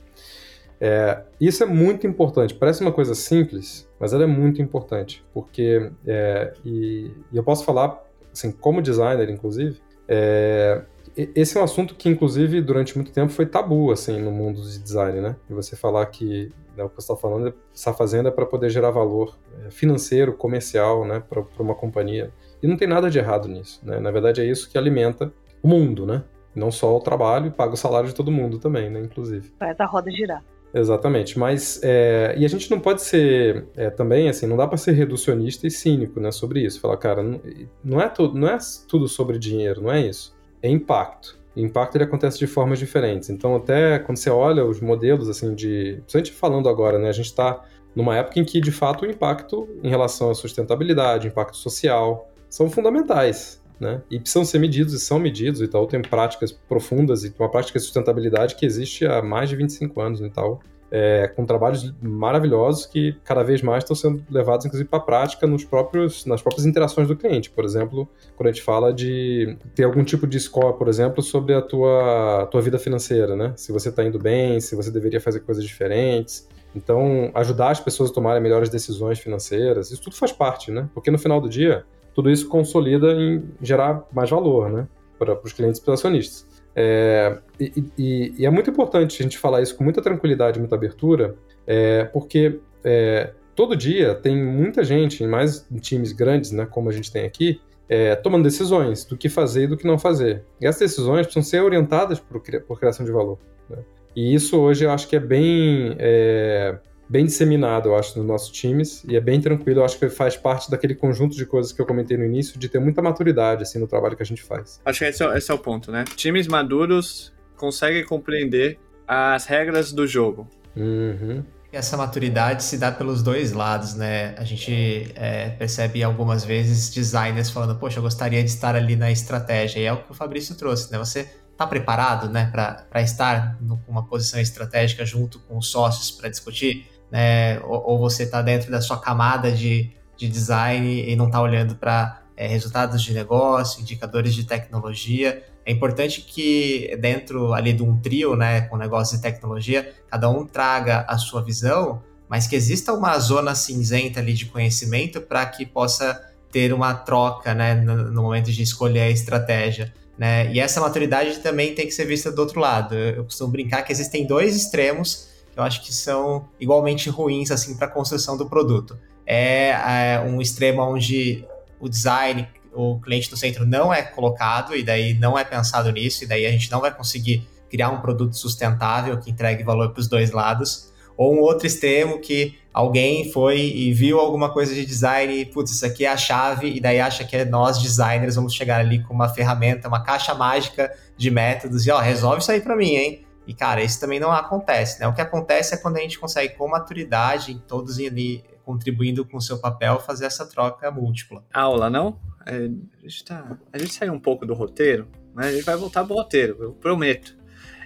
É, 0.80 1.22
isso 1.40 1.64
é 1.64 1.66
muito 1.66 2.06
importante. 2.08 2.54
Parece 2.54 2.82
uma 2.82 2.92
coisa 2.92 3.16
simples, 3.16 3.88
mas 4.00 4.14
ela 4.14 4.24
é 4.24 4.28
muito 4.28 4.62
importante, 4.62 5.24
porque 5.34 5.92
é, 6.06 6.54
e, 6.66 7.12
e, 7.32 7.38
eu 7.38 7.44
posso 7.44 7.64
falar, 7.64 8.04
assim, 8.34 8.52
como 8.52 8.82
designer, 8.82 9.30
inclusive, 9.30 9.80
é, 10.08 10.82
esse 11.16 11.58
é 11.58 11.62
um 11.62 11.64
assunto 11.64 11.96
que, 11.96 12.10
inclusive, 12.10 12.62
durante 12.62 12.96
muito 12.96 13.12
tempo 13.12 13.32
foi 13.32 13.46
tabu, 13.46 13.92
assim, 13.92 14.22
no 14.22 14.32
mundo 14.32 14.62
de 14.62 14.80
design, 14.80 15.22
né? 15.22 15.36
E 15.50 15.54
você 15.54 15.76
falar 15.76 16.06
que 16.08 16.52
né, 16.76 16.84
o 16.84 16.90
que 16.90 16.96
você 16.96 17.12
está 17.12 17.16
falando, 17.16 17.54
está 17.74 17.94
fazendo 17.94 18.28
é 18.28 18.32
para 18.32 18.46
poder 18.46 18.70
gerar 18.70 18.92
valor 18.92 19.38
é, 19.66 19.72
financeiro, 19.72 20.34
comercial, 20.34 21.06
né, 21.06 21.24
para 21.28 21.44
uma 21.60 21.76
companhia. 21.76 22.32
E 22.62 22.68
não 22.68 22.76
tem 22.76 22.88
nada 22.88 23.10
de 23.10 23.18
errado 23.18 23.48
nisso, 23.48 23.80
né? 23.84 24.00
Na 24.00 24.12
verdade, 24.12 24.42
é 24.42 24.46
isso 24.46 24.70
que 24.70 24.78
alimenta 24.78 25.32
o 25.64 25.68
mundo, 25.68 26.06
né? 26.06 26.24
Não 26.54 26.72
só 26.72 26.96
o 26.96 27.00
trabalho, 27.00 27.52
paga 27.52 27.74
o 27.74 27.78
salário 27.78 28.10
de 28.10 28.16
todo 28.16 28.32
mundo 28.32 28.60
também, 28.60 28.90
né? 28.90 29.00
Inclusive. 29.02 29.54
Faz 29.60 29.80
a 29.80 29.86
roda 29.86 30.12
girar. 30.12 30.44
Exatamente, 30.74 31.40
mas 31.40 31.80
é, 31.84 32.36
e 32.38 32.44
a 32.44 32.50
gente 32.50 32.70
não 32.70 32.82
pode 32.82 33.02
ser 33.02 33.66
é, 33.78 33.90
também 33.90 34.28
assim, 34.28 34.46
não 34.46 34.58
dá 34.58 34.68
para 34.68 34.76
ser 34.76 34.92
reducionista 34.92 35.66
e 35.66 35.72
cínico, 35.72 36.20
né, 36.20 36.32
sobre 36.32 36.66
isso. 36.66 36.82
Falar, 36.82 36.98
cara, 36.98 37.24
não, 37.24 37.40
não 37.82 38.02
é 38.02 38.10
tudo, 38.10 38.38
não 38.38 38.50
é 38.50 38.58
tudo 38.86 39.08
sobre 39.08 39.40
dinheiro, 39.40 39.82
não 39.82 39.90
é 39.90 40.02
isso. 40.02 40.35
É 40.66 40.70
impacto. 40.70 41.38
O 41.56 41.60
impacto 41.60 41.96
ele 41.96 42.04
acontece 42.04 42.40
de 42.40 42.48
formas 42.48 42.80
diferentes. 42.80 43.30
Então, 43.30 43.56
até 43.56 44.00
quando 44.00 44.18
você 44.18 44.30
olha 44.30 44.66
os 44.66 44.82
modelos, 44.82 45.30
assim, 45.30 45.54
de. 45.54 46.00
Principalmente 46.02 46.32
falando 46.32 46.68
agora, 46.68 46.98
né? 46.98 47.10
A 47.10 47.14
gente 47.14 47.28
está 47.28 47.64
numa 47.96 48.18
época 48.18 48.40
em 48.40 48.44
que, 48.44 48.60
de 48.60 48.72
fato, 48.72 49.06
o 49.06 49.10
impacto 49.10 49.70
em 49.84 49.90
relação 49.90 50.30
à 50.30 50.36
sustentabilidade, 50.36 51.28
impacto 51.28 51.56
social, 51.56 52.30
são 52.50 52.70
fundamentais. 52.70 53.64
Né? 53.78 54.02
E 54.10 54.18
precisam 54.18 54.46
ser 54.46 54.58
medidos 54.58 54.94
e 54.94 55.00
são 55.00 55.20
medidos 55.20 55.62
e 55.62 55.68
tal. 55.68 55.86
Tem 55.86 56.02
práticas 56.02 56.52
profundas 56.52 57.26
e 57.26 57.34
uma 57.38 57.50
prática 57.50 57.78
de 57.78 57.84
sustentabilidade 57.84 58.56
que 58.56 58.66
existe 58.66 59.06
há 59.06 59.22
mais 59.22 59.50
de 59.50 59.56
25 59.58 60.02
anos 60.02 60.22
e 60.22 60.30
tal 60.30 60.62
é, 60.92 61.28
com 61.36 61.46
trabalhos 61.46 61.94
maravilhosos 62.02 62.86
que 62.86 63.18
cada 63.24 63.44
vez 63.44 63.62
mais 63.62 63.84
estão 63.84 63.96
sendo 63.96 64.24
levados, 64.30 64.66
inclusive, 64.66 64.88
para 64.88 65.00
a 65.00 65.02
prática 65.02 65.48
nos 65.48 65.64
próprios, 65.64 66.26
nas 66.26 66.42
próprias 66.42 66.66
interações 66.66 67.08
do 67.08 67.16
cliente. 67.16 67.50
Por 67.50 67.66
exemplo, 67.66 68.08
quando 68.36 68.50
a 68.50 68.52
gente 68.52 68.64
fala 68.64 68.94
de 68.94 69.58
ter 69.74 69.84
algum 69.84 70.04
tipo 70.04 70.28
de 70.28 70.40
score, 70.40 70.78
por 70.78 70.88
exemplo, 70.88 71.22
sobre 71.22 71.54
a 71.54 71.62
tua, 71.62 72.48
tua 72.52 72.62
vida 72.62 72.78
financeira, 72.78 73.36
né? 73.36 73.54
Se 73.56 73.72
você 73.72 73.90
está 73.90 74.04
indo 74.04 74.20
bem, 74.20 74.60
se 74.60 74.76
você 74.76 74.92
deveria 74.92 75.20
fazer 75.20 75.42
coisas 75.42 75.64
diferentes. 75.64 76.48
Então, 76.76 77.32
ajudar 77.34 77.72
as 77.72 77.80
pessoas 77.80 78.12
a 78.12 78.14
tomarem 78.14 78.44
melhores 78.44 78.70
decisões 78.70 79.18
financeiras, 79.20 79.92
isso 79.92 80.02
tudo 80.02 80.16
faz 80.16 80.32
parte, 80.32 80.72
né? 80.72 80.90
Porque 80.94 81.10
no 81.10 81.18
final 81.18 81.40
do 81.40 81.48
dia, 81.48 81.86
tudo 82.14 82.30
isso 82.30 82.48
consolida 82.48 83.12
em 83.14 83.44
gerar 83.62 84.06
mais 84.12 84.30
valor, 84.30 84.70
né? 84.70 84.88
Para 85.18 85.40
os 85.42 85.54
clientes 85.54 85.80
e 85.80 85.84
para 85.84 85.94
os 85.94 86.00
acionistas. 86.00 86.55
É, 86.76 87.38
e, 87.60 87.86
e, 87.98 88.34
e, 88.40 88.46
é 88.46 88.50
muito 88.50 88.70
importante 88.70 89.22
a 89.22 89.24
gente 89.24 89.38
falar 89.38 89.62
isso 89.62 89.76
com 89.76 89.84
muita 89.84 90.02
tranquilidade, 90.02 90.60
muita 90.60 90.76
abertura, 90.76 91.36
é, 91.66 92.04
porque 92.06 92.60
é, 92.84 93.32
todo 93.56 93.76
dia 93.76 94.14
tem 94.16 94.36
muita 94.44 94.84
gente, 94.84 95.26
mais 95.26 95.66
em 95.72 95.78
times 95.78 96.12
grandes, 96.12 96.52
né, 96.52 96.66
como 96.66 96.90
a 96.90 96.92
gente 96.92 97.12
tem 97.12 97.26
aqui, 97.26 97.62
é, 97.88 98.16
tomando 98.16 98.44
decisões 98.44 99.06
do 99.06 99.16
que 99.16 99.30
fazer 99.30 99.64
e 99.64 99.68
do 99.68 99.78
que 99.78 99.88
não 99.88 99.98
fazer. 99.98 100.44
E 100.60 100.68
essas 100.68 100.82
decisões 100.82 101.26
precisam 101.26 101.44
ser 101.44 101.62
orientadas 101.62 102.20
por, 102.20 102.42
por 102.68 102.80
criação 102.80 103.06
de 103.06 103.12
valor. 103.12 103.40
Né? 103.70 103.78
E 104.16 104.34
isso 104.34 104.60
hoje 104.60 104.84
eu 104.84 104.92
acho 104.92 105.08
que 105.08 105.16
é 105.16 105.20
bem 105.20 105.96
é, 106.00 106.78
bem 107.08 107.26
disseminado, 107.26 107.90
eu 107.90 107.96
acho, 107.96 108.18
nos 108.18 108.28
nossos 108.28 108.52
times, 108.52 109.04
e 109.08 109.16
é 109.16 109.22
bem 109.22 109.40
tranquilo, 109.40 109.82
eu 109.82 109.86
acho 109.86 109.98
que 109.98 110.10
faz 110.10 110.36
parte 110.36 110.70
daquele 110.70 110.96
conjunto 110.96 111.36
de 111.36 111.46
coisas 111.46 111.72
que 111.72 111.82
eu 111.82 111.86
comentei 111.86 112.18
no 112.18 112.26
início, 112.26 112.60
de 112.60 112.68
ter 112.68 112.80
muita 112.80 113.02
maturidade, 113.02 113.64
assim, 113.64 113.80
no 113.80 113.88
trabalho 113.88 114.16
que 114.16 114.24
a 114.24 114.26
gente 114.26 114.44
faz. 114.44 114.82
Acho 114.84 115.00
que 115.00 115.06
esse 115.06 115.24
é, 115.24 115.38
esse 115.38 115.52
é 115.52 115.54
o 115.54 115.60
ponto, 115.60 115.92
né? 115.92 116.04
Times 116.16 116.48
maduros 116.48 117.34
conseguem 117.56 118.04
compreender 118.04 118.80
as 119.08 119.46
regras 119.46 119.94
do 119.94 120.08
jogo. 120.08 120.48
Uhum. 120.76 121.44
E 121.72 121.78
essa 121.78 121.96
maturidade 121.96 122.64
se 122.64 122.78
dá 122.78 122.92
pelos 122.92 123.22
dois 123.22 123.52
lados, 123.52 123.96
né? 123.96 124.34
A 124.38 124.44
gente 124.44 125.12
é, 125.16 125.50
percebe 125.50 126.04
algumas 126.04 126.44
vezes 126.44 126.90
designers 126.90 127.50
falando, 127.50 127.78
poxa, 127.78 128.00
eu 128.00 128.04
gostaria 128.04 128.44
de 128.44 128.50
estar 128.50 128.76
ali 128.76 128.96
na 128.96 129.12
estratégia, 129.12 129.80
e 129.80 129.86
é 129.86 129.94
o 129.94 129.98
que 129.98 130.12
o 130.12 130.16
Fabrício 130.16 130.56
trouxe, 130.56 130.92
né? 130.92 130.98
Você 130.98 131.30
está 131.56 131.66
preparado, 131.66 132.30
né, 132.30 132.52
para 132.52 133.02
estar 133.02 133.58
numa 133.62 134.06
posição 134.06 134.42
estratégica 134.42 135.06
junto 135.06 135.40
com 135.40 135.58
os 135.58 135.68
sócios 135.68 136.12
para 136.12 136.28
discutir 136.28 136.86
né? 137.12 137.60
Ou, 137.62 137.92
ou 137.92 138.00
você 138.00 138.24
está 138.24 138.42
dentro 138.42 138.72
da 138.72 138.82
sua 138.82 139.00
camada 139.00 139.52
de, 139.52 139.92
de 140.18 140.28
design 140.28 141.10
e 141.10 141.16
não 141.16 141.28
está 141.28 141.42
olhando 141.42 141.76
para 141.76 142.22
é, 142.38 142.48
resultados 142.48 143.02
de 143.02 143.14
negócio, 143.14 143.82
indicadores 143.82 144.34
de 144.34 144.44
tecnologia. 144.44 145.44
É 145.66 145.72
importante 145.72 146.22
que 146.22 146.96
dentro 147.02 147.54
ali 147.54 147.74
de 147.74 147.84
um 147.84 147.98
trio, 148.00 148.36
né, 148.36 148.62
com 148.62 148.78
negócio 148.78 149.18
de 149.18 149.24
tecnologia, 149.24 149.94
cada 150.10 150.30
um 150.30 150.46
traga 150.46 151.06
a 151.08 151.18
sua 151.18 151.42
visão, 151.42 152.04
mas 152.30 152.48
que 152.48 152.56
exista 152.56 152.94
uma 152.94 153.18
zona 153.20 153.56
cinzenta 153.56 154.20
ali 154.20 154.34
de 154.34 154.46
conhecimento 154.46 155.22
para 155.22 155.46
que 155.46 155.66
possa 155.66 156.22
ter 156.52 156.74
uma 156.74 156.94
troca, 156.94 157.54
né, 157.54 157.74
no, 157.76 158.12
no, 158.12 158.22
momento 158.22 158.52
de 158.52 158.62
escolher 158.62 159.02
a 159.02 159.10
estratégia. 159.10 159.94
Né? 160.18 160.52
E 160.54 160.60
essa 160.60 160.80
maturidade 160.80 161.40
também 161.40 161.76
tem 161.76 161.86
que 161.86 161.92
ser 161.92 162.06
vista 162.06 162.32
do 162.32 162.40
outro 162.40 162.60
lado. 162.60 162.96
Eu 162.96 163.26
costumo 163.26 163.52
brincar 163.52 163.82
que 163.84 163.92
existem 163.92 164.26
dois 164.26 164.56
extremos 164.56 165.35
eu 165.56 165.64
acho 165.64 165.82
que 165.84 165.94
são 165.94 166.48
igualmente 166.60 167.10
ruins 167.10 167.52
assim 167.52 167.76
para 167.78 167.88
a 167.88 167.90
construção 167.90 168.38
do 168.38 168.48
produto. 168.48 168.98
É, 169.26 169.70
é, 169.70 170.24
um 170.26 170.42
extremo 170.42 170.82
onde 170.82 171.46
o 171.80 171.90
design, 171.90 172.48
o 172.74 173.00
cliente 173.00 173.30
do 173.30 173.38
centro 173.38 173.66
não 173.66 173.94
é 173.94 174.02
colocado 174.02 174.76
e 174.76 174.84
daí 174.84 175.14
não 175.14 175.38
é 175.38 175.44
pensado 175.44 175.92
nisso 175.92 176.24
e 176.24 176.28
daí 176.28 176.46
a 176.46 176.52
gente 176.52 176.70
não 176.70 176.82
vai 176.82 176.94
conseguir 176.94 177.48
criar 177.70 177.90
um 177.90 178.02
produto 178.02 178.36
sustentável 178.36 179.18
que 179.20 179.32
entregue 179.32 179.64
valor 179.64 179.92
para 179.92 180.00
os 180.00 180.08
dois 180.08 180.32
lados. 180.32 180.94
Ou 181.18 181.34
um 181.34 181.40
outro 181.40 181.66
extremo 181.66 182.20
que 182.20 182.58
alguém 182.74 183.32
foi 183.32 183.60
e 183.60 183.94
viu 183.94 184.20
alguma 184.20 184.50
coisa 184.50 184.74
de 184.74 184.86
design 184.86 185.34
e, 185.34 185.46
putz, 185.46 185.72
isso 185.72 185.86
aqui 185.86 186.06
é 186.06 186.10
a 186.10 186.18
chave, 186.18 186.68
e 186.68 186.82
daí 186.82 187.00
acha 187.00 187.24
que 187.24 187.38
é 187.38 187.46
nós, 187.46 187.82
designers, 187.82 188.36
vamos 188.36 188.54
chegar 188.54 188.82
ali 188.82 189.02
com 189.02 189.14
uma 189.14 189.30
ferramenta, 189.30 189.88
uma 189.88 190.04
caixa 190.04 190.34
mágica 190.34 190.94
de 191.16 191.32
métodos 191.32 191.86
e, 191.86 191.92
ó, 191.92 192.00
resolve 192.00 192.42
isso 192.42 192.52
aí 192.52 192.60
para 192.60 192.76
mim, 192.76 192.96
hein? 192.96 193.25
E, 193.48 193.54
cara, 193.54 193.84
isso 193.84 194.00
também 194.00 194.20
não 194.20 194.32
acontece, 194.32 195.00
né? 195.00 195.08
O 195.08 195.14
que 195.14 195.22
acontece 195.22 195.76
é 195.76 195.78
quando 195.78 195.98
a 195.98 196.00
gente 196.00 196.18
consegue, 196.18 196.56
com 196.56 196.68
maturidade, 196.68 197.62
todos 197.68 198.00
ali 198.00 198.44
contribuindo 198.64 199.24
com 199.24 199.38
o 199.38 199.42
seu 199.42 199.60
papel, 199.60 200.00
fazer 200.00 200.26
essa 200.26 200.46
troca 200.48 200.90
múltipla. 200.90 201.44
Aula, 201.54 201.90
não? 201.90 202.20
É, 202.48 202.70
a, 203.04 203.08
gente 203.08 203.24
tá, 203.24 203.58
a 203.72 203.78
gente 203.78 203.94
saiu 203.94 204.14
um 204.14 204.20
pouco 204.20 204.46
do 204.46 204.56
roteiro, 204.56 205.08
mas 205.34 205.48
a 205.48 205.52
gente 205.52 205.64
vai 205.64 205.76
voltar 205.76 206.04
pro 206.04 206.16
roteiro, 206.16 206.58
eu 206.60 206.74
prometo. 206.74 207.38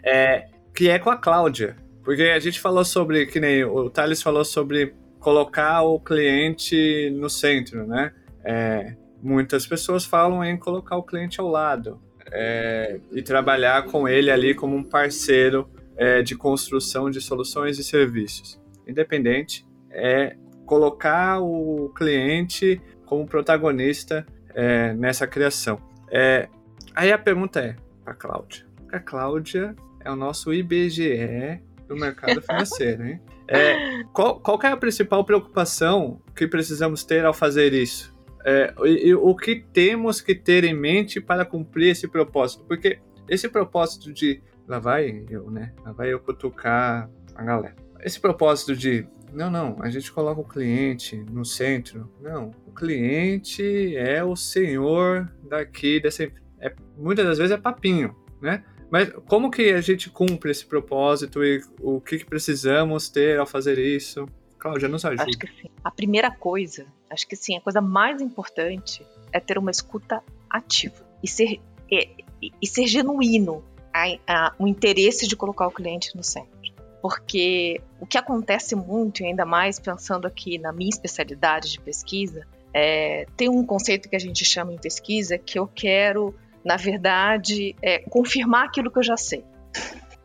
É, 0.03 0.47
que 0.73 0.89
é 0.89 0.97
com 0.97 1.09
a 1.09 1.17
Cláudia. 1.17 1.75
Porque 2.03 2.23
a 2.23 2.39
gente 2.39 2.59
falou 2.59 2.85
sobre, 2.85 3.25
que 3.25 3.39
nem 3.39 3.63
o 3.65 3.89
Thales 3.89 4.21
falou 4.21 4.45
sobre 4.45 4.95
colocar 5.19 5.81
o 5.81 5.99
cliente 5.99 7.09
no 7.11 7.29
centro, 7.29 7.85
né? 7.85 8.13
É, 8.43 8.95
muitas 9.21 9.67
pessoas 9.67 10.05
falam 10.05 10.43
em 10.43 10.57
colocar 10.57 10.95
o 10.95 11.03
cliente 11.03 11.41
ao 11.41 11.47
lado 11.47 12.01
é, 12.31 12.99
e 13.11 13.21
trabalhar 13.21 13.85
com 13.85 14.07
ele 14.07 14.31
ali 14.31 14.53
como 14.53 14.75
um 14.75 14.83
parceiro 14.83 15.69
é, 15.97 16.21
de 16.21 16.35
construção 16.35 17.09
de 17.09 17.19
soluções 17.19 17.77
e 17.77 17.83
serviços. 17.83 18.59
Independente, 18.87 19.65
é 19.91 20.35
colocar 20.65 21.41
o 21.41 21.91
cliente 21.95 22.81
como 23.05 23.25
protagonista 23.25 24.25
é, 24.53 24.93
nessa 24.93 25.25
criação. 25.25 25.79
É, 26.11 26.47
aí 26.95 27.11
a 27.11 27.17
pergunta 27.17 27.59
é 27.59 27.75
para 28.03 28.13
a 28.13 28.15
Cláudia. 28.15 28.65
A 28.91 28.99
Cláudia 28.99 29.75
é 29.99 30.11
o 30.11 30.15
nosso 30.15 30.53
IBGE 30.53 31.61
do 31.87 31.95
mercado 31.95 32.41
financeiro, 32.41 33.05
hein? 33.05 33.21
É, 33.47 34.03
qual, 34.13 34.39
qual 34.39 34.59
é 34.63 34.67
a 34.67 34.77
principal 34.77 35.25
preocupação 35.25 36.21
que 36.35 36.47
precisamos 36.47 37.03
ter 37.03 37.25
ao 37.25 37.33
fazer 37.33 37.73
isso? 37.73 38.15
É, 38.45 38.73
e, 38.85 39.13
o 39.13 39.35
que 39.35 39.55
temos 39.73 40.21
que 40.21 40.33
ter 40.33 40.63
em 40.63 40.73
mente 40.73 41.19
para 41.19 41.45
cumprir 41.45 41.89
esse 41.89 42.07
propósito? 42.07 42.63
Porque 42.65 42.99
esse 43.27 43.49
propósito 43.49 44.13
de 44.13 44.41
lá 44.67 44.79
vai 44.79 45.25
eu, 45.29 45.49
né? 45.51 45.73
Lá 45.83 45.91
vai 45.91 46.13
eu 46.13 46.19
cutucar 46.19 47.09
a 47.35 47.43
galera. 47.43 47.75
Esse 48.01 48.19
propósito 48.19 48.75
de 48.75 49.05
não, 49.33 49.51
não, 49.51 49.77
a 49.81 49.89
gente 49.89 50.11
coloca 50.11 50.41
o 50.41 50.47
cliente 50.47 51.15
no 51.31 51.45
centro. 51.45 52.11
Não, 52.21 52.51
o 52.65 52.71
cliente 52.71 53.95
é 53.95 54.23
o 54.23 54.35
senhor 54.35 55.31
daqui 55.43 55.99
dessa. 55.99 56.23
É, 56.59 56.73
muitas 56.97 57.25
das 57.25 57.37
vezes 57.37 57.51
é 57.51 57.57
papinho, 57.57 58.15
né? 58.41 58.63
Mas 58.91 59.11
como 59.27 59.51
que 59.51 59.71
a 59.71 59.81
gente 59.81 60.09
cumpre 60.09 60.49
esse 60.49 60.65
propósito 60.65 61.43
e 61.43 61.61
o 61.79 62.01
que, 62.01 62.17
que 62.17 62.25
precisamos 62.25 63.07
ter 63.07 63.39
ao 63.39 63.45
fazer 63.45 63.77
isso? 63.77 64.27
Cláudia, 64.59 64.87
nos 64.87 65.05
ajuda. 65.05 65.23
Acho 65.23 65.37
que 65.37 65.47
sim. 65.47 65.69
A 65.83 65.89
primeira 65.89 66.29
coisa, 66.29 66.85
acho 67.09 67.27
que 67.27 67.35
sim, 67.35 67.57
a 67.57 67.61
coisa 67.61 67.81
mais 67.81 68.21
importante 68.21 69.05
é 69.31 69.39
ter 69.39 69.57
uma 69.57 69.71
escuta 69.71 70.21
ativa 70.49 71.05
e 71.23 71.27
ser, 71.27 71.59
e, 71.89 72.09
e 72.61 72.67
ser 72.67 72.87
genuíno 72.87 73.63
a, 73.93 74.05
a, 74.27 74.53
o 74.59 74.67
interesse 74.67 75.27
de 75.27 75.35
colocar 75.35 75.67
o 75.67 75.71
cliente 75.71 76.15
no 76.15 76.23
centro. 76.23 76.59
Porque 77.01 77.81
o 77.99 78.05
que 78.05 78.17
acontece 78.17 78.75
muito, 78.75 79.23
e 79.23 79.27
ainda 79.27 79.45
mais 79.45 79.79
pensando 79.79 80.27
aqui 80.27 80.57
na 80.57 80.73
minha 80.73 80.89
especialidade 80.89 81.71
de 81.71 81.79
pesquisa, 81.79 82.45
é, 82.73 83.25
tem 83.37 83.47
um 83.49 83.65
conceito 83.65 84.09
que 84.09 84.15
a 84.15 84.19
gente 84.19 84.43
chama 84.43 84.73
em 84.73 84.77
pesquisa 84.77 85.37
que 85.37 85.57
eu 85.57 85.65
quero 85.65 86.35
na 86.63 86.77
verdade, 86.77 87.75
é, 87.81 87.99
confirmar 87.99 88.65
aquilo 88.65 88.91
que 88.91 88.99
eu 88.99 89.03
já 89.03 89.17
sei. 89.17 89.43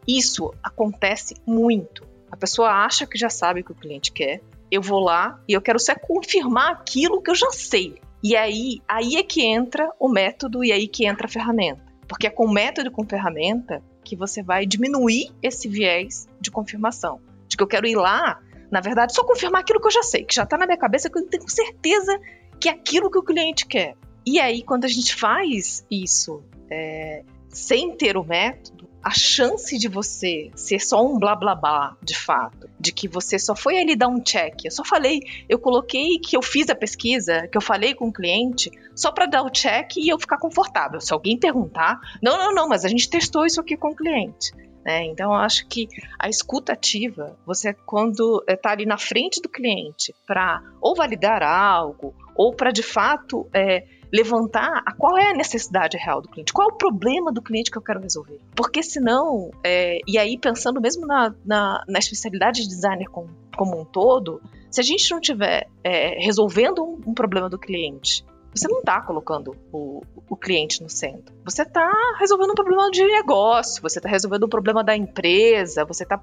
Isso 0.06 0.52
acontece 0.62 1.34
muito. 1.46 2.06
A 2.34 2.36
pessoa 2.36 2.68
acha 2.84 3.06
que 3.06 3.16
já 3.16 3.30
sabe 3.30 3.60
o 3.60 3.64
que 3.64 3.70
o 3.70 3.76
cliente 3.76 4.10
quer. 4.10 4.42
Eu 4.68 4.82
vou 4.82 4.98
lá 4.98 5.40
e 5.48 5.52
eu 5.52 5.62
quero 5.62 5.78
só 5.78 5.94
confirmar 5.94 6.72
aquilo 6.72 7.22
que 7.22 7.30
eu 7.30 7.34
já 7.36 7.48
sei. 7.52 7.94
E 8.20 8.34
aí, 8.34 8.82
aí 8.88 9.14
é 9.14 9.22
que 9.22 9.46
entra 9.46 9.88
o 10.00 10.08
método 10.08 10.64
e 10.64 10.72
aí 10.72 10.88
que 10.88 11.06
entra 11.06 11.28
a 11.28 11.30
ferramenta. 11.30 11.80
Porque 12.08 12.26
é 12.26 12.30
com 12.30 12.48
método 12.48 12.88
e 12.88 12.90
com 12.90 13.06
ferramenta 13.06 13.80
que 14.02 14.16
você 14.16 14.42
vai 14.42 14.66
diminuir 14.66 15.30
esse 15.40 15.68
viés 15.68 16.28
de 16.40 16.50
confirmação. 16.50 17.20
De 17.46 17.56
que 17.56 17.62
eu 17.62 17.68
quero 17.68 17.86
ir 17.86 17.94
lá, 17.94 18.40
na 18.68 18.80
verdade, 18.80 19.14
só 19.14 19.22
confirmar 19.22 19.60
aquilo 19.60 19.80
que 19.80 19.86
eu 19.86 19.92
já 19.92 20.02
sei, 20.02 20.24
que 20.24 20.34
já 20.34 20.42
está 20.42 20.58
na 20.58 20.66
minha 20.66 20.76
cabeça, 20.76 21.08
que 21.08 21.16
eu 21.16 21.28
tenho 21.28 21.48
certeza 21.48 22.18
que 22.60 22.68
é 22.68 22.72
aquilo 22.72 23.12
que 23.12 23.18
o 23.18 23.22
cliente 23.22 23.64
quer. 23.64 23.94
E 24.26 24.40
aí, 24.40 24.60
quando 24.60 24.86
a 24.86 24.88
gente 24.88 25.14
faz 25.14 25.86
isso 25.88 26.42
é, 26.68 27.22
sem 27.48 27.96
ter 27.96 28.16
o 28.16 28.24
método, 28.24 28.88
a 29.04 29.10
chance 29.10 29.76
de 29.76 29.86
você 29.86 30.50
ser 30.56 30.80
só 30.80 31.04
um 31.04 31.18
blá 31.18 31.36
blá 31.36 31.54
blá, 31.54 31.94
de 32.02 32.16
fato, 32.18 32.70
de 32.80 32.90
que 32.90 33.06
você 33.06 33.38
só 33.38 33.54
foi 33.54 33.76
ali 33.76 33.94
dar 33.94 34.08
um 34.08 34.18
check. 34.18 34.64
Eu 34.64 34.70
só 34.70 34.82
falei, 34.82 35.20
eu 35.46 35.58
coloquei 35.58 36.18
que 36.18 36.34
eu 36.34 36.40
fiz 36.40 36.70
a 36.70 36.74
pesquisa, 36.74 37.46
que 37.48 37.58
eu 37.58 37.60
falei 37.60 37.94
com 37.94 38.08
o 38.08 38.12
cliente, 38.12 38.70
só 38.96 39.12
para 39.12 39.26
dar 39.26 39.42
o 39.42 39.50
check 39.50 39.98
e 39.98 40.08
eu 40.08 40.18
ficar 40.18 40.38
confortável. 40.38 41.02
Se 41.02 41.12
alguém 41.12 41.38
perguntar, 41.38 42.00
não, 42.22 42.38
não, 42.38 42.54
não, 42.54 42.66
mas 42.66 42.82
a 42.82 42.88
gente 42.88 43.10
testou 43.10 43.44
isso 43.44 43.60
aqui 43.60 43.76
com 43.76 43.88
o 43.88 43.94
cliente. 43.94 44.52
Né? 44.84 45.04
Então, 45.04 45.32
eu 45.32 45.38
acho 45.38 45.66
que 45.66 45.88
a 46.18 46.28
escuta 46.28 46.72
ativa, 46.72 47.38
você 47.46 47.72
quando 47.72 48.44
está 48.46 48.70
ali 48.70 48.84
na 48.84 48.98
frente 48.98 49.40
do 49.40 49.48
cliente 49.48 50.14
para 50.26 50.62
ou 50.80 50.94
validar 50.94 51.42
algo, 51.42 52.14
ou 52.34 52.54
para 52.54 52.70
de 52.70 52.82
fato 52.82 53.48
é, 53.52 53.84
levantar 54.12 54.82
a 54.86 54.92
qual 54.92 55.16
é 55.16 55.30
a 55.30 55.34
necessidade 55.34 55.96
real 55.96 56.20
do 56.20 56.28
cliente, 56.28 56.52
qual 56.52 56.70
é 56.70 56.72
o 56.72 56.76
problema 56.76 57.32
do 57.32 57.42
cliente 57.42 57.70
que 57.70 57.78
eu 57.78 57.82
quero 57.82 58.00
resolver. 58.00 58.38
Porque 58.54 58.82
senão, 58.82 59.50
é, 59.64 59.98
e 60.06 60.18
aí 60.18 60.38
pensando 60.38 60.80
mesmo 60.80 61.06
na, 61.06 61.34
na, 61.44 61.84
na 61.88 61.98
especialidade 61.98 62.62
de 62.62 62.68
designer 62.68 63.08
com, 63.08 63.26
como 63.56 63.80
um 63.80 63.84
todo, 63.84 64.40
se 64.70 64.80
a 64.80 64.84
gente 64.84 65.10
não 65.10 65.18
estiver 65.18 65.68
é, 65.82 66.18
resolvendo 66.24 66.82
um, 66.82 67.10
um, 67.10 67.14
problema 67.14 67.48
do 67.48 67.58
cliente, 67.58 68.24
você 68.52 68.68
não 68.68 68.80
está 68.80 69.00
colocando 69.00 69.56
o, 69.72 70.02
o, 70.28 70.36
cliente 70.36 70.82
no 70.82 70.88
centro. 70.88 71.34
Você 71.44 71.62
está 71.62 71.92
resolvendo 72.18 72.50
um 72.50 72.54
problema 72.54 72.90
de 72.90 73.04
negócio, 73.04 73.82
você 73.82 73.98
está 73.98 74.08
resolvendo 74.08 74.46
um 74.46 74.48
problema 74.48 74.84
da 74.84 74.96
empresa, 74.96 75.84
você 75.84 76.04
está. 76.04 76.20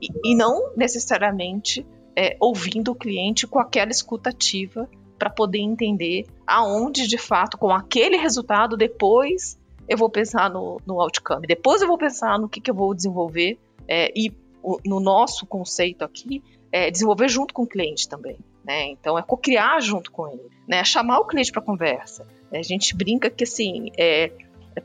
E, 0.00 0.08
e, 0.24 0.34
não 0.34 0.72
necessariamente 0.76 1.86
é, 2.14 2.36
ouvindo 2.38 2.92
o 2.92 2.94
cliente 2.94 3.46
com 3.46 3.58
aquela 3.58 3.90
escutativa 3.90 4.88
para 5.20 5.28
poder 5.28 5.58
entender 5.58 6.24
aonde 6.46 7.06
de 7.06 7.18
fato, 7.18 7.58
com 7.58 7.70
aquele 7.70 8.16
resultado, 8.16 8.74
depois 8.74 9.60
eu 9.86 9.98
vou 9.98 10.08
pensar 10.08 10.48
no, 10.48 10.80
no 10.86 10.98
outcome, 10.98 11.46
depois 11.46 11.82
eu 11.82 11.88
vou 11.88 11.98
pensar 11.98 12.38
no 12.38 12.48
que, 12.48 12.58
que 12.58 12.70
eu 12.70 12.74
vou 12.74 12.94
desenvolver 12.94 13.58
é, 13.86 14.10
e 14.16 14.32
o, 14.62 14.80
no 14.82 14.98
nosso 14.98 15.44
conceito 15.44 16.02
aqui, 16.02 16.42
é, 16.72 16.90
desenvolver 16.90 17.28
junto 17.28 17.52
com 17.52 17.62
o 17.62 17.66
cliente 17.66 18.08
também. 18.08 18.38
Né? 18.64 18.88
Então 18.88 19.18
é 19.18 19.22
co-criar 19.22 19.80
junto 19.80 20.10
com 20.10 20.26
ele, 20.26 20.48
né? 20.66 20.82
chamar 20.84 21.18
o 21.18 21.26
cliente 21.26 21.52
para 21.52 21.60
conversa. 21.60 22.26
A 22.50 22.62
gente 22.62 22.96
brinca 22.96 23.28
que 23.28 23.44
assim, 23.44 23.90
é, 23.98 24.32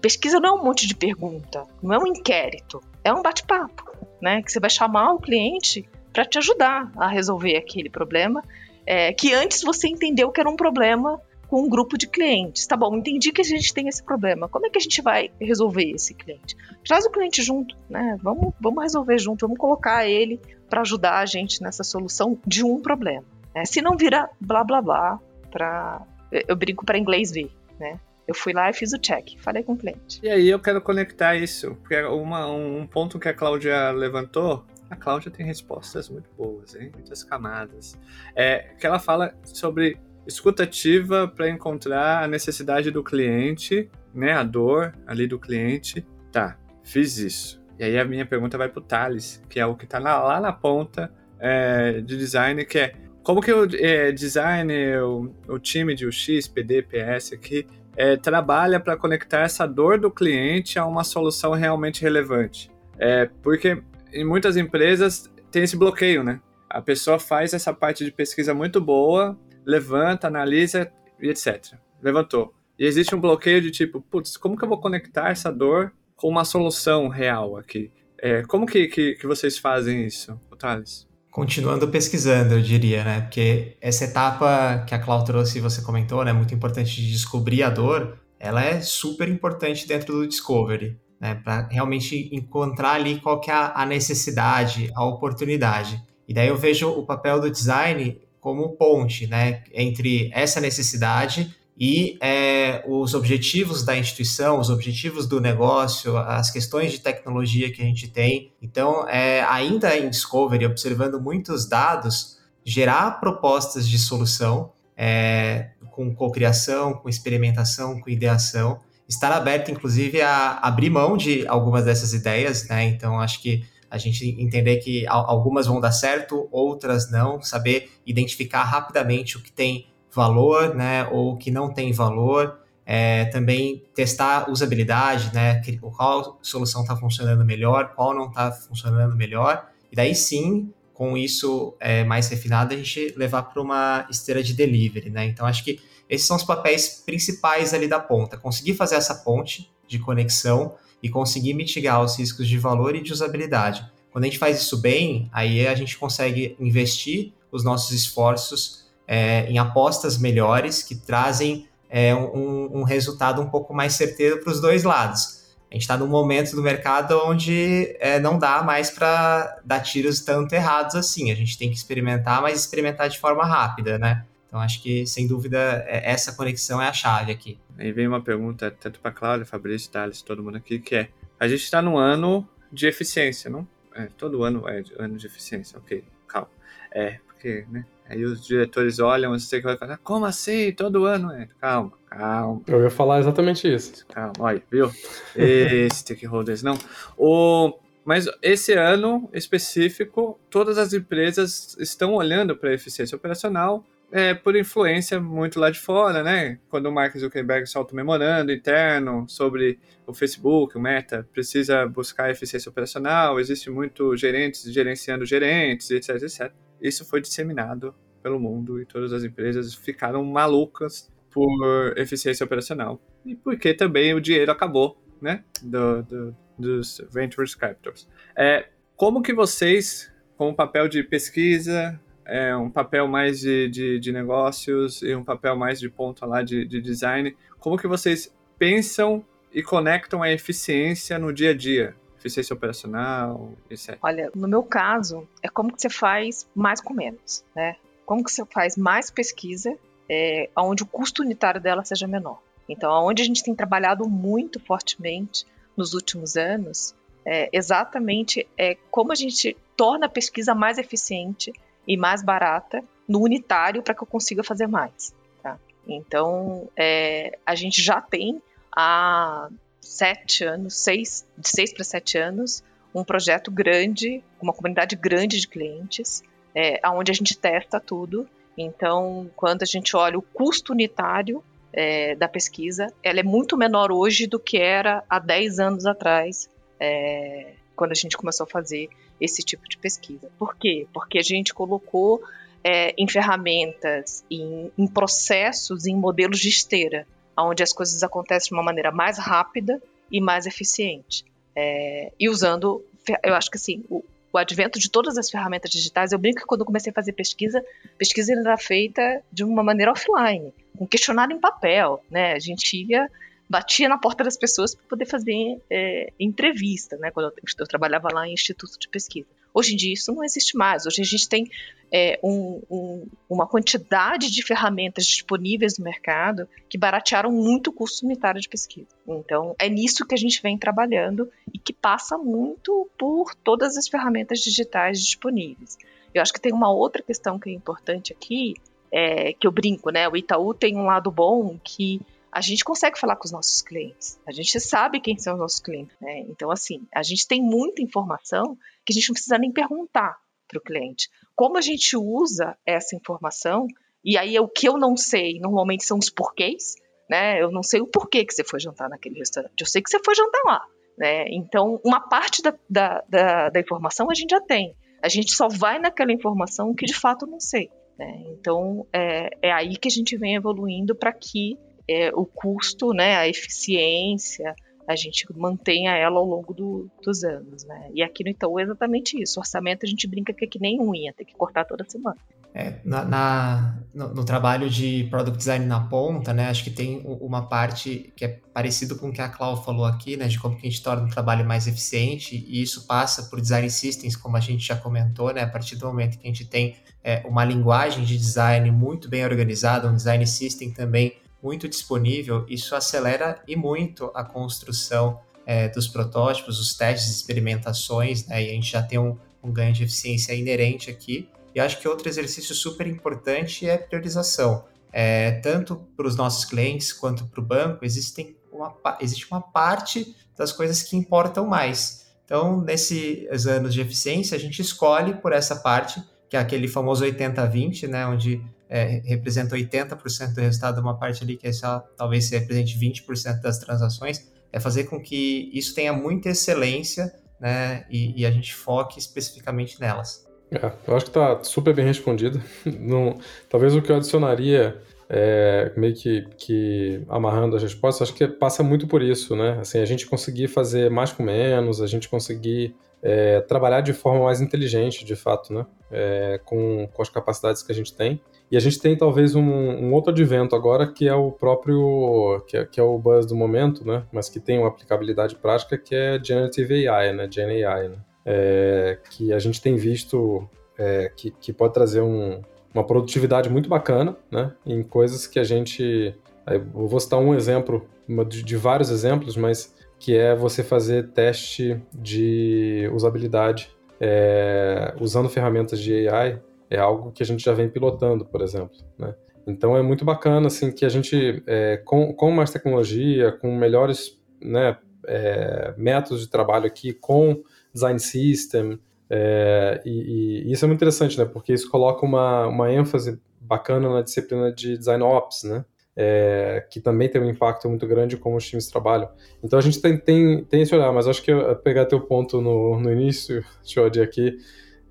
pesquisa 0.01 0.39
não 0.39 0.49
é 0.49 0.59
um 0.59 0.63
monte 0.63 0.85
de 0.85 0.95
pergunta, 0.95 1.65
não 1.81 1.93
é 1.93 1.97
um 1.97 2.07
inquérito, 2.07 2.81
é 3.03 3.13
um 3.13 3.21
bate-papo, 3.21 3.91
né? 4.21 4.41
Que 4.41 4.51
você 4.51 4.59
vai 4.59 4.69
chamar 4.69 5.13
o 5.13 5.19
cliente 5.19 5.87
para 6.11 6.25
te 6.25 6.37
ajudar 6.37 6.91
a 6.95 7.07
resolver 7.07 7.55
aquele 7.55 7.89
problema 7.89 8.43
é, 8.85 9.13
que 9.13 9.33
antes 9.33 9.61
você 9.61 9.87
entendeu 9.87 10.31
que 10.31 10.39
era 10.39 10.49
um 10.49 10.55
problema 10.55 11.21
com 11.47 11.61
um 11.63 11.69
grupo 11.69 11.97
de 11.97 12.07
clientes. 12.07 12.65
Tá 12.65 12.75
bom, 12.75 12.95
entendi 12.95 13.31
que 13.31 13.41
a 13.41 13.45
gente 13.45 13.73
tem 13.73 13.87
esse 13.87 14.03
problema. 14.03 14.47
Como 14.47 14.65
é 14.65 14.69
que 14.69 14.77
a 14.77 14.81
gente 14.81 15.01
vai 15.01 15.31
resolver 15.39 15.91
esse 15.91 16.13
cliente? 16.13 16.55
Traz 16.85 17.05
o 17.05 17.11
cliente 17.11 17.41
junto, 17.43 17.75
né? 17.89 18.17
Vamos, 18.21 18.53
vamos 18.59 18.83
resolver 18.83 19.17
junto, 19.17 19.45
vamos 19.45 19.57
colocar 19.57 20.07
ele 20.07 20.39
para 20.69 20.81
ajudar 20.81 21.19
a 21.19 21.25
gente 21.25 21.61
nessa 21.61 21.83
solução 21.83 22.37
de 22.45 22.63
um 22.63 22.81
problema. 22.81 23.25
Né? 23.53 23.65
Se 23.65 23.81
não 23.81 23.95
vira 23.95 24.29
blá 24.39 24.63
blá 24.63 24.81
blá 24.81 25.19
para 25.51 26.01
eu 26.31 26.55
brinco 26.55 26.83
para 26.83 26.97
inglês 26.97 27.31
ver, 27.31 27.49
né? 27.79 27.99
Eu 28.27 28.33
fui 28.33 28.51
lá 28.51 28.69
e 28.69 28.73
fiz 28.73 28.91
o 28.91 28.97
check, 28.97 29.37
falei 29.37 29.61
com 29.61 29.73
o 29.73 29.77
cliente. 29.77 30.19
E 30.23 30.27
aí 30.27 30.49
eu 30.49 30.59
quero 30.59 30.81
conectar 30.81 31.35
isso, 31.35 31.75
porque 31.75 31.93
é 31.93 32.07
uma, 32.07 32.47
um 32.47 32.85
ponto 32.87 33.19
que 33.19 33.29
a 33.29 33.33
Cláudia 33.33 33.91
levantou 33.91 34.65
a 34.89 34.95
Cláudia 34.95 35.31
tem 35.31 35.45
respostas 35.45 36.09
muito 36.09 36.29
boas, 36.37 36.75
hein? 36.75 36.91
muitas 36.93 37.23
camadas. 37.23 37.97
É, 38.35 38.73
que 38.79 38.85
ela 38.85 38.99
fala 38.99 39.33
sobre 39.43 39.97
escutativa 40.27 41.27
para 41.27 41.49
encontrar 41.49 42.23
a 42.23 42.27
necessidade 42.27 42.91
do 42.91 43.03
cliente, 43.03 43.89
né? 44.13 44.33
A 44.33 44.43
dor 44.43 44.93
ali 45.05 45.27
do 45.27 45.39
cliente. 45.39 46.05
Tá, 46.31 46.57
fiz 46.83 47.17
isso. 47.17 47.63
E 47.77 47.83
aí 47.83 47.99
a 47.99 48.05
minha 48.05 48.25
pergunta 48.25 48.57
vai 48.57 48.69
para 48.69 48.79
o 48.79 48.83
Thales, 48.83 49.43
que 49.49 49.59
é 49.59 49.65
o 49.65 49.75
que 49.75 49.85
está 49.85 49.99
lá, 49.99 50.21
lá, 50.23 50.39
na 50.39 50.53
ponta 50.53 51.11
é, 51.39 52.01
de 52.01 52.17
design, 52.17 52.65
que 52.65 52.79
é 52.79 52.95
como 53.21 53.41
que 53.41 53.51
o 53.51 53.67
é, 53.75 54.11
design, 54.11 54.71
o, 54.97 55.33
o, 55.47 55.57
time 55.57 55.95
de 55.95 56.05
UX, 56.05 56.47
PD, 56.47 56.83
PS 56.83 57.33
aqui, 57.33 57.65
é, 57.97 58.15
trabalha 58.15 58.79
para 58.79 58.95
conectar 58.95 59.39
essa 59.39 59.65
dor 59.65 59.99
do 59.99 60.11
cliente 60.11 60.77
a 60.77 60.85
uma 60.85 61.03
solução 61.03 61.53
realmente 61.53 62.03
relevante? 62.03 62.69
É, 62.99 63.27
porque 63.41 63.81
em 64.15 64.23
muitas 64.23 64.55
empresas 64.55 65.29
tem 65.51 65.63
esse 65.63 65.75
bloqueio, 65.75 66.23
né? 66.23 66.39
A 66.69 66.81
pessoa 66.81 67.19
faz 67.19 67.53
essa 67.53 67.73
parte 67.73 68.03
de 68.03 68.11
pesquisa 68.11 68.53
muito 68.53 68.81
boa, 68.81 69.37
levanta, 69.65 70.27
analisa 70.27 70.91
e 71.21 71.29
etc. 71.29 71.73
Levantou. 72.01 72.53
E 72.79 72.85
existe 72.85 73.13
um 73.13 73.19
bloqueio 73.19 73.61
de 73.61 73.71
tipo, 73.71 74.01
putz, 74.01 74.37
como 74.37 74.57
que 74.57 74.63
eu 74.63 74.69
vou 74.69 74.79
conectar 74.79 75.29
essa 75.29 75.51
dor 75.51 75.93
com 76.15 76.29
uma 76.29 76.43
solução 76.43 77.07
real 77.07 77.57
aqui? 77.57 77.91
É, 78.17 78.41
como 78.43 78.65
que, 78.65 78.87
que, 78.87 79.15
que, 79.15 79.27
vocês 79.27 79.57
fazem 79.57 80.05
isso, 80.05 80.39
Thales? 80.57 81.07
Continuando 81.29 81.87
pesquisando, 81.89 82.55
eu 82.55 82.61
diria, 82.61 83.03
né? 83.03 83.21
Porque 83.21 83.77
essa 83.81 84.05
etapa 84.05 84.83
que 84.87 84.95
a 84.95 84.99
Clau 84.99 85.23
trouxe 85.23 85.57
e 85.57 85.61
você 85.61 85.81
comentou, 85.81 86.23
né? 86.23 86.31
Muito 86.31 86.53
importante 86.53 86.95
de 86.95 87.11
descobrir 87.11 87.63
a 87.63 87.69
dor, 87.69 88.17
ela 88.39 88.63
é 88.63 88.81
super 88.81 89.27
importante 89.27 89.87
dentro 89.87 90.13
do 90.13 90.27
Discovery 90.27 90.97
né, 91.19 91.35
para 91.35 91.67
realmente 91.67 92.29
encontrar 92.31 92.93
ali 92.93 93.19
qual 93.19 93.39
que 93.39 93.49
é 93.49 93.53
a 93.53 93.85
necessidade, 93.85 94.91
a 94.95 95.03
oportunidade. 95.03 96.01
E 96.27 96.33
daí 96.33 96.47
eu 96.47 96.57
vejo 96.57 96.89
o 96.89 97.05
papel 97.05 97.39
do 97.39 97.49
design 97.49 98.19
como 98.39 98.75
ponte, 98.75 99.27
né, 99.27 99.63
entre 99.73 100.29
essa 100.33 100.61
necessidade 100.61 101.55
e 101.77 102.17
é, 102.21 102.83
os 102.87 103.13
objetivos 103.13 103.83
da 103.83 103.97
instituição, 103.97 104.59
os 104.59 104.69
objetivos 104.69 105.27
do 105.27 105.41
negócio, 105.41 106.15
as 106.17 106.49
questões 106.49 106.91
de 106.91 106.99
tecnologia 106.99 107.71
que 107.71 107.81
a 107.81 107.85
gente 107.85 108.07
tem. 108.07 108.53
Então, 108.61 109.07
é, 109.09 109.43
ainda 109.43 109.97
em 109.97 110.09
Discovery, 110.09 110.65
observando 110.65 111.19
muitos 111.19 111.67
dados, 111.67 112.37
gerar 112.63 113.19
propostas 113.19 113.87
de 113.87 113.99
solução 113.99 114.71
é, 114.95 115.71
com 115.91 116.13
cocriação, 116.15 116.93
com 116.93 117.09
experimentação, 117.09 117.99
com 117.99 118.09
ideação, 118.09 118.79
estar 119.07 119.31
aberto, 119.31 119.71
inclusive, 119.71 120.21
a 120.21 120.57
abrir 120.59 120.89
mão 120.89 121.15
de 121.15 121.47
algumas 121.47 121.85
dessas 121.85 122.13
ideias, 122.13 122.67
né? 122.67 122.83
Então, 122.85 123.19
acho 123.19 123.41
que 123.41 123.63
a 123.89 123.97
gente 123.97 124.25
entender 124.41 124.77
que 124.77 125.05
algumas 125.07 125.67
vão 125.67 125.79
dar 125.79 125.91
certo, 125.91 126.49
outras 126.51 127.09
não, 127.09 127.41
saber 127.41 127.89
identificar 128.05 128.63
rapidamente 128.63 129.37
o 129.37 129.41
que 129.41 129.51
tem 129.51 129.87
valor, 130.11 130.75
né, 130.75 131.07
ou 131.11 131.37
que 131.37 131.51
não 131.51 131.73
tem 131.73 131.91
valor. 131.91 132.59
É, 132.87 133.25
também 133.25 133.83
testar 133.95 134.49
usabilidade, 134.49 135.33
né, 135.33 135.59
qual 135.97 136.37
solução 136.41 136.83
está 136.83 136.95
funcionando 136.95 137.43
melhor, 137.43 137.93
qual 137.95 138.13
não 138.13 138.27
está 138.27 138.51
funcionando 138.51 139.15
melhor. 139.15 139.67
E 139.91 139.95
daí 139.95 140.13
sim, 140.13 140.71
com 140.93 141.17
isso 141.17 141.75
é, 141.79 142.03
mais 142.03 142.27
refinado, 142.29 142.73
a 142.73 142.77
gente 142.77 143.13
levar 143.17 143.43
para 143.43 143.61
uma 143.61 144.05
esteira 144.09 144.43
de 144.43 144.53
delivery, 144.53 145.09
né? 145.09 145.25
Então 145.25 145.47
acho 145.47 145.63
que 145.63 145.79
esses 146.09 146.27
são 146.27 146.37
os 146.37 146.43
papéis 146.43 147.01
principais 147.05 147.73
ali 147.73 147.87
da 147.87 147.99
ponta. 147.99 148.37
Conseguir 148.37 148.75
fazer 148.75 148.95
essa 148.95 149.15
ponte 149.15 149.71
de 149.87 149.99
conexão 149.99 150.75
e 151.01 151.09
conseguir 151.09 151.53
mitigar 151.53 152.03
os 152.03 152.17
riscos 152.17 152.47
de 152.47 152.57
valor 152.57 152.95
e 152.95 153.01
de 153.01 153.11
usabilidade. 153.11 153.85
Quando 154.11 154.23
a 154.23 154.27
gente 154.27 154.39
faz 154.39 154.57
isso 154.61 154.77
bem, 154.77 155.29
aí 155.33 155.67
a 155.67 155.75
gente 155.75 155.97
consegue 155.97 156.55
investir 156.59 157.33
os 157.51 157.63
nossos 157.63 157.91
esforços 157.91 158.85
é, 159.07 159.45
em 159.49 159.57
apostas 159.57 160.17
melhores 160.17 160.81
que 160.81 160.95
trazem 160.95 161.67
é, 161.89 162.15
um, 162.15 162.79
um, 162.79 162.83
resultado 162.83 163.41
um 163.41 163.49
pouco 163.49 163.73
mais 163.73 163.93
certeiro 163.93 164.41
para 164.41 164.51
os 164.51 164.59
dois 164.59 164.83
lados. 164.83 165.43
A 165.69 165.73
gente 165.73 165.83
está 165.83 165.97
num 165.97 166.07
momento 166.07 166.55
do 166.55 166.61
mercado 166.61 167.19
onde 167.25 167.95
é, 167.99 168.19
não 168.19 168.39
dá 168.39 168.63
mais 168.63 168.89
para 168.89 169.59
dar 169.65 169.81
tiros 169.81 170.21
tanto 170.21 170.53
errados 170.53 170.95
assim. 170.95 171.31
A 171.31 171.35
gente 171.35 171.57
tem 171.57 171.69
que 171.69 171.75
experimentar, 171.75 172.41
mas 172.41 172.59
experimentar 172.59 173.09
de 173.09 173.19
forma 173.19 173.45
rápida, 173.45 173.97
né? 173.97 174.23
Então 174.55 174.63
acho 174.63 174.81
que, 174.81 175.05
sem 175.05 175.27
dúvida, 175.27 175.83
é, 175.85 176.09
essa 176.09 176.31
conexão 176.31 176.81
é 176.81 176.87
a 176.87 176.93
chave 176.93 177.29
aqui. 177.29 177.59
Aí 177.77 177.91
vem 177.91 178.07
uma 178.07 178.21
pergunta 178.21 178.71
tanto 178.71 179.01
para 179.01 179.11
Cláudia, 179.11 179.45
Fabrício, 179.45 179.91
Thales, 179.91 180.21
todo 180.21 180.41
mundo 180.41 180.55
aqui, 180.55 180.79
que 180.79 180.95
é: 180.95 181.09
a 181.37 181.45
gente 181.45 181.65
está 181.65 181.81
no 181.81 181.97
ano 181.97 182.47
de 182.71 182.87
eficiência, 182.87 183.49
não? 183.49 183.67
É, 183.93 184.07
todo 184.17 184.43
ano 184.43 184.65
é 184.69 184.81
ano 184.97 185.17
de 185.17 185.27
eficiência, 185.27 185.77
ok, 185.77 186.05
calma. 186.25 186.47
É, 186.89 187.19
porque, 187.25 187.65
né? 187.69 187.85
Aí 188.07 188.23
os 188.23 188.45
diretores 188.45 188.99
olham, 188.99 189.37
você 189.37 189.59
vai 189.59 189.75
falar, 189.75 189.97
como 189.97 190.25
assim? 190.25 190.71
Todo 190.71 191.03
ano? 191.03 191.33
É, 191.33 191.49
calma, 191.59 191.91
calma. 192.09 192.61
Eu 192.65 192.81
ia 192.81 192.89
falar 192.89 193.19
exatamente 193.19 193.67
isso. 193.67 194.05
Calma, 194.07 194.31
olha, 194.39 194.63
viu? 194.71 194.89
Esse 195.35 195.97
stakeholders, 195.97 196.63
não. 196.63 196.77
O, 197.17 197.77
mas 198.05 198.25
esse 198.41 198.71
ano 198.71 199.29
específico, 199.33 200.39
todas 200.49 200.77
as 200.77 200.93
empresas 200.93 201.75
estão 201.77 202.13
olhando 202.13 202.55
para 202.55 202.69
a 202.69 202.73
eficiência 202.73 203.17
operacional 203.17 203.83
é, 204.15 204.33
por 204.33 204.55
influência 204.55 205.19
muito 205.19 205.59
lá 205.59 205.69
de 205.69 205.79
fora, 205.79 206.23
né? 206.23 206.59
Quando 206.69 206.85
o 206.85 206.91
Mark 206.91 207.17
Zuckerberg 207.17 207.67
solta 207.67 207.93
um 207.93 207.97
memorando 207.97 208.51
interno 208.51 209.27
sobre 209.27 209.77
o 210.07 210.13
Facebook, 210.13 210.77
o 210.77 210.79
Meta, 210.79 211.27
precisa 211.33 211.85
buscar 211.85 212.31
eficiência 212.31 212.69
operacional, 212.69 213.39
existe 213.39 213.69
muito 213.69 214.15
gerentes 214.15 214.63
gerenciando 214.71 215.25
gerentes, 215.25 215.91
etc, 215.91 216.21
etc 216.21 216.53
isso 216.81 217.05
foi 217.05 217.21
disseminado 217.21 217.95
pelo 218.21 218.39
mundo 218.39 218.81
e 218.81 218.85
todas 218.85 219.13
as 219.13 219.23
empresas 219.23 219.73
ficaram 219.73 220.23
malucas 220.23 221.11
por 221.31 221.93
eficiência 221.97 222.45
operacional. 222.45 223.01
E 223.25 223.35
porque 223.35 223.73
também 223.73 224.13
o 224.13 224.21
dinheiro 224.21 224.51
acabou, 224.51 224.97
né, 225.21 225.43
do, 225.61 226.03
do, 226.03 226.37
dos 226.57 227.01
venture 227.11 227.49
capitals. 227.57 228.07
É, 228.37 228.69
como 228.95 229.21
que 229.21 229.33
vocês, 229.33 230.11
com 230.37 230.49
o 230.49 230.55
papel 230.55 230.87
de 230.87 231.03
pesquisa, 231.03 231.99
é, 232.25 232.55
um 232.55 232.69
papel 232.69 233.07
mais 233.07 233.39
de, 233.39 233.69
de, 233.69 233.99
de, 233.99 234.11
negócios 234.11 235.01
e 235.01 235.15
um 235.15 235.23
papel 235.23 235.55
mais 235.55 235.79
de 235.79 235.89
ponta 235.89 236.25
lá 236.25 236.41
de, 236.41 236.65
de 236.65 236.81
design, 236.81 237.35
como 237.59 237.77
que 237.77 237.87
vocês 237.87 238.33
pensam 238.57 239.23
e 239.53 239.61
conectam 239.61 240.21
a 240.21 240.31
eficiência 240.31 241.17
no 241.19 241.31
dia 241.31 241.51
a 241.51 241.53
dia? 241.53 241.95
eficiência 242.25 242.55
operacional, 242.55 243.51
etc. 243.69 243.97
Olha, 244.01 244.31
no 244.35 244.47
meu 244.47 244.63
caso, 244.63 245.27
é 245.43 245.47
como 245.47 245.71
que 245.71 245.79
você 245.79 245.89
faz 245.89 246.47
mais 246.55 246.81
com 246.81 246.93
menos, 246.93 247.43
né? 247.55 247.75
Como 248.03 248.23
que 248.23 248.31
você 248.31 248.43
faz 248.45 248.75
mais 248.75 249.11
pesquisa 249.11 249.77
é, 250.09 250.49
onde 250.57 250.83
o 250.83 250.87
custo 250.87 251.21
unitário 251.21 251.61
dela 251.61 251.83
seja 251.83 252.07
menor. 252.07 252.41
Então, 252.67 252.91
onde 253.05 253.21
a 253.21 253.25
gente 253.25 253.43
tem 253.43 253.53
trabalhado 253.53 254.09
muito 254.09 254.59
fortemente 254.59 255.45
nos 255.77 255.93
últimos 255.93 256.35
anos, 256.35 256.95
é 257.23 257.49
exatamente 257.53 258.47
é 258.57 258.75
como 258.89 259.11
a 259.11 259.15
gente 259.15 259.55
torna 259.77 260.07
a 260.07 260.09
pesquisa 260.09 260.55
mais 260.55 260.77
eficiente 260.77 261.53
e 261.87 261.97
mais 261.97 262.23
barata 262.23 262.83
no 263.07 263.21
unitário 263.21 263.83
para 263.83 263.93
que 263.93 264.01
eu 264.01 264.07
consiga 264.07 264.43
fazer 264.43 264.67
mais. 264.67 265.13
Tá? 265.41 265.57
Então, 265.87 266.67
é, 266.75 267.37
a 267.45 267.55
gente 267.55 267.81
já 267.81 268.01
tem 268.01 268.41
a 268.75 269.49
sete 269.79 270.43
anos, 270.43 270.75
seis, 270.75 271.25
de 271.37 271.47
seis 271.47 271.73
para 271.73 271.83
sete 271.83 272.17
anos, 272.17 272.63
um 272.93 273.03
projeto 273.03 273.51
grande, 273.51 274.23
uma 274.41 274.53
comunidade 274.53 274.95
grande 274.95 275.39
de 275.39 275.47
clientes, 275.47 276.23
é, 276.53 276.79
onde 276.89 277.11
a 277.11 277.13
gente 277.13 277.37
testa 277.37 277.79
tudo. 277.79 278.27
Então, 278.57 279.29
quando 279.35 279.63
a 279.63 279.65
gente 279.65 279.95
olha 279.95 280.17
o 280.17 280.21
custo 280.21 280.71
unitário 280.71 281.43
é, 281.73 282.15
da 282.15 282.27
pesquisa, 282.27 282.87
ela 283.03 283.19
é 283.19 283.23
muito 283.23 283.57
menor 283.57 283.91
hoje 283.91 284.27
do 284.27 284.39
que 284.39 284.57
era 284.57 285.03
há 285.09 285.19
10 285.19 285.59
anos 285.59 285.85
atrás, 285.85 286.49
é, 286.79 287.53
quando 287.75 287.91
a 287.91 287.95
gente 287.95 288.15
começou 288.15 288.45
a 288.45 288.49
fazer 288.49 288.89
esse 289.19 289.43
tipo 289.43 289.67
de 289.67 289.77
pesquisa. 289.77 290.29
Por 290.37 290.55
quê? 290.55 290.87
Porque 290.93 291.19
a 291.19 291.23
gente 291.23 291.53
colocou 291.53 292.21
é, 292.63 292.93
em 292.97 293.07
ferramentas, 293.07 294.23
em, 294.29 294.71
em 294.77 294.87
processos, 294.87 295.85
em 295.85 295.95
modelos 295.95 296.39
de 296.39 296.49
esteira 296.49 297.07
onde 297.43 297.63
as 297.63 297.73
coisas 297.73 298.03
acontecem 298.03 298.49
de 298.49 298.53
uma 298.53 298.63
maneira 298.63 298.91
mais 298.91 299.17
rápida 299.17 299.81
e 300.11 300.21
mais 300.21 300.45
eficiente. 300.45 301.25
É, 301.55 302.11
e 302.19 302.29
usando, 302.29 302.83
eu 303.23 303.33
acho 303.33 303.49
que 303.49 303.57
assim, 303.57 303.83
o, 303.89 304.03
o, 304.31 304.37
advento 304.37 304.79
de 304.79 304.89
todas 304.89 305.17
as 305.17 305.29
ferramentas 305.29 305.71
digitais, 305.71 306.11
eu 306.11 306.19
brinco 306.19 306.41
que 306.41 306.45
quando 306.45 306.61
eu 306.61 306.65
comecei 306.65 306.91
a 306.91 306.93
fazer 306.93 307.13
pesquisa, 307.13 307.63
pesquisa 307.97 308.33
era 308.33 308.57
feita 308.57 309.21
de 309.31 309.43
uma 309.43 309.63
maneira 309.63 309.91
offline, 309.91 310.53
com 310.77 310.87
questionário 310.87 311.35
em 311.35 311.39
papel, 311.39 312.03
né? 312.09 312.33
A 312.33 312.39
gente 312.39 312.85
ia 312.89 313.09
batia 313.49 313.87
na 313.87 313.97
porta 313.97 314.23
das 314.23 314.37
pessoas 314.37 314.73
para 314.73 314.85
poder 314.87 315.05
fazer 315.05 315.61
é, 315.69 316.11
entrevista, 316.19 316.97
né? 316.97 317.11
Quando 317.11 317.27
eu, 317.27 317.33
eu, 317.59 317.67
trabalhava 317.67 318.09
lá 318.11 318.27
em 318.27 318.33
instituto 318.33 318.79
de 318.79 318.87
pesquisa. 318.87 319.27
Hoje 319.53 319.73
em 319.73 319.77
dia 319.77 319.93
isso 319.93 320.13
não 320.13 320.23
existe 320.23 320.57
mais. 320.57 320.85
Hoje 320.85 321.01
a 321.01 321.05
gente 321.05 321.29
tem 321.29 321.49
é, 321.91 322.19
um, 322.23 322.61
um, 322.69 323.07
uma 323.29 323.47
quantidade 323.47 324.29
de 324.31 324.43
ferramentas 324.43 325.05
disponíveis 325.05 325.77
no 325.77 325.85
mercado 325.85 326.49
que 326.67 326.77
baratearam 326.77 327.31
muito 327.31 327.69
o 327.69 327.73
custo 327.73 328.05
unitário 328.05 328.41
de 328.41 328.49
pesquisa. 328.49 328.87
Então 329.07 329.55
é 329.59 329.69
nisso 329.69 330.05
que 330.05 330.15
a 330.15 330.17
gente 330.17 330.41
vem 330.41 330.57
trabalhando 330.57 331.31
e 331.53 331.59
que 331.59 331.71
passa 331.71 332.17
muito 332.17 332.89
por 332.97 333.33
todas 333.35 333.77
as 333.77 333.87
ferramentas 333.87 334.39
digitais 334.39 334.99
disponíveis. 334.99 335.77
Eu 336.13 336.21
acho 336.21 336.33
que 336.33 336.41
tem 336.41 336.53
uma 336.53 336.71
outra 336.71 337.03
questão 337.03 337.37
que 337.37 337.49
é 337.49 337.53
importante 337.53 338.11
aqui, 338.11 338.55
é, 338.91 339.33
que 339.33 339.45
eu 339.45 339.51
brinco, 339.51 339.89
né? 339.89 340.07
O 340.07 340.15
Itaú 340.15 340.53
tem 340.53 340.77
um 340.77 340.85
lado 340.85 341.11
bom 341.11 341.59
que 341.63 342.01
a 342.35 342.41
gente 342.41 342.65
consegue 342.65 342.99
falar 342.99 343.15
com 343.15 343.23
os 343.23 343.31
nossos 343.31 343.61
clientes. 343.61 344.19
A 344.27 344.31
gente 344.33 344.59
sabe 344.59 344.99
quem 344.99 345.17
são 345.17 345.35
os 345.35 345.39
nossos 345.39 345.61
clientes. 345.61 345.95
Né? 346.01 346.19
Então, 346.27 346.51
assim, 346.51 346.85
a 346.93 347.01
gente 347.01 347.25
tem 347.25 347.41
muita 347.41 347.81
informação 347.81 348.57
que 348.85 348.91
a 348.91 348.93
gente 348.93 349.07
não 349.07 349.13
precisa 349.13 349.37
nem 349.37 349.53
perguntar 349.53 350.17
para 350.45 350.59
o 350.59 350.61
cliente. 350.61 351.09
Como 351.33 351.57
a 351.57 351.61
gente 351.61 351.95
usa 351.95 352.57
essa 352.65 352.93
informação, 352.93 353.67
e 354.03 354.17
aí 354.17 354.37
o 354.37 354.49
que 354.49 354.67
eu 354.67 354.77
não 354.77 354.97
sei, 354.97 355.39
normalmente 355.39 355.85
são 355.85 355.97
os 355.97 356.09
porquês, 356.09 356.75
né? 357.09 357.41
Eu 357.41 357.51
não 357.51 357.63
sei 357.63 357.79
o 357.79 357.87
porquê 357.87 358.25
que 358.25 358.33
você 358.33 358.43
foi 358.43 358.59
jantar 358.59 358.89
naquele 358.89 359.17
restaurante. 359.17 359.53
Eu 359.57 359.65
sei 359.65 359.81
que 359.81 359.89
você 359.89 359.99
foi 360.03 360.13
jantar 360.13 360.41
lá. 360.45 360.61
Né? 360.97 361.27
Então, 361.29 361.79
uma 361.85 362.01
parte 362.01 362.41
da, 362.41 362.53
da, 362.69 363.01
da, 363.07 363.49
da 363.49 363.59
informação 363.61 364.11
a 364.11 364.13
gente 364.13 364.31
já 364.31 364.41
tem. 364.41 364.75
A 365.01 365.07
gente 365.07 365.31
só 365.31 365.47
vai 365.47 365.79
naquela 365.79 366.11
informação 366.11 366.75
que 366.75 366.85
de 366.85 366.93
fato 366.93 367.25
eu 367.25 367.31
não 367.31 367.39
sei. 367.39 367.69
Né? 367.97 368.25
Então, 368.33 368.85
é, 368.91 369.29
é 369.41 369.53
aí 369.53 369.77
que 369.77 369.87
a 369.87 369.91
gente 369.91 370.17
vem 370.17 370.35
evoluindo 370.35 370.93
para 370.93 371.13
que 371.13 371.57
é, 371.87 372.11
o 372.13 372.25
custo, 372.25 372.93
né, 372.93 373.17
a 373.17 373.27
eficiência, 373.27 374.53
a 374.87 374.95
gente 374.95 375.25
mantenha 375.35 375.95
ela 375.95 376.19
ao 376.19 376.25
longo 376.25 376.53
do, 376.53 376.89
dos 377.03 377.23
anos, 377.23 377.63
né? 377.65 377.89
E 377.93 378.03
aqui 378.03 378.23
no 378.23 378.29
Itaú 378.29 378.59
é 378.59 378.63
exatamente 378.63 379.21
isso. 379.21 379.39
O 379.39 379.41
orçamento 379.41 379.85
a 379.85 379.89
gente 379.89 380.07
brinca 380.07 380.33
que 380.33 380.45
é 380.45 380.47
que 380.47 380.59
nem 380.59 380.79
unha, 380.79 381.11
tem 381.13 381.25
que 381.25 381.33
cortar 381.35 381.65
toda 381.65 381.83
semana. 381.87 382.17
É, 382.53 382.75
na, 382.85 383.03
na 383.03 383.79
no, 383.93 384.13
no, 384.13 384.23
trabalho 384.23 384.69
de 384.69 385.05
product 385.09 385.37
design 385.37 385.65
na 385.65 385.81
ponta, 385.81 386.33
né, 386.33 386.47
acho 386.47 386.63
que 386.63 386.69
tem 386.69 387.01
uma 387.03 387.49
parte 387.49 388.13
que 388.15 388.23
é 388.23 388.39
parecido 388.53 388.95
com 388.95 389.09
o 389.09 389.11
que 389.11 389.19
a 389.19 389.27
Clau 389.27 389.61
falou 389.61 389.83
aqui, 389.83 390.15
né, 390.15 390.29
de 390.29 390.39
como 390.39 390.55
que 390.55 390.65
a 390.65 390.69
gente 390.69 390.81
torna 390.81 391.05
o 391.05 391.09
trabalho 391.09 391.45
mais 391.45 391.67
eficiente, 391.67 392.45
e 392.47 392.61
isso 392.61 392.87
passa 392.87 393.23
por 393.23 393.41
design 393.41 393.69
systems, 393.69 394.15
como 394.15 394.37
a 394.37 394.39
gente 394.39 394.65
já 394.65 394.77
comentou, 394.77 395.33
né, 395.33 395.41
a 395.41 395.47
partir 395.47 395.75
do 395.75 395.85
momento 395.85 396.17
que 396.17 396.25
a 396.25 396.31
gente 396.31 396.45
tem 396.45 396.77
é, 397.03 397.21
uma 397.27 397.43
linguagem 397.43 398.05
de 398.05 398.17
design 398.17 398.71
muito 398.71 399.09
bem 399.09 399.25
organizada, 399.25 399.89
um 399.89 399.93
design 399.93 400.25
system 400.25 400.71
também 400.71 401.17
muito 401.45 401.69
disponível, 401.69 402.43
isso 402.49 402.75
acelera 402.75 403.39
e 403.47 403.55
muito 403.55 404.09
a 404.15 404.23
construção 404.23 405.19
é, 405.45 405.69
dos 405.69 405.87
protótipos, 405.87 406.59
os 406.59 406.73
testes, 406.73 407.17
experimentações, 407.17 408.25
né? 408.25 408.43
E 408.43 408.49
a 408.49 408.53
gente 408.53 408.71
já 408.71 408.81
tem 408.81 408.97
um, 408.97 409.15
um 409.43 409.53
ganho 409.53 409.71
de 409.71 409.83
eficiência 409.83 410.33
inerente 410.33 410.89
aqui. 410.89 411.29
E 411.53 411.59
acho 411.59 411.79
que 411.79 411.87
outro 411.87 412.09
exercício 412.09 412.55
super 412.55 412.87
importante 412.87 413.69
é 413.69 413.77
priorização. 413.77 414.65
É, 414.91 415.33
tanto 415.41 415.75
para 415.95 416.07
os 416.07 416.15
nossos 416.15 416.45
clientes 416.45 416.91
quanto 416.91 417.25
para 417.25 417.39
o 417.39 417.45
banco, 417.45 417.85
existem 417.85 418.35
uma, 418.51 418.75
existe 418.99 419.27
uma 419.29 419.41
parte 419.41 420.15
das 420.35 420.51
coisas 420.51 420.81
que 420.81 420.97
importam 420.97 421.45
mais. 421.45 422.07
Então, 422.25 422.59
nesses 422.59 423.45
anos 423.45 423.71
de 423.71 423.81
eficiência, 423.81 424.35
a 424.35 424.39
gente 424.39 424.63
escolhe 424.63 425.13
por 425.13 425.31
essa 425.31 425.57
parte, 425.57 426.01
que 426.27 426.35
é 426.35 426.39
aquele 426.39 426.67
famoso 426.67 427.05
80-20, 427.05 427.87
né, 427.87 428.07
onde 428.07 428.43
é, 428.69 429.01
representa 429.05 429.55
80% 429.55 430.33
do 430.33 430.41
resultado, 430.41 430.81
uma 430.81 430.97
parte 430.97 431.23
ali 431.23 431.37
que 431.37 431.47
é 431.47 431.51
talvez 431.97 432.25
se 432.25 432.37
represente 432.37 432.77
20% 432.77 433.41
das 433.41 433.59
transações, 433.59 434.31
é 434.51 434.59
fazer 434.59 434.85
com 434.85 435.01
que 435.01 435.49
isso 435.53 435.75
tenha 435.75 435.93
muita 435.93 436.29
excelência 436.29 437.13
né, 437.39 437.85
e, 437.89 438.21
e 438.21 438.25
a 438.25 438.31
gente 438.31 438.53
foque 438.55 438.99
especificamente 438.99 439.79
nelas. 439.79 440.25
É, 440.51 440.71
eu 440.87 440.95
acho 440.95 441.05
que 441.05 441.09
está 441.09 441.43
super 441.43 441.73
bem 441.73 441.85
respondido. 441.85 442.41
Não, 442.79 443.17
talvez 443.49 443.75
o 443.75 443.81
que 443.81 443.91
eu 443.91 443.97
adicionaria, 443.97 444.81
é, 445.09 445.71
meio 445.75 445.93
que, 445.93 446.27
que 446.37 447.03
amarrando 447.09 447.55
as 447.55 447.63
respostas, 447.63 448.09
acho 448.09 448.17
que 448.17 448.27
passa 448.27 448.63
muito 448.63 448.87
por 448.87 449.01
isso, 449.01 449.35
né? 449.35 449.57
Assim, 449.59 449.79
a 449.79 449.85
gente 449.85 450.05
conseguir 450.05 450.47
fazer 450.47 450.89
mais 450.89 451.11
com 451.11 451.23
menos, 451.23 451.81
a 451.81 451.87
gente 451.87 452.07
conseguir 452.07 452.75
é, 453.01 453.41
trabalhar 453.41 453.81
de 453.81 453.93
forma 453.93 454.23
mais 454.23 454.41
inteligente, 454.41 455.03
de 455.03 455.15
fato, 455.15 455.53
né? 455.53 455.65
É, 455.91 456.39
com, 456.45 456.87
com 456.93 457.01
as 457.01 457.09
capacidades 457.09 457.61
que 457.61 457.71
a 457.71 457.75
gente 457.75 457.93
tem. 457.93 458.21
E 458.51 458.55
a 458.55 458.59
gente 458.59 458.79
tem 458.79 458.95
talvez 458.95 459.35
um, 459.35 459.41
um, 459.41 459.93
outro 459.93 460.11
advento 460.11 460.55
agora 460.55 460.85
que 460.85 461.07
é 461.07 461.13
o 461.13 461.31
próprio, 461.31 462.43
que 462.47 462.57
é, 462.57 462.65
que 462.65 462.79
é, 462.79 462.83
o 462.83 462.97
buzz 462.97 463.25
do 463.25 463.35
momento, 463.35 463.85
né? 463.85 464.03
Mas 464.11 464.29
que 464.29 464.39
tem 464.39 464.59
uma 464.59 464.67
aplicabilidade 464.67 465.35
prática 465.35 465.77
que 465.77 465.95
é 465.95 466.19
Generative 466.23 466.87
AI, 466.87 467.13
né? 467.13 467.27
Gen 467.29 467.63
AI, 467.63 467.89
né? 467.89 467.97
É, 468.23 468.99
que 469.09 469.33
a 469.33 469.39
gente 469.39 469.61
tem 469.61 469.75
visto 469.75 470.47
é, 470.77 471.11
que, 471.15 471.31
que 471.31 471.51
pode 471.51 471.73
trazer 471.73 472.01
um, 472.01 472.41
uma 472.73 472.83
produtividade 472.83 473.49
muito 473.49 473.67
bacana, 473.67 474.15
né? 474.29 474.53
Em 474.65 474.83
coisas 474.83 475.25
que 475.25 475.39
a 475.39 475.43
gente, 475.43 476.15
eu 476.47 476.87
vou 476.87 476.99
citar 476.99 477.19
um 477.19 477.33
exemplo 477.33 477.87
de, 478.27 478.43
de 478.43 478.55
vários 478.55 478.91
exemplos, 478.91 479.35
mas 479.35 479.73
que 479.97 480.15
é 480.15 480.35
você 480.35 480.63
fazer 480.63 481.09
teste 481.09 481.81
de 481.93 482.89
usabilidade 482.93 483.71
é, 483.99 484.93
usando 484.99 485.29
ferramentas 485.29 485.79
de 485.79 486.07
AI 486.07 486.39
é 486.75 486.79
algo 486.79 487.11
que 487.11 487.23
a 487.23 487.25
gente 487.25 487.43
já 487.43 487.53
vem 487.53 487.69
pilotando, 487.69 488.25
por 488.25 488.41
exemplo, 488.41 488.77
né? 488.97 489.15
Então 489.47 489.77
é 489.77 489.81
muito 489.81 490.03
bacana 490.03 490.47
assim 490.47 490.71
que 490.71 490.85
a 490.85 490.89
gente 490.89 491.43
é, 491.45 491.77
com, 491.77 492.11
com 492.13 492.31
mais 492.31 492.49
tecnologia, 492.49 493.31
com 493.31 493.55
melhores 493.55 494.19
né, 494.41 494.75
é, 495.07 495.73
métodos 495.77 496.21
de 496.21 496.29
trabalho 496.29 496.65
aqui, 496.65 496.93
com 496.93 497.43
design 497.71 497.99
system 497.99 498.79
é, 499.09 499.81
e, 499.85 500.43
e, 500.47 500.51
isso 500.51 500.65
é 500.65 500.67
muito 500.67 500.79
interessante, 500.79 501.17
né? 501.17 501.25
Porque 501.25 501.53
isso 501.53 501.69
coloca 501.69 502.05
uma, 502.05 502.47
uma 502.47 502.71
ênfase 502.71 503.19
bacana 503.39 503.89
na 503.89 504.01
disciplina 504.01 504.51
de 504.51 504.77
design 504.77 505.03
ops, 505.03 505.43
né? 505.43 505.65
É, 505.97 506.65
que 506.69 506.81
também 506.81 507.07
tem 507.07 507.21
um 507.21 507.29
impacto 507.29 507.69
muito 507.69 507.87
grande 507.87 508.17
como 508.17 508.35
os 508.35 508.45
times 508.45 508.67
trabalham. 508.67 509.09
Então 509.41 509.57
a 509.57 509.61
gente 509.61 509.81
tem, 509.81 509.97
tem, 509.97 510.43
tem 510.43 510.61
esse 510.61 510.75
olhar, 510.75 510.91
mas 510.91 511.07
acho 511.07 511.21
que 511.23 511.31
eu, 511.31 511.55
pegar 511.57 511.85
teu 511.85 512.01
ponto 512.01 512.41
no, 512.41 512.79
no 512.79 512.91
início, 512.91 513.43
Jodi, 513.63 514.01
aqui, 514.01 514.37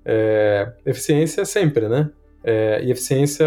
é, 0.05 0.71
eficiência 0.85 1.43
sempre, 1.45 1.89
né? 1.89 2.11
É, 2.43 2.81
e 2.83 2.91
eficiência 2.91 3.45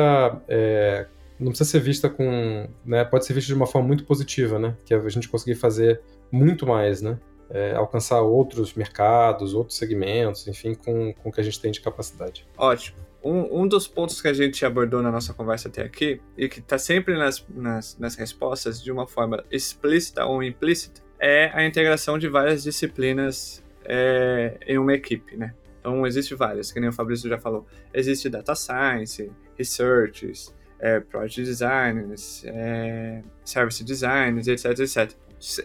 é, 0.48 1.06
não 1.38 1.48
precisa 1.48 1.70
ser 1.70 1.80
vista 1.80 2.08
com. 2.08 2.68
Né, 2.84 3.04
pode 3.04 3.24
ser 3.24 3.32
vista 3.32 3.46
de 3.46 3.54
uma 3.54 3.66
forma 3.66 3.86
muito 3.86 4.04
positiva, 4.04 4.58
né? 4.58 4.76
Que 4.84 4.92
é 4.92 4.96
a 4.96 5.08
gente 5.08 5.28
conseguir 5.28 5.54
fazer 5.54 6.00
muito 6.32 6.66
mais, 6.66 7.00
né? 7.00 7.18
É, 7.50 7.74
alcançar 7.74 8.20
outros 8.20 8.74
mercados, 8.74 9.54
outros 9.54 9.78
segmentos, 9.78 10.46
enfim, 10.48 10.74
com, 10.74 11.14
com 11.14 11.28
o 11.30 11.32
que 11.32 11.40
a 11.40 11.44
gente 11.44 11.60
tem 11.60 11.70
de 11.70 11.80
capacidade. 11.80 12.46
Ótimo. 12.58 12.98
Um, 13.24 13.62
um 13.62 13.68
dos 13.68 13.88
pontos 13.88 14.20
que 14.20 14.28
a 14.28 14.32
gente 14.32 14.64
abordou 14.66 15.02
na 15.02 15.10
nossa 15.10 15.32
conversa 15.32 15.68
até 15.68 15.82
aqui, 15.82 16.20
e 16.36 16.48
que 16.48 16.60
está 16.60 16.76
sempre 16.76 17.16
nas, 17.16 17.44
nas, 17.48 17.96
nas 17.98 18.14
respostas 18.16 18.82
de 18.82 18.92
uma 18.92 19.06
forma 19.06 19.42
explícita 19.50 20.26
ou 20.26 20.42
implícita, 20.42 21.00
é 21.18 21.50
a 21.54 21.64
integração 21.64 22.18
de 22.18 22.28
várias 22.28 22.62
disciplinas 22.62 23.62
é, 23.84 24.58
em 24.66 24.76
uma 24.78 24.92
equipe, 24.92 25.36
né? 25.36 25.54
Então, 25.88 26.06
existe 26.06 26.34
várias, 26.34 26.70
que 26.70 26.78
nem 26.78 26.90
o 26.90 26.92
Fabrício 26.92 27.28
já 27.30 27.38
falou. 27.38 27.66
Existe 27.94 28.28
Data 28.28 28.54
Science, 28.54 29.32
Research, 29.56 30.52
é, 30.78 31.00
Project 31.00 31.42
Designers, 31.42 32.44
é, 32.44 33.22
Service 33.42 33.82
Designers, 33.82 34.46
etc, 34.48 34.78
etc. 34.78 35.12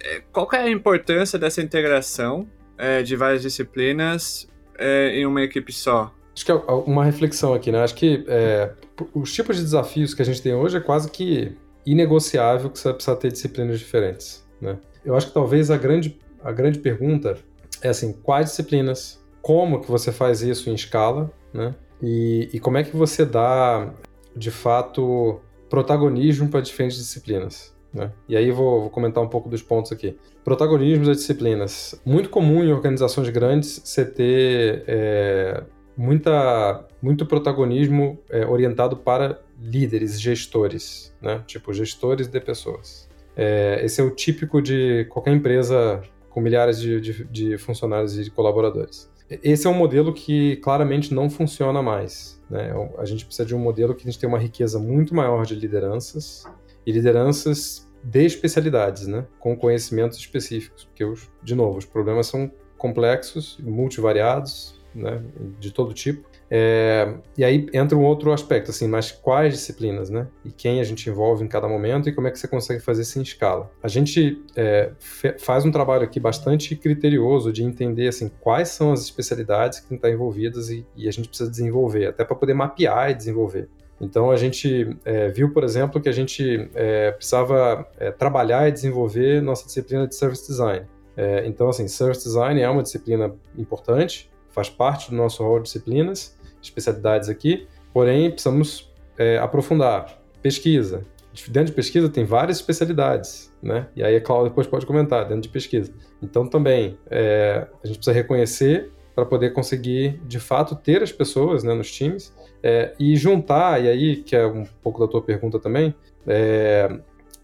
É, 0.01 0.21
qual 0.31 0.47
é 0.53 0.59
a 0.59 0.69
importância 0.69 1.37
dessa 1.37 1.61
integração 1.61 2.47
é, 2.77 3.03
de 3.03 3.17
várias 3.17 3.41
disciplinas 3.41 4.47
é, 4.77 5.09
em 5.09 5.25
uma 5.25 5.41
equipe 5.41 5.73
só? 5.73 6.13
Acho 6.33 6.45
que 6.45 6.51
é 6.51 6.55
uma 6.55 7.03
reflexão 7.03 7.53
aqui, 7.53 7.69
né? 7.69 7.83
Acho 7.83 7.95
que 7.95 8.23
é, 8.27 8.71
os 9.13 9.33
tipos 9.33 9.57
de 9.57 9.61
desafios 9.61 10.13
que 10.13 10.21
a 10.21 10.25
gente 10.25 10.41
tem 10.41 10.53
hoje 10.53 10.77
é 10.77 10.79
quase 10.79 11.11
que 11.11 11.55
inegociável 11.85 12.69
que 12.69 12.79
você 12.79 12.93
precisa 12.93 13.15
ter 13.17 13.29
disciplinas 13.29 13.77
diferentes, 13.77 14.47
né? 14.61 14.79
Eu 15.03 15.17
acho 15.17 15.27
que 15.27 15.33
talvez 15.33 15.69
a 15.69 15.75
grande, 15.75 16.17
a 16.41 16.51
grande 16.53 16.79
pergunta 16.79 17.37
é 17.81 17.89
assim, 17.89 18.13
quais 18.13 18.49
disciplinas 18.49 19.21
como 19.43 19.81
que 19.81 19.91
você 19.91 20.11
faz 20.11 20.41
isso 20.41 20.69
em 20.69 20.73
escala, 20.73 21.29
né? 21.53 21.75
E, 22.01 22.49
e 22.53 22.59
como 22.59 22.77
é 22.77 22.83
que 22.83 22.95
você 22.95 23.25
dá, 23.25 23.93
de 24.35 24.49
fato, 24.49 25.39
protagonismo 25.69 26.49
para 26.49 26.61
diferentes 26.61 26.97
disciplinas. 26.97 27.75
Né? 27.93 28.11
E 28.27 28.35
aí 28.35 28.51
vou, 28.51 28.81
vou, 28.81 28.89
comentar 28.89 29.23
um 29.23 29.27
pouco 29.27 29.49
dos 29.49 29.61
pontos 29.61 29.91
aqui. 29.91 30.17
Protagonismo 30.43 31.05
das 31.05 31.17
disciplinas. 31.17 31.99
Muito 32.05 32.29
comum 32.29 32.63
em 32.63 32.71
organizações 32.71 33.29
grandes 33.29 33.81
você 33.83 34.03
ter 34.03 34.83
é, 34.87 35.63
muita, 35.95 36.85
muito 37.01 37.25
protagonismo 37.25 38.19
é, 38.29 38.45
orientado 38.45 38.97
para 38.97 39.39
líderes, 39.61 40.19
gestores, 40.19 41.13
né? 41.21 41.43
tipo 41.45 41.71
gestores 41.73 42.27
de 42.27 42.39
pessoas. 42.39 43.09
É, 43.35 43.81
esse 43.83 44.01
é 44.01 44.03
o 44.03 44.11
típico 44.11 44.61
de 44.61 45.05
qualquer 45.09 45.33
empresa 45.33 46.01
com 46.29 46.41
milhares 46.41 46.79
de, 46.79 46.99
de, 46.99 47.23
de 47.25 47.57
funcionários 47.57 48.17
e 48.17 48.23
de 48.23 48.31
colaboradores. 48.31 49.12
Esse 49.41 49.67
é 49.67 49.69
um 49.69 49.73
modelo 49.73 50.13
que 50.13 50.57
claramente 50.57 51.13
não 51.13 51.29
funciona 51.29 51.81
mais. 51.81 52.41
Né? 52.49 52.71
A 52.97 53.05
gente 53.05 53.25
precisa 53.25 53.45
de 53.45 53.55
um 53.55 53.59
modelo 53.59 53.95
que 53.95 54.03
a 54.03 54.11
gente 54.11 54.19
tem 54.19 54.27
uma 54.27 54.37
riqueza 54.37 54.79
muito 54.79 55.15
maior 55.15 55.45
de 55.45 55.55
lideranças 55.55 56.45
e 56.85 56.91
lideranças 56.91 57.89
de 58.03 58.25
especialidades, 58.25 59.07
né? 59.07 59.25
com 59.39 59.55
conhecimentos 59.55 60.17
específicos. 60.17 60.85
Porque, 60.85 61.05
os, 61.05 61.29
de 61.41 61.55
novo, 61.55 61.77
os 61.77 61.85
problemas 61.85 62.27
são 62.27 62.51
complexos, 62.77 63.57
multivariados, 63.61 64.79
né? 64.93 65.23
de 65.59 65.71
todo 65.71 65.93
tipo. 65.93 66.29
É, 66.49 67.13
e 67.37 67.43
aí 67.43 67.67
entra 67.73 67.97
um 67.97 68.03
outro 68.03 68.31
aspecto, 68.31 68.71
assim, 68.71 68.87
mas 68.87 69.11
quais 69.11 69.53
disciplinas, 69.53 70.09
né? 70.09 70.27
E 70.45 70.51
quem 70.51 70.79
a 70.79 70.83
gente 70.83 71.09
envolve 71.09 71.43
em 71.43 71.47
cada 71.47 71.67
momento 71.67 72.09
e 72.09 72.13
como 72.13 72.27
é 72.27 72.31
que 72.31 72.37
você 72.37 72.47
consegue 72.47 72.79
fazer 72.79 73.01
isso 73.01 73.17
em 73.17 73.21
escala. 73.21 73.71
A 73.81 73.87
gente 73.87 74.43
é, 74.55 74.91
faz 75.39 75.65
um 75.65 75.71
trabalho 75.71 76.03
aqui 76.03 76.19
bastante 76.19 76.75
criterioso 76.75 77.51
de 77.51 77.63
entender, 77.63 78.07
assim, 78.07 78.29
quais 78.39 78.69
são 78.69 78.91
as 78.91 79.01
especialidades 79.01 79.79
que 79.79 79.93
estão 79.93 80.09
envolvidas 80.09 80.69
e, 80.69 80.85
e 80.95 81.07
a 81.07 81.11
gente 81.11 81.27
precisa 81.27 81.49
desenvolver, 81.49 82.07
até 82.07 82.23
para 82.23 82.35
poder 82.35 82.53
mapear 82.53 83.09
e 83.09 83.13
desenvolver. 83.13 83.69
Então 83.99 84.31
a 84.31 84.35
gente 84.35 84.97
é, 85.05 85.29
viu, 85.29 85.53
por 85.53 85.63
exemplo, 85.63 86.01
que 86.01 86.09
a 86.09 86.11
gente 86.11 86.69
é, 86.75 87.11
precisava 87.11 87.87
é, 87.97 88.11
trabalhar 88.11 88.67
e 88.67 88.71
desenvolver 88.71 89.41
nossa 89.41 89.65
disciplina 89.65 90.07
de 90.07 90.15
Service 90.15 90.45
Design. 90.47 90.85
É, 91.15 91.45
então, 91.45 91.69
assim, 91.69 91.87
Service 91.87 92.23
Design 92.23 92.59
é 92.59 92.69
uma 92.69 92.83
disciplina 92.83 93.33
importante, 93.57 94.31
faz 94.53 94.69
parte 94.69 95.09
do 95.09 95.15
nosso 95.15 95.43
rol 95.43 95.57
de 95.57 95.65
disciplinas, 95.65 96.37
especialidades 96.61 97.27
aqui, 97.27 97.67
porém 97.93 98.29
precisamos 98.31 98.91
é, 99.17 99.37
aprofundar. 99.37 100.17
Pesquisa. 100.41 101.05
Dentro 101.49 101.69
de 101.69 101.73
pesquisa 101.73 102.07
tem 102.07 102.25
várias 102.25 102.57
especialidades, 102.57 103.51
né? 103.61 103.87
E 103.95 104.03
aí 104.03 104.15
a 104.15 104.21
Cláudia 104.21 104.49
depois 104.49 104.67
pode 104.67 104.85
comentar, 104.85 105.23
dentro 105.27 105.41
de 105.41 105.49
pesquisa. 105.49 105.91
Então 106.21 106.47
também 106.47 106.97
é, 107.09 107.67
a 107.83 107.87
gente 107.87 107.97
precisa 107.97 108.13
reconhecer 108.13 108.91
para 109.15 109.25
poder 109.25 109.51
conseguir, 109.51 110.19
de 110.27 110.39
fato, 110.39 110.75
ter 110.75 111.01
as 111.01 111.11
pessoas 111.11 111.63
né, 111.63 111.73
nos 111.73 111.91
times 111.91 112.33
é, 112.61 112.93
e 112.99 113.15
juntar, 113.15 113.83
e 113.83 113.87
aí, 113.87 114.15
que 114.17 114.35
é 114.35 114.45
um 114.45 114.65
pouco 114.81 114.99
da 114.99 115.07
tua 115.07 115.21
pergunta 115.21 115.59
também, 115.59 115.93
é, 116.25 116.89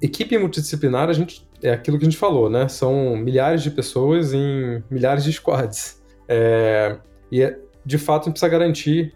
equipe 0.01 0.37
multidisciplinar, 0.37 1.09
a 1.09 1.13
gente, 1.13 1.47
é 1.61 1.71
aquilo 1.71 1.97
que 1.97 2.05
a 2.05 2.09
gente 2.09 2.17
falou, 2.17 2.49
né? 2.49 2.67
São 2.67 3.15
milhares 3.15 3.61
de 3.61 3.69
pessoas 3.69 4.33
em 4.33 4.83
milhares 4.89 5.23
de 5.23 5.33
squads. 5.33 5.98
É, 6.29 6.97
e, 7.31 7.41
é, 7.41 7.59
de 7.83 7.97
fato, 7.97 8.21
a 8.21 8.25
gente 8.25 8.33
precisa 8.33 8.51
garantir, 8.51 9.15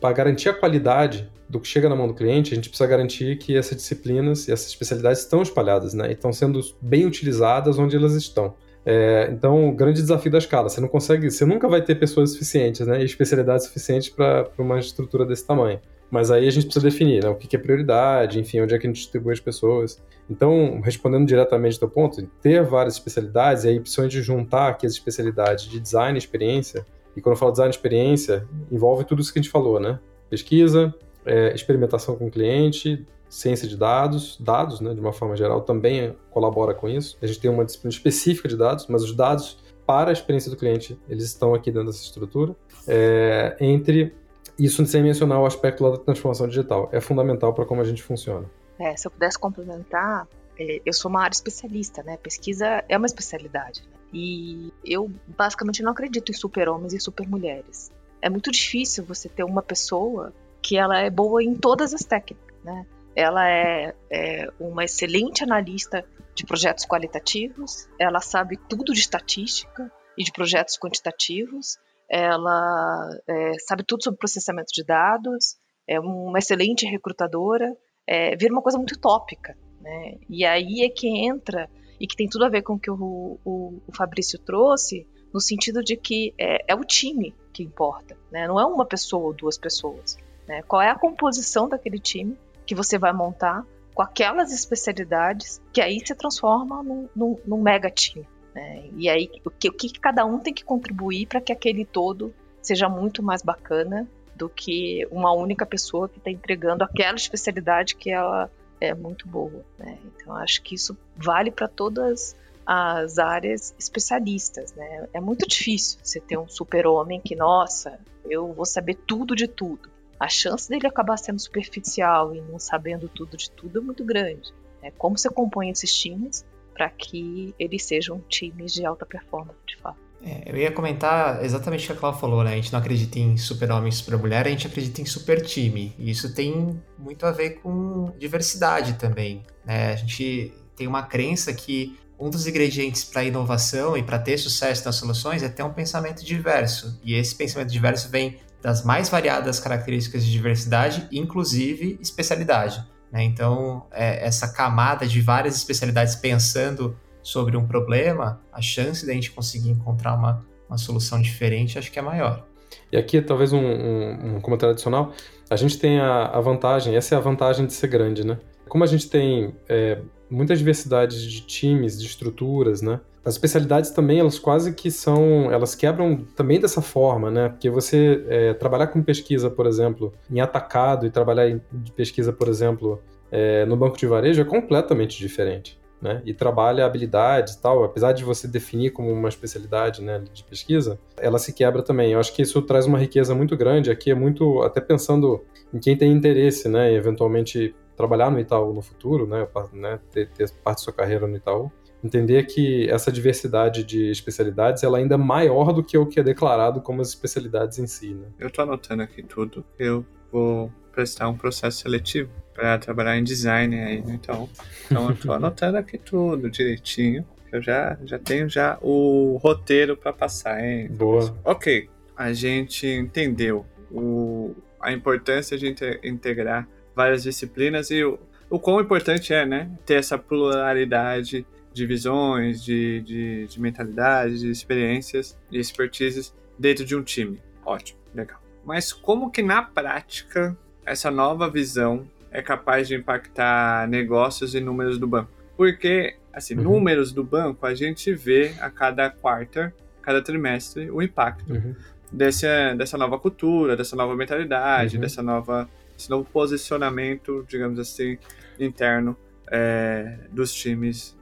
para 0.00 0.12
garantir 0.12 0.48
a 0.48 0.54
qualidade 0.54 1.28
do 1.48 1.60
que 1.60 1.66
chega 1.66 1.88
na 1.88 1.96
mão 1.96 2.08
do 2.08 2.14
cliente, 2.14 2.52
a 2.52 2.56
gente 2.56 2.68
precisa 2.68 2.88
garantir 2.88 3.36
que 3.38 3.56
essas 3.56 3.76
disciplinas 3.76 4.48
e 4.48 4.52
essas 4.52 4.68
especialidades 4.68 5.20
estão 5.20 5.42
espalhadas, 5.42 5.94
né? 5.94 6.08
E 6.08 6.12
estão 6.12 6.32
sendo 6.32 6.60
bem 6.80 7.04
utilizadas 7.04 7.78
onde 7.78 7.96
elas 7.96 8.14
estão. 8.14 8.54
É, 8.84 9.28
então, 9.32 9.68
o 9.68 9.72
grande 9.72 10.00
desafio 10.00 10.30
da 10.30 10.38
escala, 10.38 10.68
você 10.68 10.80
não 10.80 10.88
consegue, 10.88 11.28
você 11.28 11.44
nunca 11.44 11.68
vai 11.68 11.82
ter 11.82 11.96
pessoas 11.96 12.30
suficientes, 12.30 12.86
né? 12.86 13.00
E 13.00 13.04
especialidades 13.04 13.66
suficientes 13.66 14.08
para 14.08 14.48
uma 14.58 14.78
estrutura 14.78 15.24
desse 15.24 15.46
tamanho. 15.46 15.80
Mas 16.10 16.30
aí 16.30 16.46
a 16.46 16.50
gente 16.50 16.64
precisa 16.64 16.84
definir 16.84 17.24
né, 17.24 17.28
o 17.28 17.34
que 17.34 17.54
é 17.56 17.58
prioridade, 17.58 18.38
enfim, 18.38 18.60
onde 18.60 18.74
é 18.74 18.78
que 18.78 18.86
a 18.86 18.90
gente 18.90 18.98
distribui 18.98 19.32
as 19.32 19.40
pessoas. 19.40 20.00
Então, 20.30 20.80
respondendo 20.82 21.26
diretamente 21.26 21.78
ao 21.82 21.88
ponto, 21.88 22.24
ter 22.40 22.62
várias 22.62 22.94
especialidades, 22.94 23.64
e 23.64 23.68
aí 23.68 23.80
principalmente 23.80 24.22
juntar 24.22 24.68
aqui 24.68 24.86
as 24.86 24.92
especialidades 24.92 25.64
de 25.64 25.80
design 25.80 26.16
e 26.16 26.18
experiência, 26.18 26.86
e 27.16 27.20
quando 27.20 27.34
eu 27.34 27.38
falo 27.38 27.52
design 27.52 27.70
e 27.70 27.74
experiência, 27.76 28.46
envolve 28.70 29.04
tudo 29.04 29.22
isso 29.22 29.32
que 29.32 29.38
a 29.38 29.42
gente 29.42 29.50
falou, 29.50 29.80
né? 29.80 29.98
Pesquisa, 30.28 30.94
é, 31.24 31.54
experimentação 31.54 32.16
com 32.16 32.26
o 32.26 32.30
cliente, 32.30 33.04
ciência 33.28 33.66
de 33.66 33.76
dados, 33.76 34.38
dados, 34.40 34.80
né, 34.80 34.94
de 34.94 35.00
uma 35.00 35.12
forma 35.12 35.36
geral, 35.36 35.60
também 35.60 36.14
colabora 36.30 36.72
com 36.74 36.88
isso. 36.88 37.18
A 37.20 37.26
gente 37.26 37.40
tem 37.40 37.50
uma 37.50 37.64
disciplina 37.64 37.92
específica 37.92 38.48
de 38.48 38.56
dados, 38.56 38.86
mas 38.88 39.02
os 39.02 39.14
dados 39.14 39.58
para 39.86 40.10
a 40.10 40.12
experiência 40.12 40.50
do 40.50 40.56
cliente, 40.56 40.98
eles 41.08 41.24
estão 41.24 41.54
aqui 41.54 41.70
dentro 41.70 41.88
dessa 41.88 42.02
estrutura. 42.02 42.54
É, 42.86 43.56
entre 43.60 44.14
isso 44.58 44.84
sem 44.86 45.02
mencionar 45.02 45.40
o 45.40 45.46
aspecto 45.46 45.84
lá 45.84 45.90
da 45.90 45.98
transformação 45.98 46.48
digital. 46.48 46.88
É 46.92 47.00
fundamental 47.00 47.52
para 47.52 47.64
como 47.64 47.80
a 47.80 47.84
gente 47.84 48.02
funciona. 48.02 48.46
É, 48.78 48.96
se 48.96 49.06
eu 49.06 49.10
pudesse 49.10 49.38
complementar, 49.38 50.26
é, 50.58 50.80
eu 50.84 50.92
sou 50.92 51.10
uma 51.10 51.22
área 51.22 51.34
especialista, 51.34 52.02
né? 52.02 52.16
Pesquisa 52.16 52.84
é 52.88 52.96
uma 52.96 53.06
especialidade. 53.06 53.82
Né? 53.82 53.98
E 54.12 54.72
eu 54.84 55.10
basicamente 55.26 55.82
não 55.82 55.92
acredito 55.92 56.30
em 56.30 56.34
super-homens 56.34 56.92
e 56.92 57.00
super-mulheres. 57.00 57.90
É 58.20 58.30
muito 58.30 58.50
difícil 58.50 59.04
você 59.04 59.28
ter 59.28 59.44
uma 59.44 59.62
pessoa 59.62 60.32
que 60.62 60.76
ela 60.76 60.98
é 60.98 61.10
boa 61.10 61.42
em 61.42 61.54
todas 61.54 61.94
as 61.94 62.02
técnicas, 62.02 62.56
né? 62.64 62.86
Ela 63.14 63.48
é, 63.48 63.94
é 64.10 64.50
uma 64.58 64.84
excelente 64.84 65.42
analista 65.42 66.04
de 66.34 66.44
projetos 66.44 66.84
qualitativos, 66.84 67.88
ela 67.98 68.20
sabe 68.20 68.58
tudo 68.68 68.92
de 68.92 69.00
estatística 69.00 69.90
e 70.18 70.24
de 70.24 70.32
projetos 70.32 70.76
quantitativos, 70.78 71.78
ela 72.08 73.08
é, 73.28 73.52
sabe 73.66 73.84
tudo 73.84 74.02
sobre 74.02 74.18
processamento 74.18 74.72
de 74.72 74.84
dados, 74.84 75.56
é 75.88 75.98
uma 76.00 76.38
excelente 76.38 76.86
recrutadora, 76.86 77.76
é, 78.06 78.36
vira 78.36 78.52
uma 78.52 78.62
coisa 78.62 78.78
muito 78.78 78.94
utópica. 78.94 79.56
Né? 79.80 80.18
E 80.28 80.44
aí 80.44 80.82
é 80.82 80.88
que 80.88 81.08
entra, 81.08 81.68
e 82.00 82.06
que 82.06 82.16
tem 82.16 82.28
tudo 82.28 82.44
a 82.44 82.48
ver 82.48 82.62
com 82.62 82.74
o 82.74 82.78
que 82.78 82.90
o, 82.90 83.38
o, 83.44 83.82
o 83.86 83.92
Fabrício 83.94 84.38
trouxe, 84.38 85.06
no 85.32 85.40
sentido 85.40 85.82
de 85.82 85.96
que 85.96 86.34
é, 86.38 86.72
é 86.72 86.74
o 86.74 86.84
time 86.84 87.34
que 87.52 87.62
importa, 87.62 88.16
né? 88.30 88.46
não 88.46 88.60
é 88.60 88.64
uma 88.64 88.86
pessoa 88.86 89.26
ou 89.26 89.34
duas 89.34 89.58
pessoas. 89.58 90.16
Né? 90.46 90.62
Qual 90.62 90.80
é 90.80 90.88
a 90.88 90.98
composição 90.98 91.68
daquele 91.68 91.98
time 91.98 92.38
que 92.66 92.74
você 92.74 92.98
vai 92.98 93.12
montar 93.12 93.64
com 93.96 94.02
aquelas 94.02 94.52
especialidades 94.52 95.58
que 95.72 95.80
aí 95.80 96.06
se 96.06 96.14
transforma 96.14 96.82
num, 96.82 97.08
num, 97.16 97.40
num 97.46 97.62
mega 97.62 97.90
time. 97.90 98.28
Né? 98.56 98.88
E 98.96 99.06
aí, 99.10 99.30
o 99.44 99.50
que, 99.50 99.68
o 99.68 99.72
que 99.72 99.92
cada 100.00 100.24
um 100.24 100.38
tem 100.38 100.54
que 100.54 100.64
contribuir 100.64 101.26
para 101.26 101.42
que 101.42 101.52
aquele 101.52 101.84
todo 101.84 102.34
seja 102.62 102.88
muito 102.88 103.22
mais 103.22 103.42
bacana 103.42 104.08
do 104.34 104.48
que 104.48 105.06
uma 105.10 105.30
única 105.30 105.66
pessoa 105.66 106.08
que 106.08 106.16
está 106.16 106.30
entregando 106.30 106.82
aquela 106.82 107.16
especialidade 107.16 107.94
que 107.96 108.10
ela 108.10 108.50
é 108.80 108.94
muito 108.94 109.28
boa. 109.28 109.62
Né? 109.78 109.98
Então, 110.06 110.34
acho 110.34 110.62
que 110.62 110.74
isso 110.74 110.96
vale 111.14 111.50
para 111.50 111.68
todas 111.68 112.34
as 112.64 113.18
áreas 113.18 113.74
especialistas. 113.78 114.72
Né? 114.72 115.06
É 115.12 115.20
muito 115.20 115.46
difícil 115.46 115.98
você 116.02 116.18
ter 116.18 116.38
um 116.38 116.48
super-homem 116.48 117.20
que, 117.20 117.36
nossa, 117.36 118.00
eu 118.24 118.54
vou 118.54 118.64
saber 118.64 118.94
tudo 119.06 119.36
de 119.36 119.46
tudo. 119.46 119.90
A 120.18 120.30
chance 120.30 120.66
dele 120.66 120.86
acabar 120.86 121.18
sendo 121.18 121.38
superficial 121.38 122.34
e 122.34 122.40
não 122.40 122.58
sabendo 122.58 123.06
tudo 123.06 123.36
de 123.36 123.50
tudo 123.50 123.80
é 123.80 123.82
muito 123.82 124.02
grande. 124.02 124.50
Né? 124.82 124.90
Como 124.96 125.18
você 125.18 125.28
compõe 125.28 125.68
esses 125.68 125.94
times 125.94 126.42
para 126.76 126.90
que 126.90 127.54
eles 127.58 127.84
sejam 127.84 128.20
times 128.28 128.74
de 128.74 128.84
alta 128.84 129.06
performance, 129.06 129.58
de 129.66 129.76
fato. 129.78 129.98
É, 130.22 130.42
eu 130.46 130.56
ia 130.56 130.72
comentar 130.72 131.44
exatamente 131.44 131.84
o 131.84 131.86
que 131.86 131.92
a 131.92 131.96
Cláudia 131.96 132.20
falou, 132.20 132.42
né? 132.42 132.52
A 132.52 132.56
gente 132.56 132.72
não 132.72 132.80
acredita 132.80 133.18
em 133.18 133.36
super-homem 133.36 133.88
e 133.88 133.92
super-mulher, 133.92 134.46
a 134.46 134.50
gente 134.50 134.66
acredita 134.66 135.00
em 135.00 135.06
super-time. 135.06 135.94
E 135.98 136.10
isso 136.10 136.34
tem 136.34 136.80
muito 136.98 137.24
a 137.24 137.32
ver 137.32 137.60
com 137.60 138.12
diversidade 138.18 138.94
também, 138.94 139.42
né? 139.64 139.92
A 139.92 139.96
gente 139.96 140.52
tem 140.74 140.86
uma 140.86 141.02
crença 141.02 141.52
que 141.52 141.98
um 142.18 142.30
dos 142.30 142.46
ingredientes 142.46 143.04
para 143.04 143.24
inovação 143.24 143.96
e 143.96 144.02
para 144.02 144.18
ter 144.18 144.38
sucesso 144.38 144.84
nas 144.84 144.96
soluções 144.96 145.42
é 145.42 145.48
ter 145.48 145.62
um 145.62 145.72
pensamento 145.72 146.24
diverso. 146.24 146.98
E 147.04 147.14
esse 147.14 147.34
pensamento 147.34 147.70
diverso 147.70 148.08
vem 148.08 148.38
das 148.62 148.84
mais 148.84 149.08
variadas 149.08 149.60
características 149.60 150.24
de 150.24 150.32
diversidade, 150.32 151.06
inclusive 151.12 151.98
especialidade. 152.00 152.84
Né? 153.10 153.24
Então, 153.24 153.86
é, 153.92 154.26
essa 154.26 154.52
camada 154.52 155.06
de 155.06 155.20
várias 155.20 155.56
especialidades 155.56 156.16
pensando 156.16 156.96
sobre 157.22 157.56
um 157.56 157.66
problema, 157.66 158.40
a 158.52 158.60
chance 158.60 159.04
da 159.06 159.12
gente 159.12 159.32
conseguir 159.32 159.70
encontrar 159.70 160.14
uma, 160.14 160.44
uma 160.68 160.78
solução 160.78 161.20
diferente 161.20 161.78
acho 161.78 161.90
que 161.90 161.98
é 161.98 162.02
maior. 162.02 162.46
E 162.90 162.96
aqui, 162.96 163.20
talvez 163.20 163.52
um, 163.52 163.58
um, 163.58 164.36
um 164.36 164.40
comentário 164.40 164.72
adicional, 164.72 165.12
a 165.50 165.56
gente 165.56 165.78
tem 165.78 165.98
a, 165.98 166.26
a, 166.26 166.40
vantagem, 166.40 166.96
essa 166.96 167.14
é 167.14 167.18
a 167.18 167.20
vantagem 167.20 167.66
de 167.66 167.72
ser 167.72 167.88
grande, 167.88 168.24
né? 168.24 168.38
Como 168.68 168.84
a 168.84 168.86
gente 168.86 169.08
tem 169.08 169.54
é, 169.68 169.98
muita 170.30 170.56
diversidade 170.56 171.28
de 171.28 171.40
times, 171.42 171.98
de 171.98 172.06
estruturas, 172.06 172.82
né? 172.82 173.00
As 173.26 173.34
especialidades 173.34 173.90
também, 173.90 174.20
elas 174.20 174.38
quase 174.38 174.72
que 174.72 174.88
são, 174.88 175.50
elas 175.50 175.74
quebram 175.74 176.18
também 176.36 176.60
dessa 176.60 176.80
forma, 176.80 177.28
né? 177.28 177.48
Porque 177.48 177.68
você 177.68 178.24
é, 178.28 178.54
trabalhar 178.54 178.86
com 178.86 179.02
pesquisa, 179.02 179.50
por 179.50 179.66
exemplo, 179.66 180.12
em 180.30 180.40
atacado 180.40 181.04
e 181.04 181.10
trabalhar 181.10 181.50
em 181.50 181.60
pesquisa, 181.96 182.32
por 182.32 182.46
exemplo, 182.46 183.02
é, 183.32 183.66
no 183.66 183.76
banco 183.76 183.98
de 183.98 184.06
varejo 184.06 184.40
é 184.40 184.44
completamente 184.44 185.18
diferente. 185.18 185.76
Né? 186.00 186.22
E 186.24 186.32
trabalha 186.32 186.86
habilidades 186.86 187.54
e 187.54 187.60
tal, 187.60 187.82
apesar 187.82 188.12
de 188.12 188.22
você 188.22 188.46
definir 188.46 188.90
como 188.90 189.10
uma 189.10 189.28
especialidade 189.28 190.02
né, 190.02 190.22
de 190.32 190.44
pesquisa, 190.44 190.96
ela 191.16 191.40
se 191.40 191.52
quebra 191.52 191.82
também. 191.82 192.12
Eu 192.12 192.20
acho 192.20 192.32
que 192.32 192.42
isso 192.42 192.62
traz 192.62 192.86
uma 192.86 192.98
riqueza 192.98 193.34
muito 193.34 193.56
grande. 193.56 193.90
Aqui 193.90 194.12
é 194.12 194.14
muito, 194.14 194.62
até 194.62 194.80
pensando 194.80 195.42
em 195.74 195.80
quem 195.80 195.96
tem 195.96 196.12
interesse, 196.12 196.68
né, 196.68 196.92
em 196.92 196.94
eventualmente 196.94 197.74
trabalhar 197.96 198.30
no 198.30 198.38
Itaú 198.38 198.72
no 198.72 198.82
futuro, 198.82 199.26
né, 199.26 199.48
né 199.72 199.98
ter, 200.12 200.28
ter 200.28 200.48
parte 200.62 200.78
da 200.78 200.84
sua 200.84 200.92
carreira 200.92 201.26
no 201.26 201.34
Itaú 201.34 201.72
entender 202.06 202.44
que 202.46 202.88
essa 202.88 203.12
diversidade 203.12 203.84
de 203.84 204.10
especialidades 204.10 204.82
ela 204.82 204.98
ainda 204.98 205.14
é 205.14 205.18
maior 205.18 205.72
do 205.72 205.82
que 205.82 205.98
o 205.98 206.06
que 206.06 206.20
é 206.20 206.22
declarado 206.22 206.80
como 206.80 207.02
as 207.02 207.08
especialidades 207.08 207.78
em 207.78 207.86
si. 207.86 208.14
Né? 208.14 208.26
Eu 208.38 208.48
estou 208.48 208.62
anotando 208.62 209.02
aqui 209.02 209.22
tudo. 209.22 209.64
Eu 209.78 210.04
vou 210.30 210.72
prestar 210.92 211.28
um 211.28 211.36
processo 211.36 211.82
seletivo 211.82 212.30
para 212.54 212.78
trabalhar 212.78 213.18
em 213.18 213.24
design 213.24 213.78
aí 213.78 214.00
no 214.00 214.14
Itaú. 214.14 214.48
Então 214.86 215.08
eu 215.08 215.14
estou 215.14 215.34
anotando 215.34 215.76
aqui 215.76 215.98
tudo 215.98 216.50
direitinho. 216.50 217.26
Eu 217.52 217.60
já, 217.60 217.98
já 218.04 218.18
tenho 218.18 218.48
já 218.48 218.78
o 218.80 219.38
roteiro 219.42 219.96
para 219.96 220.12
passar, 220.12 220.64
hein? 220.64 220.88
Boa. 220.88 221.36
Ok, 221.44 221.88
a 222.16 222.32
gente 222.32 222.86
entendeu 222.86 223.64
o, 223.90 224.54
a 224.80 224.92
importância 224.92 225.56
de 225.56 225.74
integrar 226.02 226.66
várias 226.94 227.22
disciplinas 227.22 227.90
e 227.90 228.02
o, 228.02 228.18
o 228.48 228.58
quão 228.58 228.80
importante 228.80 229.32
é, 229.34 229.44
né? 229.44 229.70
Ter 229.84 229.94
essa 229.94 230.18
pluralidade 230.18 231.46
de 231.76 231.84
visões, 231.84 232.64
de, 232.64 233.02
de, 233.02 233.46
de 233.46 233.60
mentalidades, 233.60 234.40
de 234.40 234.50
experiências 234.50 235.38
e 235.52 235.58
expertises 235.58 236.34
dentro 236.58 236.86
de 236.86 236.96
um 236.96 237.02
time. 237.02 237.38
Ótimo, 237.66 237.98
legal. 238.14 238.40
Mas 238.64 238.94
como 238.94 239.30
que 239.30 239.42
na 239.42 239.60
prática 239.60 240.56
essa 240.86 241.10
nova 241.10 241.50
visão 241.50 242.06
é 242.30 242.40
capaz 242.40 242.88
de 242.88 242.94
impactar 242.94 243.86
negócios 243.88 244.54
e 244.54 244.60
números 244.60 244.96
do 244.96 245.06
banco? 245.06 245.30
Porque, 245.54 246.16
assim, 246.32 246.56
uhum. 246.56 246.62
números 246.62 247.12
do 247.12 247.22
banco 247.22 247.66
a 247.66 247.74
gente 247.74 248.10
vê 248.14 248.54
a 248.58 248.70
cada 248.70 249.10
quarter, 249.10 249.74
cada 250.00 250.22
trimestre, 250.22 250.90
o 250.90 251.02
impacto 251.02 251.52
uhum. 251.52 251.74
desse, 252.10 252.46
dessa 252.74 252.96
nova 252.96 253.18
cultura, 253.18 253.76
dessa 253.76 253.94
nova 253.94 254.16
mentalidade, 254.16 254.96
uhum. 254.96 255.02
dessa 255.02 255.22
nova, 255.22 255.68
desse 255.94 256.08
novo 256.08 256.24
posicionamento, 256.24 257.44
digamos 257.46 257.78
assim, 257.78 258.16
interno 258.58 259.14
é, 259.50 260.20
dos 260.32 260.54
times 260.54 261.14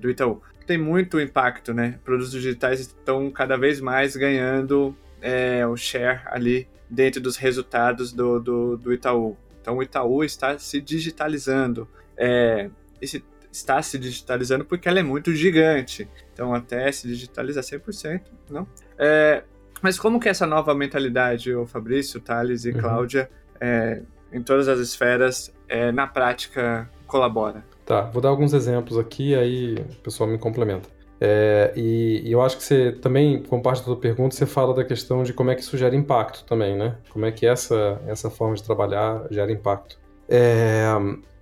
do 0.00 0.10
Itaú. 0.10 0.42
Tem 0.66 0.78
muito 0.78 1.20
impacto, 1.20 1.74
né? 1.74 1.98
Produtos 2.04 2.32
digitais 2.32 2.80
estão 2.80 3.30
cada 3.30 3.56
vez 3.56 3.80
mais 3.80 4.16
ganhando 4.16 4.96
é, 5.20 5.66
o 5.66 5.76
share 5.76 6.20
ali 6.26 6.68
dentro 6.88 7.20
dos 7.20 7.36
resultados 7.36 8.12
do, 8.12 8.40
do, 8.40 8.76
do 8.76 8.92
Itaú. 8.92 9.36
Então 9.60 9.76
o 9.78 9.82
Itaú 9.82 10.24
está 10.24 10.58
se 10.58 10.80
digitalizando. 10.80 11.88
É, 12.16 12.70
esse, 13.00 13.24
está 13.52 13.80
se 13.82 13.98
digitalizando 13.98 14.64
porque 14.64 14.88
ela 14.88 15.00
é 15.00 15.02
muito 15.02 15.34
gigante. 15.34 16.08
Então 16.32 16.54
até 16.54 16.90
se 16.92 17.06
digitalizar 17.08 17.62
100%, 17.62 18.22
não? 18.50 18.66
É, 18.98 19.44
mas 19.82 19.98
como 19.98 20.20
que 20.20 20.28
essa 20.28 20.46
nova 20.46 20.74
mentalidade, 20.74 21.54
o 21.54 21.66
Fabrício, 21.66 22.20
Thales 22.20 22.64
e 22.64 22.70
uhum. 22.70 22.80
Cláudia, 22.80 23.30
é, 23.60 24.02
em 24.32 24.42
todas 24.42 24.68
as 24.68 24.78
esferas, 24.78 25.52
é, 25.68 25.90
na 25.90 26.06
prática 26.06 26.88
colabora? 27.06 27.64
Tá, 27.90 28.02
vou 28.02 28.22
dar 28.22 28.28
alguns 28.28 28.52
exemplos 28.52 28.96
aqui, 28.96 29.34
aí 29.34 29.74
o 29.74 29.96
pessoal 29.96 30.30
me 30.30 30.38
complementa. 30.38 30.88
É, 31.20 31.72
e, 31.74 32.22
e, 32.24 32.30
eu 32.30 32.40
acho 32.40 32.56
que 32.56 32.62
você 32.62 32.92
também, 32.92 33.42
como 33.42 33.60
parte 33.60 33.80
da 33.80 33.86
sua 33.86 33.96
pergunta, 33.96 34.32
você 34.32 34.46
fala 34.46 34.72
da 34.72 34.84
questão 34.84 35.24
de 35.24 35.32
como 35.32 35.50
é 35.50 35.56
que 35.56 35.62
isso 35.62 35.76
gera 35.76 35.96
impacto 35.96 36.44
também, 36.44 36.76
né? 36.76 36.94
Como 37.12 37.26
é 37.26 37.32
que 37.32 37.44
essa, 37.44 38.00
essa 38.06 38.30
forma 38.30 38.54
de 38.54 38.62
trabalhar 38.62 39.26
gera 39.28 39.50
impacto. 39.50 39.98
É, 40.28 40.84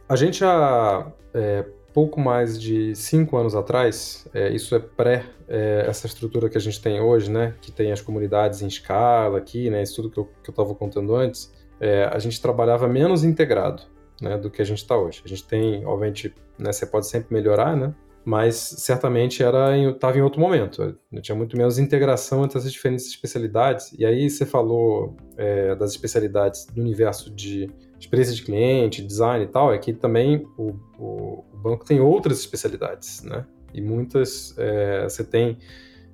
a 0.08 0.16
gente 0.16 0.42
há 0.42 1.12
é, 1.34 1.66
pouco 1.92 2.18
mais 2.18 2.58
de 2.58 2.94
cinco 2.94 3.36
anos 3.36 3.54
atrás, 3.54 4.26
é, 4.32 4.48
isso 4.48 4.74
é 4.74 4.78
pré 4.78 5.26
é, 5.46 5.84
essa 5.86 6.06
estrutura 6.06 6.48
que 6.48 6.56
a 6.56 6.60
gente 6.62 6.80
tem 6.80 6.98
hoje, 6.98 7.30
né? 7.30 7.52
Que 7.60 7.70
tem 7.70 7.92
as 7.92 8.00
comunidades 8.00 8.62
em 8.62 8.68
escala 8.68 9.36
aqui, 9.36 9.68
né? 9.68 9.82
Isso 9.82 9.96
tudo 9.96 10.10
que 10.42 10.48
eu 10.48 10.52
estava 10.52 10.74
contando 10.74 11.14
antes 11.14 11.52
é, 11.78 12.08
a 12.10 12.18
gente 12.18 12.40
trabalhava 12.40 12.88
menos 12.88 13.22
integrado 13.22 13.82
né, 14.20 14.36
do 14.36 14.50
que 14.50 14.60
a 14.60 14.64
gente 14.64 14.78
está 14.78 14.96
hoje. 14.96 15.22
A 15.24 15.28
gente 15.28 15.44
tem, 15.44 15.84
obviamente, 15.86 16.34
né, 16.58 16.72
você 16.72 16.86
pode 16.86 17.06
sempre 17.06 17.32
melhorar, 17.32 17.76
né? 17.76 17.94
Mas 18.24 18.56
certamente 18.56 19.42
era 19.42 19.76
estava 19.78 20.18
em, 20.18 20.22
outro 20.22 20.40
momento. 20.40 20.98
Tinha 21.22 21.34
muito 21.34 21.56
menos 21.56 21.78
integração 21.78 22.44
entre 22.44 22.58
essas 22.58 22.72
diferentes 22.72 23.06
especialidades. 23.06 23.92
E 23.98 24.04
aí 24.04 24.28
você 24.28 24.44
falou 24.44 25.16
é, 25.36 25.74
das 25.74 25.92
especialidades 25.92 26.66
do 26.66 26.80
universo 26.80 27.34
de 27.34 27.70
experiência 27.98 28.34
de 28.34 28.42
cliente, 28.42 29.02
design 29.02 29.44
e 29.44 29.48
tal, 29.48 29.72
é 29.72 29.78
que 29.78 29.92
também 29.92 30.46
o, 30.58 30.74
o, 30.98 31.44
o 31.52 31.56
banco 31.56 31.86
tem 31.86 32.00
outras 32.00 32.38
especialidades, 32.38 33.22
né? 33.22 33.46
E 33.72 33.80
muitas 33.80 34.54
é, 34.58 35.04
você 35.04 35.24
tem 35.24 35.56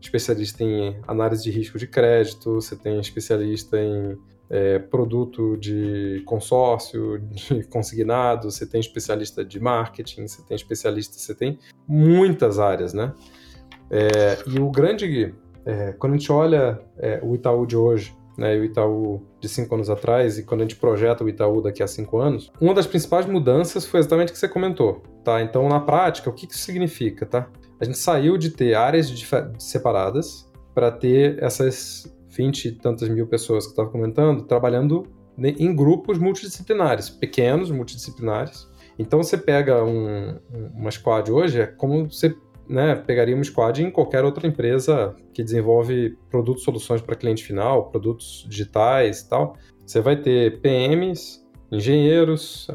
especialista 0.01 0.63
em 0.63 0.97
análise 1.07 1.43
de 1.43 1.51
risco 1.51 1.79
de 1.79 1.87
crédito, 1.87 2.55
você 2.55 2.77
tem 2.77 3.01
especialista 3.01 3.79
em 3.79 4.17
é, 4.55 4.79
produto 4.79 5.57
de 5.57 6.23
consórcio, 6.25 7.19
de 7.19 7.65
consignado, 7.67 8.49
você 8.53 8.65
tem 8.65 8.81
especialista 8.81 9.45
de 9.45 9.59
marketing, 9.59 10.29
você 10.29 10.43
tem 10.43 10.55
especialista, 10.55 11.19
você 11.19 11.35
tem 11.35 11.59
muitas 11.89 12.61
áreas, 12.61 12.95
né? 12.95 13.13
É, 13.91 14.39
e 14.47 14.61
o 14.61 14.71
grande, 14.71 15.35
é, 15.67 15.93
quando 15.95 16.13
a 16.13 16.17
gente 16.17 16.31
olha 16.31 16.81
é, 16.97 17.19
o 17.21 17.35
Itaú 17.35 17.67
de 17.67 17.77
hoje, 17.77 18.17
né, 18.39 18.57
o 18.57 18.65
Itaú 18.65 19.27
de 19.41 19.49
cinco 19.49 19.75
anos 19.75 19.91
atrás, 19.91 20.39
e 20.39 20.45
quando 20.45 20.61
a 20.61 20.65
gente 20.65 20.77
projeta 20.77 21.25
o 21.25 21.29
Itaú 21.29 21.61
daqui 21.61 21.83
a 21.83 21.89
cinco 21.89 22.19
anos, 22.19 22.53
uma 22.61 22.75
das 22.75 22.87
principais 22.87 23.27
mudanças 23.27 23.85
foi 23.85 23.99
exatamente 23.99 24.29
o 24.29 24.33
que 24.33 24.39
você 24.39 24.49
comentou, 24.49 25.03
tá? 25.25 25.43
Então, 25.43 25.69
na 25.69 25.81
prática, 25.81 26.31
o 26.31 26.33
que 26.33 26.47
isso 26.47 26.59
significa, 26.61 27.27
tá? 27.27 27.49
A 27.81 27.85
gente 27.85 27.99
saiu 27.99 28.39
de 28.39 28.51
ter 28.51 28.75
áreas 28.75 29.13
separadas 29.59 30.49
para 30.73 30.93
ter 30.93 31.43
essas 31.43 32.14
20 32.35 32.65
e 32.67 32.73
tantas 32.73 33.09
mil 33.09 33.27
pessoas 33.27 33.65
que 33.65 33.71
estava 33.71 33.89
comentando, 33.91 34.43
trabalhando 34.43 35.07
em 35.39 35.75
grupos 35.75 36.19
multidisciplinares, 36.19 37.11
pequenos, 37.11 37.71
multidisciplinares. 37.71 38.69
Então 38.99 39.23
você 39.23 39.37
pega 39.37 39.85
um, 39.85 40.39
uma 40.75 40.91
squad 40.91 41.31
hoje, 41.31 41.61
é 41.61 41.67
como 41.67 42.11
você 42.11 42.35
né, 42.69 42.95
pegaria 42.95 43.35
uma 43.35 43.45
squad 43.45 43.83
em 43.83 43.91
qualquer 43.91 44.25
outra 44.25 44.47
empresa 44.47 45.15
que 45.33 45.43
desenvolve 45.43 46.17
produtos, 46.31 46.63
soluções 46.63 47.01
para 47.01 47.17
cliente 47.17 47.45
final, 47.45 47.91
produtos 47.91 48.47
digitais 48.49 49.21
e 49.21 49.29
tal. 49.29 49.57
Você 49.85 50.01
vai 50.01 50.17
ter 50.17 50.61
PMs, 50.61 51.45
engenheiros, 51.71 52.69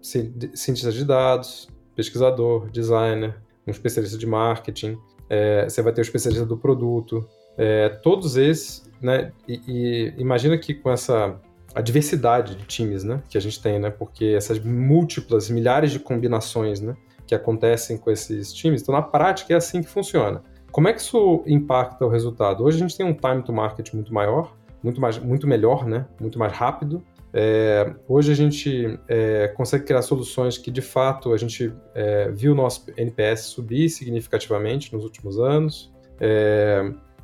cientistas 0.00 0.94
de 0.94 1.04
dados, 1.04 1.68
pesquisador, 1.94 2.70
designer, 2.70 3.34
um 3.66 3.70
especialista 3.70 4.16
de 4.16 4.26
marketing, 4.26 4.96
é, 5.28 5.68
você 5.68 5.82
vai 5.82 5.92
ter 5.92 6.00
o 6.00 6.02
especialista 6.02 6.46
do 6.46 6.56
produto. 6.56 7.28
É, 7.56 7.88
todos 7.88 8.36
esses 8.36 8.87
né? 9.00 9.32
E, 9.46 9.60
e, 9.66 10.14
imagina 10.18 10.56
que 10.58 10.74
com 10.74 10.90
essa 10.90 11.38
a 11.74 11.80
diversidade 11.80 12.54
de 12.54 12.64
times, 12.64 13.04
né, 13.04 13.22
que 13.28 13.36
a 13.36 13.40
gente 13.40 13.60
tem, 13.62 13.78
né, 13.78 13.90
porque 13.90 14.34
essas 14.36 14.58
múltiplas, 14.58 15.50
milhares 15.50 15.92
de 15.92 15.98
combinações, 15.98 16.80
né, 16.80 16.96
que 17.26 17.34
acontecem 17.34 17.96
com 17.98 18.10
esses 18.10 18.52
times, 18.52 18.82
então 18.82 18.94
na 18.94 19.02
prática 19.02 19.52
é 19.52 19.56
assim 19.56 19.82
que 19.82 19.88
funciona. 19.88 20.42
Como 20.72 20.88
é 20.88 20.92
que 20.92 21.00
isso 21.00 21.42
impacta 21.46 22.04
o 22.04 22.08
resultado? 22.08 22.64
Hoje 22.64 22.78
a 22.78 22.80
gente 22.80 22.96
tem 22.96 23.06
um 23.06 23.14
time 23.14 23.42
to 23.42 23.52
market 23.52 23.92
muito 23.92 24.12
maior, 24.12 24.56
muito 24.82 25.00
mais, 25.00 25.18
muito 25.18 25.46
melhor, 25.46 25.86
né, 25.86 26.06
muito 26.20 26.38
mais 26.38 26.52
rápido. 26.52 27.02
É, 27.32 27.94
hoje 28.08 28.32
a 28.32 28.34
gente 28.34 28.98
é, 29.06 29.48
consegue 29.48 29.84
criar 29.84 30.00
soluções 30.02 30.56
que 30.56 30.70
de 30.70 30.80
fato 30.80 31.34
a 31.34 31.36
gente 31.36 31.72
é, 31.94 32.30
viu 32.30 32.52
o 32.52 32.54
nosso 32.54 32.86
NPS 32.96 33.42
subir 33.42 33.90
significativamente 33.90 34.92
nos 34.92 35.04
últimos 35.04 35.38
anos. 35.38 35.92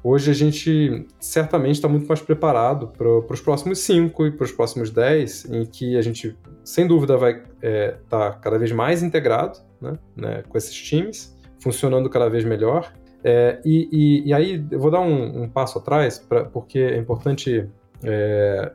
Hoje 0.07 0.31
a 0.31 0.35
gente 0.35 1.07
certamente 1.19 1.77
está 1.77 1.89
muito 1.89 2.07
mais 2.07 2.21
preparado 2.21 2.89
para 2.89 3.09
os 3.09 3.41
próximos 3.41 3.79
5 3.79 4.27
e 4.27 4.31
para 4.33 4.45
os 4.45 4.53
próximos 4.53 4.91
10, 4.91 5.47
em 5.47 5.65
que 5.65 5.97
a 5.97 6.03
gente, 6.03 6.37
sem 6.63 6.87
dúvida, 6.87 7.17
vai 7.17 7.33
estar 7.33 7.47
é, 7.63 7.97
tá 8.07 8.33
cada 8.35 8.59
vez 8.59 8.71
mais 8.71 9.03
integrado 9.03 9.61
né, 9.81 9.99
né, 10.15 10.45
com 10.47 10.59
esses 10.59 10.75
times, 10.75 11.35
funcionando 11.59 12.11
cada 12.11 12.29
vez 12.29 12.45
melhor. 12.45 12.93
É, 13.25 13.59
e, 13.65 13.89
e, 13.91 14.29
e, 14.29 14.35
aí 14.35 14.63
eu 14.71 14.79
vou 14.79 14.91
dar 14.91 15.01
um, 15.01 15.45
um 15.45 15.49
passo 15.49 15.79
atrás, 15.79 16.19
pra, 16.19 16.45
porque 16.45 16.81
é 16.81 16.99
importante. 16.99 17.67
É, 18.03 18.73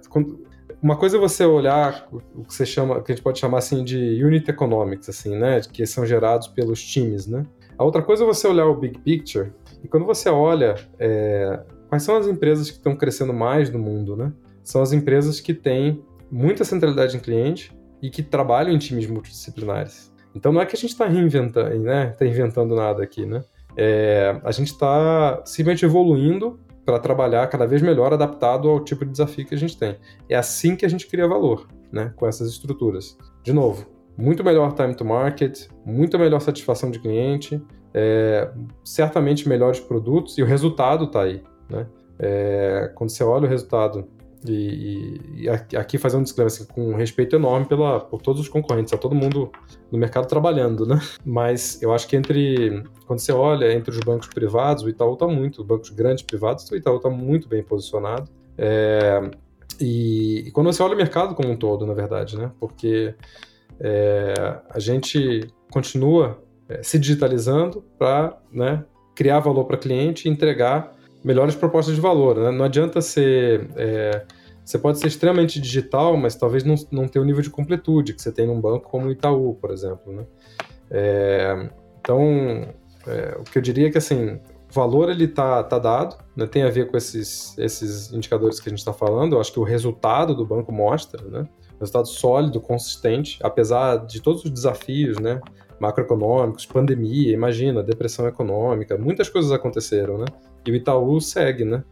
uma 0.81 0.95
coisa 0.95 1.17
é 1.17 1.19
você 1.19 1.45
olhar 1.45 2.07
o 2.11 2.43
que 2.43 2.55
você 2.55 2.65
chama, 2.65 3.03
que 3.03 3.11
a 3.11 3.15
gente 3.15 3.23
pode 3.23 3.37
chamar 3.37 3.59
assim 3.59 3.83
de 3.83 4.23
unit 4.23 4.49
economics, 4.49 5.07
assim, 5.07 5.37
né, 5.37 5.61
que 5.71 5.85
são 5.85 6.07
gerados 6.07 6.47
pelos 6.47 6.83
times, 6.83 7.27
né. 7.27 7.45
A 7.79 7.83
outra 7.85 8.01
coisa 8.01 8.25
é 8.25 8.27
você 8.27 8.45
olhar 8.45 8.65
o 8.65 8.75
big 8.75 8.99
picture, 8.99 9.53
e 9.81 9.87
quando 9.87 10.05
você 10.05 10.27
olha 10.27 10.75
é, 10.99 11.61
quais 11.87 12.03
são 12.03 12.17
as 12.17 12.27
empresas 12.27 12.69
que 12.69 12.75
estão 12.75 12.93
crescendo 12.93 13.33
mais 13.33 13.69
no 13.69 13.79
mundo, 13.79 14.17
né? 14.17 14.33
São 14.61 14.81
as 14.81 14.91
empresas 14.91 15.39
que 15.39 15.53
têm 15.53 16.03
muita 16.29 16.65
centralidade 16.65 17.15
em 17.15 17.21
cliente 17.21 17.73
e 18.01 18.09
que 18.09 18.21
trabalham 18.21 18.73
em 18.73 18.77
times 18.77 19.07
multidisciplinares. 19.07 20.13
Então 20.35 20.51
não 20.51 20.59
é 20.59 20.65
que 20.65 20.75
a 20.75 20.77
gente 20.77 20.89
está 20.89 21.07
reinventando, 21.07 21.79
né? 21.79 22.07
Tá 22.07 22.25
inventando 22.25 22.75
nada 22.75 23.01
aqui, 23.01 23.25
né? 23.25 23.45
É, 23.77 24.37
a 24.43 24.51
gente 24.51 24.73
está 24.73 25.41
simplesmente 25.45 25.85
evoluindo 25.85 26.59
para 26.85 26.99
trabalhar 26.99 27.47
cada 27.47 27.65
vez 27.65 27.81
melhor 27.81 28.11
adaptado 28.11 28.67
ao 28.67 28.83
tipo 28.83 29.05
de 29.05 29.11
desafio 29.11 29.45
que 29.45 29.55
a 29.55 29.57
gente 29.57 29.77
tem. 29.77 29.95
É 30.27 30.35
assim 30.35 30.75
que 30.75 30.85
a 30.85 30.89
gente 30.89 31.07
cria 31.07 31.25
valor, 31.29 31.65
né? 31.93 32.11
Com 32.17 32.27
essas 32.27 32.49
estruturas. 32.49 33.17
De 33.41 33.53
novo, 33.53 33.98
muito 34.19 34.43
melhor 34.43 34.73
time 34.73 34.93
to 34.93 35.05
market, 35.05 35.67
muito 35.85 36.19
melhor 36.19 36.41
satisfação 36.41 36.91
de 36.91 36.99
cliente, 36.99 37.61
é, 37.93 38.51
certamente 38.83 39.47
melhores 39.47 39.79
produtos 39.79 40.37
e 40.37 40.43
o 40.43 40.45
resultado 40.45 41.05
está 41.05 41.23
aí. 41.23 41.41
Né? 41.69 41.87
É, 42.19 42.91
quando 42.95 43.09
você 43.09 43.23
olha 43.23 43.45
o 43.45 43.49
resultado, 43.49 44.05
e, 44.45 45.19
e 45.35 45.49
aqui 45.49 45.97
fazendo 45.97 46.21
um 46.21 46.23
disclaimer 46.23 46.53
assim, 46.53 46.65
com 46.65 46.91
um 46.91 46.95
respeito 46.95 47.35
enorme 47.35 47.65
pela, 47.65 47.99
por 47.99 48.21
todos 48.21 48.41
os 48.41 48.49
concorrentes, 48.49 48.91
está 48.91 49.01
todo 49.01 49.15
mundo 49.15 49.51
no 49.91 49.97
mercado 49.97 50.27
trabalhando, 50.27 50.85
né? 50.85 50.99
Mas 51.25 51.81
eu 51.81 51.93
acho 51.93 52.07
que 52.07 52.15
entre, 52.15 52.83
quando 53.05 53.19
você 53.19 53.31
olha 53.31 53.71
entre 53.73 53.91
os 53.91 53.99
bancos 53.99 54.27
privados, 54.27 54.83
o 54.83 54.89
Itaú 54.89 55.13
está 55.13 55.27
muito, 55.27 55.61
os 55.61 55.67
bancos 55.67 55.89
grandes 55.89 56.23
privados, 56.23 56.69
o 56.69 56.75
Itaú 56.75 56.97
está 56.97 57.09
muito 57.09 57.47
bem 57.47 57.63
posicionado. 57.63 58.29
É, 58.57 59.29
e, 59.79 60.47
e, 60.47 60.51
quando 60.51 60.67
você 60.67 60.83
olha 60.83 60.93
o 60.93 60.97
mercado 60.97 61.35
como 61.35 61.49
um 61.49 61.55
todo, 61.55 61.85
na 61.85 61.93
verdade, 61.93 62.37
né? 62.37 62.51
Porque 62.59 63.15
é, 63.79 64.59
a 64.69 64.79
gente 64.79 65.47
continua 65.71 66.41
é, 66.67 66.83
se 66.83 66.99
digitalizando 66.99 67.83
para 67.97 68.37
né, 68.51 68.83
criar 69.15 69.39
valor 69.39 69.65
para 69.65 69.77
cliente 69.77 70.27
e 70.27 70.31
entregar 70.31 70.95
melhores 71.23 71.55
propostas 71.55 71.95
de 71.95 72.01
valor. 72.01 72.37
Né? 72.37 72.51
Não 72.51 72.65
adianta 72.65 73.01
ser. 73.01 73.69
É, 73.75 74.25
você 74.63 74.77
pode 74.77 74.99
ser 74.99 75.07
extremamente 75.07 75.59
digital, 75.59 76.15
mas 76.15 76.35
talvez 76.35 76.63
não, 76.63 76.75
não 76.91 77.07
ter 77.07 77.19
o 77.19 77.25
nível 77.25 77.41
de 77.41 77.49
completude 77.49 78.13
que 78.13 78.21
você 78.21 78.31
tem 78.31 78.45
num 78.45 78.61
banco 78.61 78.87
como 78.87 79.07
o 79.07 79.11
Itaú, 79.11 79.55
por 79.55 79.71
exemplo. 79.71 80.13
Né? 80.13 80.25
É, 80.91 81.69
então, 81.99 82.67
é, 83.07 83.37
o 83.39 83.43
que 83.43 83.57
eu 83.57 83.61
diria 83.61 83.87
é 83.87 83.91
que 83.91 83.97
assim, 83.97 84.39
o 84.69 84.73
valor 84.73 85.09
ele 85.09 85.27
tá, 85.27 85.63
tá 85.63 85.79
dado, 85.79 86.17
né? 86.35 86.45
tem 86.45 86.61
a 86.61 86.69
ver 86.69 86.87
com 86.87 86.95
esses, 86.95 87.57
esses 87.57 88.13
indicadores 88.13 88.59
que 88.59 88.69
a 88.69 88.71
gente 88.71 88.79
está 88.79 88.93
falando. 88.93 89.33
Eu 89.33 89.41
acho 89.41 89.51
que 89.51 89.59
o 89.59 89.63
resultado 89.63 90.35
do 90.35 90.45
banco 90.45 90.71
mostra, 90.71 91.23
né? 91.27 91.49
Resultado 91.79 92.07
sólido, 92.07 92.59
consistente, 92.59 93.39
apesar 93.41 94.05
de 94.05 94.21
todos 94.21 94.43
os 94.43 94.51
desafios, 94.51 95.17
né? 95.19 95.39
macroeconômicos, 95.79 96.65
pandemia, 96.65 97.33
imagina, 97.33 97.81
depressão 97.81 98.27
econômica, 98.27 98.97
muitas 98.97 99.29
coisas 99.29 99.51
aconteceram, 99.51 100.17
né? 100.17 100.25
E 100.65 100.71
o 100.71 100.75
Itaú 100.75 101.19
segue, 101.21 101.63
né? 101.63 101.83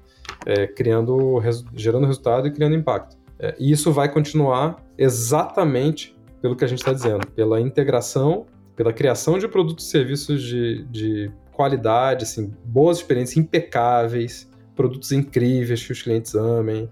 É, 0.45 0.67
criando, 0.67 1.41
gerando 1.73 2.05
resultado 2.05 2.47
e 2.47 2.51
criando 2.51 2.75
impacto. 2.75 3.15
É, 3.39 3.55
e 3.57 3.71
isso 3.71 3.91
vai 3.91 4.11
continuar 4.11 4.83
exatamente 4.97 6.15
pelo 6.41 6.55
que 6.55 6.65
a 6.65 6.67
gente 6.67 6.79
está 6.79 6.91
dizendo, 6.91 7.25
pela 7.27 7.61
integração, 7.61 8.45
pela 8.75 8.91
criação 8.91 9.39
de 9.39 9.47
produtos 9.47 9.88
e 9.88 9.89
serviços 9.89 10.43
de, 10.43 10.85
de 10.85 11.31
qualidade, 11.51 12.23
assim, 12.23 12.53
boas 12.63 12.97
experiências 12.97 13.38
impecáveis, 13.38 14.49
produtos 14.75 15.11
incríveis 15.11 15.83
que 15.83 15.91
os 15.91 16.01
clientes 16.01 16.35
amem. 16.35 16.89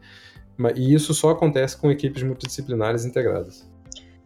E 0.75 0.93
isso 0.93 1.13
só 1.13 1.31
acontece 1.31 1.77
com 1.77 1.91
equipes 1.91 2.23
multidisciplinares 2.23 3.05
integradas 3.05 3.67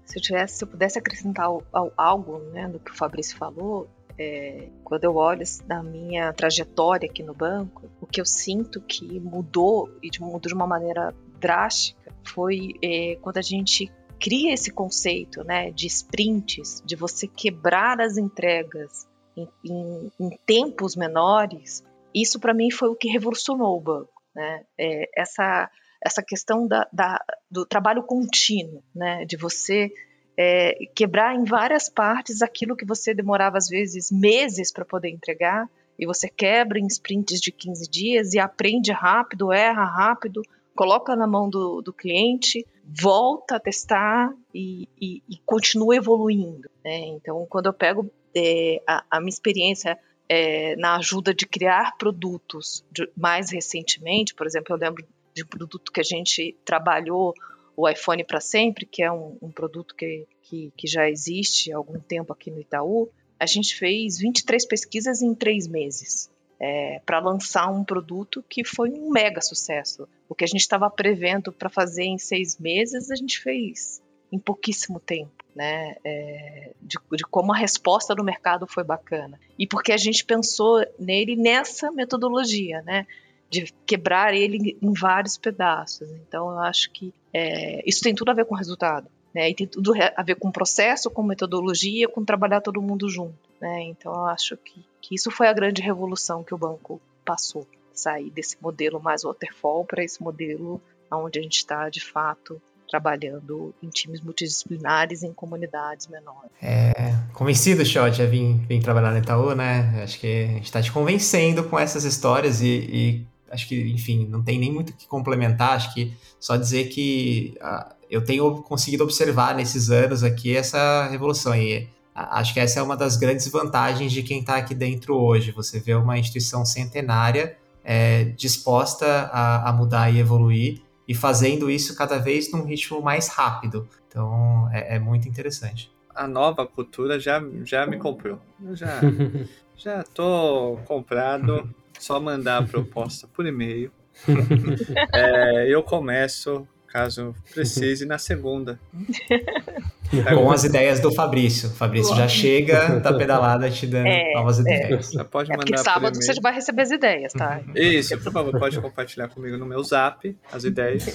se 0.09 0.17
eu 0.17 0.21
tivesse, 0.23 0.57
se 0.57 0.63
eu 0.63 0.67
pudesse 0.67 0.97
acrescentar 0.97 1.47
algo, 1.95 2.39
né, 2.51 2.67
do 2.67 2.79
que 2.79 2.89
o 2.89 2.95
Fabrício 2.95 3.37
falou, 3.37 3.87
é, 4.17 4.67
quando 4.83 5.03
eu 5.03 5.15
olho 5.15 5.43
da 5.65 5.83
minha 5.83 6.33
trajetória 6.33 7.07
aqui 7.07 7.21
no 7.21 7.33
banco, 7.33 7.87
o 8.01 8.07
que 8.07 8.19
eu 8.19 8.25
sinto 8.25 8.81
que 8.81 9.19
mudou 9.19 9.87
e 10.01 10.09
de, 10.09 10.19
mudou 10.19 10.41
de 10.41 10.53
uma 10.53 10.65
maneira 10.65 11.13
drástica 11.39 12.11
foi 12.23 12.73
é, 12.83 13.17
quando 13.21 13.37
a 13.37 13.41
gente 13.41 13.91
cria 14.19 14.51
esse 14.51 14.71
conceito, 14.71 15.43
né, 15.43 15.69
de 15.69 15.85
sprints, 15.85 16.81
de 16.83 16.95
você 16.95 17.27
quebrar 17.27 18.01
as 18.01 18.17
entregas 18.17 19.07
em, 19.37 19.47
em, 19.63 20.11
em 20.19 20.29
tempos 20.43 20.95
menores. 20.95 21.83
Isso 22.13 22.39
para 22.39 22.53
mim 22.53 22.71
foi 22.71 22.89
o 22.89 22.95
que 22.95 23.07
revolucionou 23.07 23.77
o 23.77 23.79
banco, 23.81 24.21
né? 24.35 24.65
É, 24.77 25.07
essa 25.15 25.69
essa 26.01 26.23
questão 26.23 26.67
da, 26.67 26.87
da, 26.91 27.23
do 27.49 27.65
trabalho 27.65 28.03
contínuo, 28.03 28.83
né? 28.95 29.25
De 29.25 29.35
você 29.35 29.91
é, 30.37 30.73
quebrar 30.95 31.35
em 31.35 31.43
várias 31.43 31.89
partes 31.89 32.41
aquilo 32.41 32.75
que 32.75 32.85
você 32.85 33.13
demorava 33.13 33.57
às 33.57 33.67
vezes 33.67 34.11
meses 34.11 34.71
para 34.71 34.85
poder 34.85 35.09
entregar 35.09 35.69
e 35.97 36.05
você 36.05 36.29
quebra 36.29 36.79
em 36.79 36.87
sprints 36.87 37.41
de 37.41 37.51
15 37.51 37.89
dias 37.89 38.33
e 38.33 38.39
aprende 38.39 38.91
rápido, 38.91 39.51
erra 39.51 39.83
rápido, 39.83 40.41
coloca 40.73 41.13
na 41.15 41.27
mão 41.27 41.49
do, 41.49 41.81
do 41.81 41.91
cliente 41.91 42.65
volta 42.91 43.57
a 43.57 43.59
testar 43.59 44.33
e, 44.53 44.89
e, 44.99 45.21
e 45.29 45.37
continua 45.45 45.95
evoluindo. 45.95 46.69
Né? 46.83 47.05
Então, 47.07 47.45
quando 47.47 47.67
eu 47.67 47.73
pego 47.73 48.09
é, 48.35 48.81
a, 48.87 49.05
a, 49.11 49.19
minha 49.19 49.29
experiência 49.29 49.97
é, 50.27 50.75
na 50.75 50.95
ajuda 50.95 51.33
de 51.33 51.45
criar 51.45 51.97
produtos 51.97 52.83
de, 52.91 53.07
mais 53.15 53.51
recentemente, 53.51 54.33
por 54.33 54.47
exemplo, 54.47 54.73
eu 54.73 54.79
lembro 54.79 55.05
de 55.39 55.45
produto 55.45 55.91
que 55.91 56.01
a 56.01 56.03
gente 56.03 56.55
trabalhou, 56.65 57.33
o 57.75 57.87
iPhone 57.87 58.23
para 58.25 58.41
sempre, 58.41 58.85
que 58.85 59.01
é 59.01 59.11
um, 59.11 59.37
um 59.41 59.51
produto 59.51 59.95
que, 59.95 60.27
que, 60.41 60.73
que, 60.75 60.87
já 60.87 61.09
existe 61.09 61.71
há 61.71 61.77
algum 61.77 61.99
tempo 61.99 62.33
aqui 62.33 62.51
no 62.51 62.59
Itaú, 62.59 63.09
a 63.39 63.45
gente 63.45 63.75
fez 63.75 64.17
23 64.17 64.65
pesquisas 64.67 65.21
em 65.21 65.33
três 65.33 65.65
meses 65.65 66.29
é, 66.59 67.01
para 67.05 67.19
lançar 67.19 67.69
um 67.71 67.85
produto 67.85 68.43
que 68.49 68.65
foi 68.65 68.89
um 68.91 69.09
mega 69.09 69.39
sucesso. 69.39 70.09
O 70.27 70.35
que 70.35 70.43
a 70.43 70.47
gente 70.47 70.59
estava 70.59 70.89
prevendo 70.89 71.53
para 71.53 71.69
fazer 71.69 72.03
em 72.03 72.17
seis 72.17 72.59
meses, 72.59 73.09
a 73.09 73.15
gente 73.15 73.39
fez 73.39 74.01
em 74.29 74.37
pouquíssimo 74.37 74.99
tempo. 74.99 75.31
Né, 75.55 75.95
é, 76.05 76.71
de, 76.81 76.97
de, 77.17 77.23
como 77.23 77.51
a 77.51 77.57
resposta 77.57 78.15
do 78.15 78.23
mercado 78.23 78.67
foi 78.67 78.83
bacana. 78.83 79.37
E 79.57 79.67
porque 79.67 79.91
a 79.91 79.97
gente 79.97 80.23
pensou 80.23 80.85
nele 80.97 81.35
nessa 81.35 81.91
metodologia, 81.91 82.81
né, 82.83 83.05
de 83.49 83.73
quebrar 83.85 84.33
ele 84.33 84.77
em 84.81 84.93
vários 84.93 85.37
pedaços. 85.37 86.09
Então, 86.27 86.51
eu 86.51 86.59
acho 86.59 86.91
que 86.91 87.13
é, 87.33 87.81
isso 87.87 88.01
tem 88.01 88.13
tudo 88.13 88.29
a 88.29 88.33
ver 88.33 88.45
com 88.45 88.55
o 88.55 88.57
resultado. 88.57 89.07
Né, 89.31 89.51
e 89.51 89.53
tem 89.53 89.67
tudo 89.67 89.93
a 90.15 90.23
ver 90.23 90.37
com 90.37 90.51
processo, 90.51 91.07
com 91.07 91.21
metodologia, 91.21 92.09
com 92.09 92.25
trabalhar 92.25 92.61
todo 92.61 92.81
mundo 92.81 93.07
junto. 93.07 93.37
Né, 93.61 93.83
então, 93.83 94.11
eu 94.11 94.25
acho 94.25 94.57
que 94.57 94.83
que 95.09 95.15
isso 95.15 95.31
foi 95.31 95.47
a 95.47 95.53
grande 95.53 95.81
revolução 95.81 96.43
que 96.43 96.53
o 96.53 96.57
banco 96.57 97.01
passou, 97.25 97.65
sair 97.93 98.29
desse 98.29 98.55
modelo 98.61 99.01
mais 99.01 99.23
waterfall 99.23 99.83
para 99.83 100.03
esse 100.03 100.21
modelo 100.21 100.81
onde 101.11 101.39
a 101.39 101.41
gente 101.41 101.57
está 101.57 101.89
de 101.89 101.99
fato 101.99 102.61
trabalhando 102.87 103.73
em 103.83 103.89
times 103.89 104.21
multidisciplinares 104.21 105.23
em 105.23 105.33
comunidades 105.33 106.07
menores. 106.07 106.49
É, 106.61 106.93
convencido, 107.33 107.85
Shot, 107.85 108.21
a 108.21 108.25
vir, 108.25 108.55
vir 108.67 108.81
trabalhar 108.81 109.11
no 109.11 109.17
Itaú, 109.17 109.53
né? 109.53 110.01
Acho 110.03 110.19
que 110.19 110.43
a 110.43 110.47
gente 110.47 110.65
está 110.65 110.81
te 110.81 110.91
convencendo 110.91 111.63
com 111.63 111.77
essas 111.77 112.03
histórias 112.03 112.61
e, 112.61 112.67
e, 112.67 113.27
acho 113.51 113.67
que, 113.67 113.91
enfim, 113.91 114.27
não 114.27 114.41
tem 114.41 114.59
nem 114.59 114.71
muito 114.71 114.91
o 114.91 114.93
que 114.93 115.07
complementar. 115.07 115.73
Acho 115.73 115.93
que 115.93 116.13
só 116.39 116.55
dizer 116.55 116.89
que 116.89 117.55
uh, 117.61 117.93
eu 118.09 118.23
tenho 118.23 118.61
conseguido 118.63 119.03
observar 119.03 119.55
nesses 119.55 119.89
anos 119.89 120.23
aqui 120.23 120.55
essa 120.55 121.07
revolução. 121.07 121.55
E 121.55 121.87
acho 122.13 122.53
que 122.53 122.59
essa 122.59 122.79
é 122.79 122.83
uma 122.83 122.97
das 122.97 123.17
grandes 123.17 123.47
vantagens 123.47 124.11
de 124.11 124.23
quem 124.23 124.39
está 124.39 124.57
aqui 124.57 124.73
dentro 124.73 125.15
hoje. 125.15 125.51
Você 125.51 125.79
vê 125.79 125.93
uma 125.93 126.17
instituição 126.17 126.65
centenária 126.65 127.57
é, 127.83 128.25
disposta 128.25 129.29
a, 129.31 129.69
a, 129.69 129.73
mudar 129.73 130.13
e 130.13 130.19
evoluir 130.19 130.81
e 131.07 131.15
fazendo 131.15 131.71
isso 131.71 131.95
cada 131.95 132.17
vez 132.19 132.51
num 132.51 132.63
ritmo 132.63 133.01
mais 133.01 133.29
rápido. 133.29 133.87
Então 134.07 134.69
é, 134.71 134.95
é 134.95 134.99
muito 134.99 135.27
interessante. 135.27 135.91
A 136.13 136.27
nova 136.27 136.67
cultura 136.67 137.19
já, 137.19 137.41
já 137.63 137.85
me 137.87 137.97
comprou. 137.97 138.39
Eu 138.63 138.75
já, 138.75 138.99
já 139.77 140.03
tô 140.03 140.77
comprado. 140.85 141.67
Só 141.99 142.19
mandar 142.19 142.57
a 142.57 142.63
proposta 142.67 143.27
por 143.27 143.45
e-mail. 143.45 143.91
é, 145.13 145.67
eu 145.67 145.83
começo 145.83 146.67
caso 146.91 147.35
precise, 147.53 148.05
na 148.05 148.17
segunda. 148.17 148.79
Com 150.33 150.51
as 150.51 150.63
ideias 150.63 150.99
do 150.99 151.13
Fabrício. 151.13 151.69
O 151.69 151.73
Fabrício 151.73 152.15
já 152.15 152.27
chega 152.27 152.99
da 152.99 153.13
pedalada 153.13 153.69
te 153.69 153.85
dando 153.85 154.07
é, 154.07 154.33
novas 154.33 154.57
é. 154.57 154.61
ideias. 154.61 155.05
Você 155.05 155.23
pode 155.23 155.51
é 155.51 155.53
mandar 155.55 155.65
porque 155.65 155.77
sábado 155.77 156.15
você 156.15 156.33
já 156.33 156.41
vai 156.41 156.53
receber 156.53 156.81
as 156.81 156.91
ideias, 156.91 157.33
tá? 157.33 157.61
Isso, 157.75 158.17
por 158.19 158.33
favor, 158.33 158.59
pode 158.59 158.81
compartilhar 158.81 159.27
comigo 159.27 159.55
no 159.55 159.67
meu 159.67 159.83
zap 159.83 160.35
as 160.51 160.63
ideias. 160.63 161.05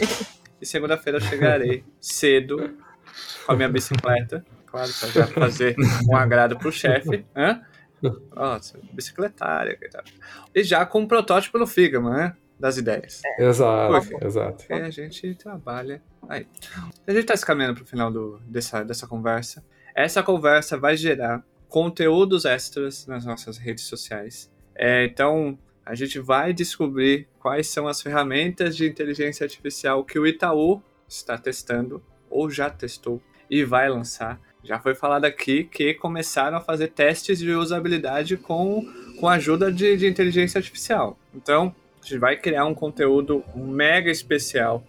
E 0.60 0.64
segunda-feira 0.64 1.18
eu 1.18 1.22
chegarei 1.22 1.84
cedo 2.00 2.76
com 3.44 3.52
a 3.52 3.56
minha 3.56 3.68
bicicleta. 3.68 4.44
Claro, 4.66 4.90
para 4.98 5.08
já 5.08 5.26
fazer 5.26 5.76
um 6.08 6.16
agrado 6.16 6.56
pro 6.56 6.70
chefe. 6.70 7.24
Nossa, 8.34 8.78
bicicletária. 8.92 9.78
E 10.54 10.62
já 10.62 10.84
com 10.84 11.00
um 11.00 11.06
protótipo 11.06 11.58
no 11.58 11.66
Figma, 11.66 12.10
né? 12.10 12.36
das 12.58 12.76
ideias. 12.76 13.20
É. 13.24 13.44
Exato, 13.44 14.24
exato. 14.24 14.56
Porque 14.58 14.72
a 14.72 14.90
gente 14.90 15.34
trabalha 15.34 16.02
aí. 16.28 16.46
A 17.06 17.10
gente 17.10 17.22
está 17.22 17.36
se 17.36 17.44
caminhando 17.44 17.74
para 17.74 17.82
o 17.82 17.86
final 17.86 18.10
do, 18.10 18.38
dessa, 18.46 18.84
dessa 18.84 19.06
conversa. 19.06 19.64
Essa 19.94 20.22
conversa 20.22 20.76
vai 20.78 20.96
gerar 20.96 21.44
conteúdos 21.68 22.44
extras 22.44 23.06
nas 23.06 23.24
nossas 23.24 23.58
redes 23.58 23.84
sociais. 23.84 24.50
É, 24.74 25.04
então, 25.04 25.58
a 25.84 25.94
gente 25.94 26.18
vai 26.18 26.52
descobrir 26.52 27.28
quais 27.38 27.66
são 27.68 27.86
as 27.86 28.00
ferramentas 28.00 28.76
de 28.76 28.86
inteligência 28.86 29.44
artificial 29.44 30.04
que 30.04 30.18
o 30.18 30.26
Itaú 30.26 30.82
está 31.06 31.36
testando 31.36 32.02
ou 32.30 32.50
já 32.50 32.70
testou 32.70 33.22
e 33.50 33.64
vai 33.64 33.88
lançar. 33.88 34.40
Já 34.64 34.78
foi 34.78 34.94
falado 34.94 35.26
aqui 35.26 35.64
que 35.64 35.92
começaram 35.92 36.56
a 36.56 36.60
fazer 36.60 36.88
testes 36.88 37.38
de 37.38 37.52
usabilidade 37.52 38.38
com, 38.38 38.82
com 39.20 39.28
a 39.28 39.34
ajuda 39.34 39.70
de, 39.70 39.96
de 39.96 40.06
inteligência 40.06 40.58
artificial. 40.58 41.18
Então, 41.34 41.74
a 42.00 42.06
gente 42.06 42.18
vai 42.18 42.36
criar 42.36 42.64
um 42.64 42.74
conteúdo 42.74 43.44
mega 43.54 44.10
especial 44.10 44.82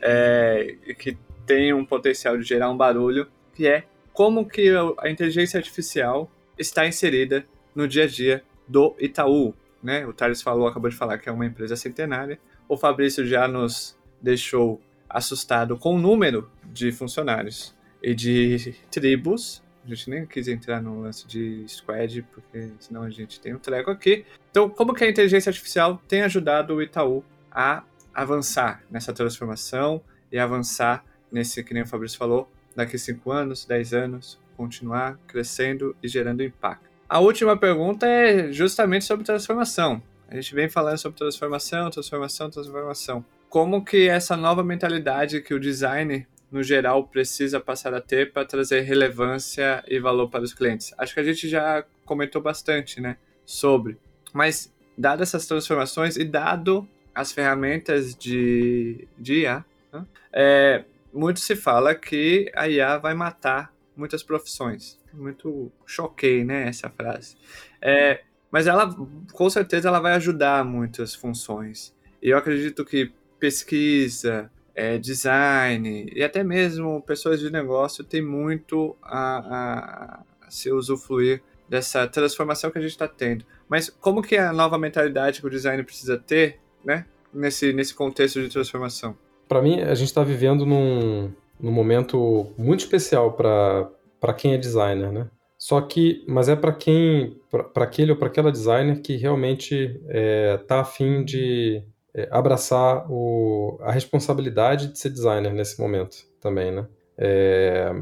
é, 0.00 0.76
que 0.96 1.18
tem 1.44 1.72
um 1.74 1.84
potencial 1.84 2.38
de 2.38 2.44
gerar 2.44 2.70
um 2.70 2.76
barulho, 2.76 3.26
que 3.52 3.66
é 3.66 3.84
como 4.12 4.48
que 4.48 4.70
a 4.98 5.10
inteligência 5.10 5.58
artificial 5.58 6.30
está 6.56 6.86
inserida 6.86 7.44
no 7.74 7.88
dia 7.88 8.04
a 8.04 8.06
dia 8.06 8.44
do 8.68 8.94
Itaú. 9.00 9.52
Né? 9.82 10.06
O 10.06 10.12
Thales 10.12 10.40
falou, 10.40 10.68
acabou 10.68 10.88
de 10.88 10.96
falar 10.96 11.18
que 11.18 11.28
é 11.28 11.32
uma 11.32 11.46
empresa 11.46 11.74
centenária. 11.74 12.38
O 12.68 12.76
Fabrício 12.76 13.26
já 13.26 13.48
nos 13.48 13.96
deixou 14.22 14.80
assustado 15.08 15.76
com 15.76 15.96
o 15.96 15.98
número 15.98 16.48
de 16.64 16.92
funcionários 16.92 17.74
e 18.02 18.14
de 18.14 18.74
tribos 18.90 19.62
a 19.84 19.88
gente 19.88 20.10
nem 20.10 20.26
quis 20.26 20.46
entrar 20.46 20.82
no 20.82 21.00
lance 21.00 21.26
de 21.26 21.64
squad, 21.66 22.22
porque 22.32 22.70
senão 22.78 23.02
a 23.02 23.10
gente 23.10 23.40
tem 23.40 23.54
um 23.54 23.58
treco 23.58 23.90
aqui. 23.90 24.24
Então, 24.50 24.68
como 24.68 24.94
que 24.94 25.04
a 25.04 25.08
inteligência 25.08 25.50
artificial 25.50 26.00
tem 26.06 26.22
ajudado 26.22 26.74
o 26.74 26.82
Itaú 26.82 27.24
a 27.50 27.82
avançar 28.12 28.82
nessa 28.90 29.12
transformação 29.12 30.02
e 30.30 30.38
avançar 30.38 31.04
nesse, 31.32 31.64
que 31.64 31.72
nem 31.72 31.82
o 31.82 31.86
Fabrício 31.86 32.18
falou, 32.18 32.50
daqui 32.76 32.98
5 32.98 33.30
anos, 33.32 33.64
10 33.64 33.94
anos, 33.94 34.40
continuar 34.56 35.18
crescendo 35.26 35.96
e 36.02 36.08
gerando 36.08 36.42
impacto. 36.42 36.88
A 37.08 37.18
última 37.18 37.56
pergunta 37.56 38.06
é 38.06 38.52
justamente 38.52 39.04
sobre 39.04 39.24
transformação. 39.24 40.02
A 40.28 40.34
gente 40.34 40.54
vem 40.54 40.68
falando 40.68 40.98
sobre 40.98 41.18
transformação, 41.18 41.90
transformação, 41.90 42.50
transformação. 42.50 43.24
Como 43.48 43.84
que 43.84 44.08
essa 44.08 44.36
nova 44.36 44.62
mentalidade 44.62 45.40
que 45.40 45.52
o 45.52 45.58
design 45.58 46.24
no 46.50 46.62
geral, 46.62 47.06
precisa 47.06 47.60
passar 47.60 47.94
a 47.94 48.00
ter 48.00 48.32
para 48.32 48.44
trazer 48.44 48.80
relevância 48.80 49.84
e 49.86 49.98
valor 49.98 50.28
para 50.28 50.42
os 50.42 50.52
clientes? 50.52 50.92
Acho 50.98 51.14
que 51.14 51.20
a 51.20 51.24
gente 51.24 51.48
já 51.48 51.84
comentou 52.04 52.42
bastante, 52.42 53.00
né, 53.00 53.16
sobre. 53.44 53.96
Mas, 54.32 54.72
dadas 54.96 55.28
essas 55.28 55.46
transformações 55.46 56.16
e 56.16 56.24
dado 56.24 56.88
as 57.14 57.32
ferramentas 57.32 58.14
de, 58.14 59.06
de 59.18 59.42
IA, 59.42 59.64
né, 59.92 60.06
é, 60.32 60.84
muito 61.12 61.40
se 61.40 61.56
fala 61.56 61.94
que 61.94 62.50
a 62.54 62.68
IA 62.68 62.98
vai 62.98 63.14
matar 63.14 63.72
muitas 63.96 64.22
profissões. 64.22 64.98
Muito 65.12 65.70
choquei, 65.86 66.44
né, 66.44 66.68
essa 66.68 66.88
frase. 66.88 67.36
É, 67.80 68.22
mas 68.50 68.66
ela, 68.66 68.94
com 69.32 69.48
certeza, 69.48 69.88
ela 69.88 70.00
vai 70.00 70.12
ajudar 70.14 70.64
muitas 70.64 71.14
funções. 71.14 71.94
E 72.22 72.30
eu 72.30 72.38
acredito 72.38 72.84
que 72.84 73.12
pesquisa, 73.38 74.50
é, 74.80 74.98
design 74.98 76.10
e 76.14 76.24
até 76.24 76.42
mesmo 76.42 77.02
pessoas 77.02 77.38
de 77.38 77.50
negócio 77.50 78.02
têm 78.02 78.22
muito 78.22 78.96
a, 79.02 80.22
a 80.40 80.50
se 80.50 80.72
usufruir 80.72 81.42
dessa 81.68 82.06
transformação 82.08 82.70
que 82.70 82.78
a 82.78 82.80
gente 82.80 82.92
está 82.92 83.06
tendo. 83.06 83.44
Mas 83.68 83.90
como 83.90 84.22
que 84.22 84.36
é 84.36 84.40
a 84.40 84.52
nova 84.52 84.78
mentalidade 84.78 85.40
que 85.40 85.46
o 85.46 85.50
design 85.50 85.82
precisa 85.82 86.16
ter, 86.18 86.58
né, 86.82 87.04
nesse, 87.32 87.74
nesse 87.74 87.94
contexto 87.94 88.40
de 88.40 88.48
transformação? 88.48 89.14
Para 89.46 89.60
mim, 89.60 89.82
a 89.82 89.94
gente 89.94 90.08
está 90.08 90.24
vivendo 90.24 90.64
num, 90.64 91.30
num 91.60 91.72
momento 91.72 92.50
muito 92.56 92.80
especial 92.80 93.34
para 93.34 94.34
quem 94.34 94.54
é 94.54 94.58
designer, 94.58 95.12
né? 95.12 95.28
Só 95.58 95.78
que, 95.82 96.24
mas 96.26 96.48
é 96.48 96.56
para 96.56 96.72
quem, 96.72 97.36
para 97.50 97.84
aquele 97.84 98.12
ou 98.12 98.16
para 98.16 98.28
aquela 98.28 98.50
designer 98.50 99.02
que 99.02 99.16
realmente 99.16 99.74
está 99.74 100.08
é, 100.08 100.56
tá 100.56 100.80
afim 100.80 101.22
de 101.22 101.82
abraçar 102.30 103.06
o, 103.10 103.78
a 103.82 103.92
responsabilidade 103.92 104.88
de 104.88 104.98
ser 104.98 105.10
designer 105.10 105.52
nesse 105.52 105.80
momento 105.80 106.16
também, 106.40 106.72
né? 106.72 106.86
É, 107.16 107.92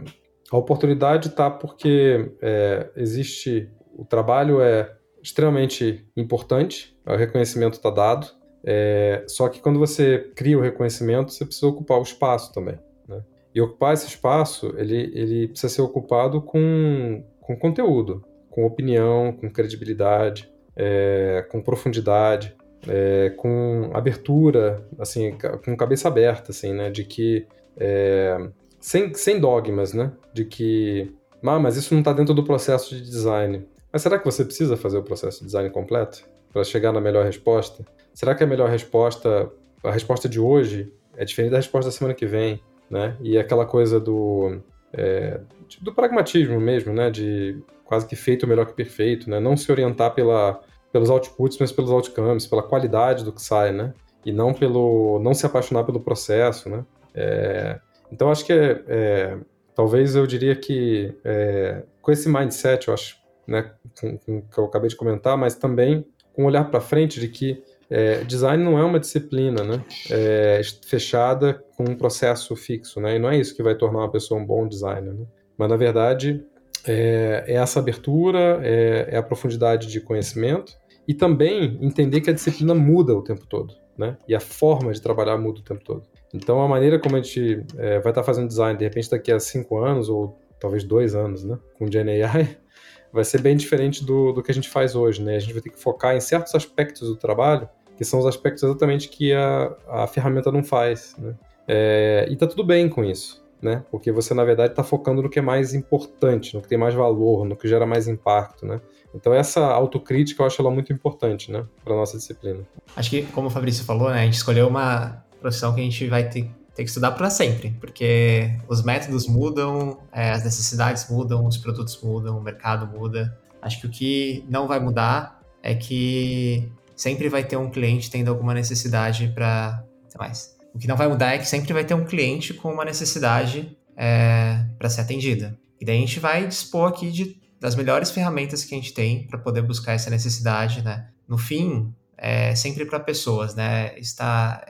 a 0.50 0.56
oportunidade 0.56 1.28
está 1.28 1.50
porque 1.50 2.32
é, 2.40 2.88
existe 2.96 3.70
o 3.98 4.04
trabalho 4.04 4.62
é 4.62 4.94
extremamente 5.20 6.06
importante, 6.16 6.96
o 7.04 7.16
reconhecimento 7.16 7.74
está 7.74 7.90
dado. 7.90 8.28
É, 8.64 9.24
só 9.26 9.48
que 9.48 9.60
quando 9.60 9.78
você 9.78 10.30
cria 10.36 10.56
o 10.56 10.60
reconhecimento, 10.60 11.32
você 11.32 11.44
precisa 11.44 11.66
ocupar 11.66 11.98
o 11.98 12.02
espaço 12.02 12.52
também. 12.52 12.78
Né? 13.08 13.22
E 13.52 13.60
ocupar 13.60 13.94
esse 13.94 14.06
espaço, 14.06 14.72
ele, 14.78 15.10
ele 15.14 15.48
precisa 15.48 15.72
ser 15.72 15.82
ocupado 15.82 16.40
com, 16.40 17.24
com 17.40 17.56
conteúdo, 17.56 18.24
com 18.48 18.64
opinião, 18.64 19.32
com 19.32 19.50
credibilidade, 19.50 20.48
é, 20.76 21.44
com 21.50 21.60
profundidade 21.60 22.56
é, 22.86 23.30
com 23.36 23.90
abertura, 23.94 24.86
assim, 24.98 25.36
com 25.64 25.76
cabeça 25.76 26.08
aberta, 26.08 26.52
assim, 26.52 26.72
né, 26.72 26.90
de 26.90 27.04
que 27.04 27.46
É, 27.80 28.36
sem, 28.80 29.14
sem 29.14 29.38
dogmas, 29.38 29.94
né? 29.94 30.10
De 30.34 30.44
que, 30.44 31.14
ah, 31.44 31.60
mas 31.60 31.76
isso 31.76 31.94
não 31.94 32.00
está 32.00 32.12
dentro 32.12 32.34
do 32.34 32.42
processo 32.42 32.92
de 32.92 33.02
design. 33.02 33.64
Mas 33.92 34.02
será 34.02 34.18
que 34.18 34.24
você 34.24 34.44
precisa 34.44 34.76
fazer 34.76 34.98
o 34.98 35.02
processo 35.04 35.38
de 35.38 35.46
design 35.46 35.70
completo 35.70 36.24
para 36.52 36.64
chegar 36.64 36.92
na 36.92 37.00
melhor 37.00 37.24
resposta? 37.24 37.84
Será 38.12 38.34
que 38.34 38.42
a 38.42 38.46
melhor 38.48 38.68
resposta, 38.68 39.48
a 39.84 39.92
resposta 39.92 40.28
de 40.28 40.40
hoje, 40.40 40.92
é 41.16 41.24
diferente 41.24 41.52
da 41.52 41.58
resposta 41.58 41.88
da 41.88 41.96
semana 41.96 42.14
que 42.14 42.26
vem, 42.26 42.60
né? 42.90 43.16
E 43.20 43.38
aquela 43.38 43.64
coisa 43.64 44.00
do, 44.00 44.58
é, 44.92 45.40
do 45.80 45.92
pragmatismo 45.94 46.60
mesmo, 46.60 46.92
né? 46.92 47.12
De 47.12 47.62
quase 47.84 48.08
que 48.08 48.16
feito 48.16 48.44
melhor 48.44 48.66
que 48.66 48.74
perfeito, 48.74 49.30
né? 49.30 49.38
Não 49.38 49.56
se 49.56 49.70
orientar 49.70 50.14
pela, 50.14 50.60
pelos 50.92 51.10
outputs, 51.10 51.58
mas 51.58 51.72
pelos 51.72 51.90
outcomes, 51.90 52.46
pela 52.46 52.62
qualidade 52.62 53.24
do 53.24 53.32
que 53.32 53.42
sai, 53.42 53.72
né? 53.72 53.92
E 54.24 54.32
não 54.32 54.52
pelo, 54.52 55.18
não 55.20 55.34
se 55.34 55.46
apaixonar 55.46 55.84
pelo 55.84 56.00
processo, 56.00 56.68
né? 56.68 56.84
É, 57.14 57.80
então 58.10 58.30
acho 58.30 58.44
que 58.44 58.52
é, 58.52 58.82
é, 58.86 59.38
talvez 59.74 60.16
eu 60.16 60.26
diria 60.26 60.56
que 60.56 61.14
é, 61.24 61.82
com 62.00 62.12
esse 62.12 62.28
mindset, 62.28 62.88
eu 62.88 62.94
acho, 62.94 63.16
né, 63.46 63.72
com, 64.00 64.18
com, 64.18 64.42
que 64.42 64.58
eu 64.58 64.64
acabei 64.64 64.88
de 64.88 64.96
comentar, 64.96 65.36
mas 65.36 65.54
também 65.54 66.06
com 66.32 66.42
um 66.42 66.46
olhar 66.46 66.64
para 66.70 66.80
frente 66.80 67.20
de 67.20 67.28
que 67.28 67.62
é, 67.90 68.22
design 68.24 68.62
não 68.62 68.78
é 68.78 68.84
uma 68.84 68.98
disciplina, 68.98 69.62
né, 69.62 69.84
é, 70.10 70.60
fechada 70.86 71.62
com 71.76 71.84
um 71.84 71.94
processo 71.94 72.54
fixo, 72.56 73.00
né, 73.00 73.16
e 73.16 73.18
não 73.18 73.30
é 73.30 73.36
isso 73.36 73.54
que 73.54 73.62
vai 73.62 73.74
tornar 73.74 74.00
uma 74.00 74.10
pessoa 74.10 74.40
um 74.40 74.46
bom 74.46 74.66
designer, 74.66 75.12
né? 75.12 75.26
mas 75.56 75.68
na 75.68 75.76
verdade 75.76 76.44
é, 76.86 77.44
é 77.46 77.54
essa 77.54 77.78
abertura, 77.78 78.60
é, 78.62 79.08
é 79.12 79.16
a 79.16 79.22
profundidade 79.22 79.86
de 79.86 80.00
conhecimento 80.00 80.76
e 81.06 81.14
também 81.14 81.78
entender 81.80 82.20
que 82.20 82.30
a 82.30 82.32
disciplina 82.32 82.74
muda 82.74 83.14
o 83.14 83.22
tempo 83.22 83.46
todo, 83.46 83.74
né? 83.96 84.16
E 84.28 84.34
a 84.34 84.40
forma 84.40 84.92
de 84.92 85.00
trabalhar 85.00 85.38
muda 85.38 85.60
o 85.60 85.62
tempo 85.62 85.82
todo. 85.82 86.02
Então, 86.32 86.60
a 86.60 86.68
maneira 86.68 86.98
como 86.98 87.16
a 87.16 87.22
gente 87.22 87.64
é, 87.78 87.98
vai 88.00 88.10
estar 88.10 88.22
fazendo 88.22 88.48
design, 88.48 88.78
de 88.78 88.84
repente, 88.84 89.10
daqui 89.10 89.32
a 89.32 89.40
cinco 89.40 89.78
anos, 89.78 90.08
ou 90.08 90.38
talvez 90.60 90.84
dois 90.84 91.14
anos, 91.14 91.44
né, 91.44 91.58
com 91.78 91.90
GenAI, 91.90 92.58
vai 93.12 93.24
ser 93.24 93.40
bem 93.40 93.56
diferente 93.56 94.04
do, 94.04 94.32
do 94.32 94.42
que 94.42 94.50
a 94.50 94.54
gente 94.54 94.68
faz 94.68 94.94
hoje, 94.94 95.22
né? 95.22 95.36
A 95.36 95.38
gente 95.38 95.54
vai 95.54 95.62
ter 95.62 95.70
que 95.70 95.80
focar 95.80 96.14
em 96.14 96.20
certos 96.20 96.54
aspectos 96.54 97.08
do 97.08 97.16
trabalho, 97.16 97.68
que 97.96 98.04
são 98.04 98.20
os 98.20 98.26
aspectos 98.26 98.62
exatamente 98.62 99.08
que 99.08 99.32
a, 99.32 99.74
a 99.88 100.06
ferramenta 100.06 100.52
não 100.52 100.62
faz, 100.62 101.16
né? 101.18 101.34
É, 101.66 102.26
e 102.30 102.36
tá 102.36 102.46
tudo 102.46 102.64
bem 102.64 102.88
com 102.88 103.04
isso, 103.04 103.42
né? 103.60 103.84
Porque 103.90 104.12
você, 104.12 104.34
na 104.34 104.44
verdade, 104.44 104.72
está 104.72 104.84
focando 104.84 105.22
no 105.22 105.28
que 105.28 105.38
é 105.38 105.42
mais 105.42 105.74
importante, 105.74 106.54
no 106.54 106.62
que 106.62 106.68
tem 106.68 106.78
mais 106.78 106.94
valor, 106.94 107.44
no 107.44 107.56
que 107.56 107.68
gera 107.68 107.86
mais 107.86 108.08
impacto, 108.08 108.66
né? 108.66 108.80
Então 109.14 109.32
essa 109.32 109.60
autocrítica 109.60 110.42
eu 110.42 110.46
acho 110.46 110.60
ela 110.60 110.70
muito 110.70 110.92
importante, 110.92 111.50
né, 111.50 111.64
para 111.84 111.94
nossa 111.94 112.16
disciplina. 112.16 112.60
Acho 112.96 113.10
que, 113.10 113.22
como 113.22 113.48
o 113.48 113.50
Fabrício 113.50 113.84
falou, 113.84 114.10
né, 114.10 114.20
a 114.20 114.24
gente 114.24 114.34
escolheu 114.34 114.68
uma 114.68 115.24
profissão 115.40 115.74
que 115.74 115.80
a 115.80 115.84
gente 115.84 116.06
vai 116.08 116.28
ter, 116.28 116.50
ter 116.74 116.82
que 116.82 116.88
estudar 116.88 117.12
para 117.12 117.30
sempre, 117.30 117.70
porque 117.80 118.54
os 118.68 118.82
métodos 118.82 119.26
mudam, 119.26 119.98
é, 120.12 120.30
as 120.30 120.44
necessidades 120.44 121.08
mudam, 121.08 121.46
os 121.46 121.56
produtos 121.56 122.00
mudam, 122.02 122.38
o 122.38 122.42
mercado 122.42 122.86
muda. 122.86 123.36
Acho 123.62 123.80
que 123.80 123.86
o 123.86 123.90
que 123.90 124.44
não 124.48 124.68
vai 124.68 124.78
mudar 124.78 125.40
é 125.62 125.74
que 125.74 126.70
sempre 126.94 127.28
vai 127.28 127.44
ter 127.44 127.56
um 127.56 127.70
cliente 127.70 128.10
tendo 128.10 128.28
alguma 128.28 128.54
necessidade 128.54 129.28
para 129.34 129.84
mais. 130.18 130.57
O 130.78 130.80
que 130.80 130.86
não 130.86 130.96
vai 130.96 131.08
mudar 131.08 131.34
é 131.34 131.38
que 131.38 131.48
sempre 131.48 131.72
vai 131.72 131.84
ter 131.84 131.94
um 131.94 132.04
cliente 132.04 132.54
com 132.54 132.72
uma 132.72 132.84
necessidade 132.84 133.76
é, 133.96 134.64
para 134.78 134.88
ser 134.88 135.00
atendida. 135.00 135.58
E 135.80 135.84
daí 135.84 135.96
a 135.96 136.00
gente 136.00 136.20
vai 136.20 136.46
dispor 136.46 136.88
aqui 136.88 137.10
de, 137.10 137.36
das 137.58 137.74
melhores 137.74 138.12
ferramentas 138.12 138.62
que 138.64 138.76
a 138.76 138.78
gente 138.78 138.94
tem 138.94 139.26
para 139.26 139.40
poder 139.40 139.62
buscar 139.62 139.94
essa 139.94 140.08
necessidade, 140.08 140.80
né? 140.84 141.08
No 141.26 141.36
fim, 141.36 141.92
é 142.16 142.54
sempre 142.54 142.84
para 142.84 143.00
pessoas, 143.00 143.56
né? 143.56 143.98
Está 143.98 144.64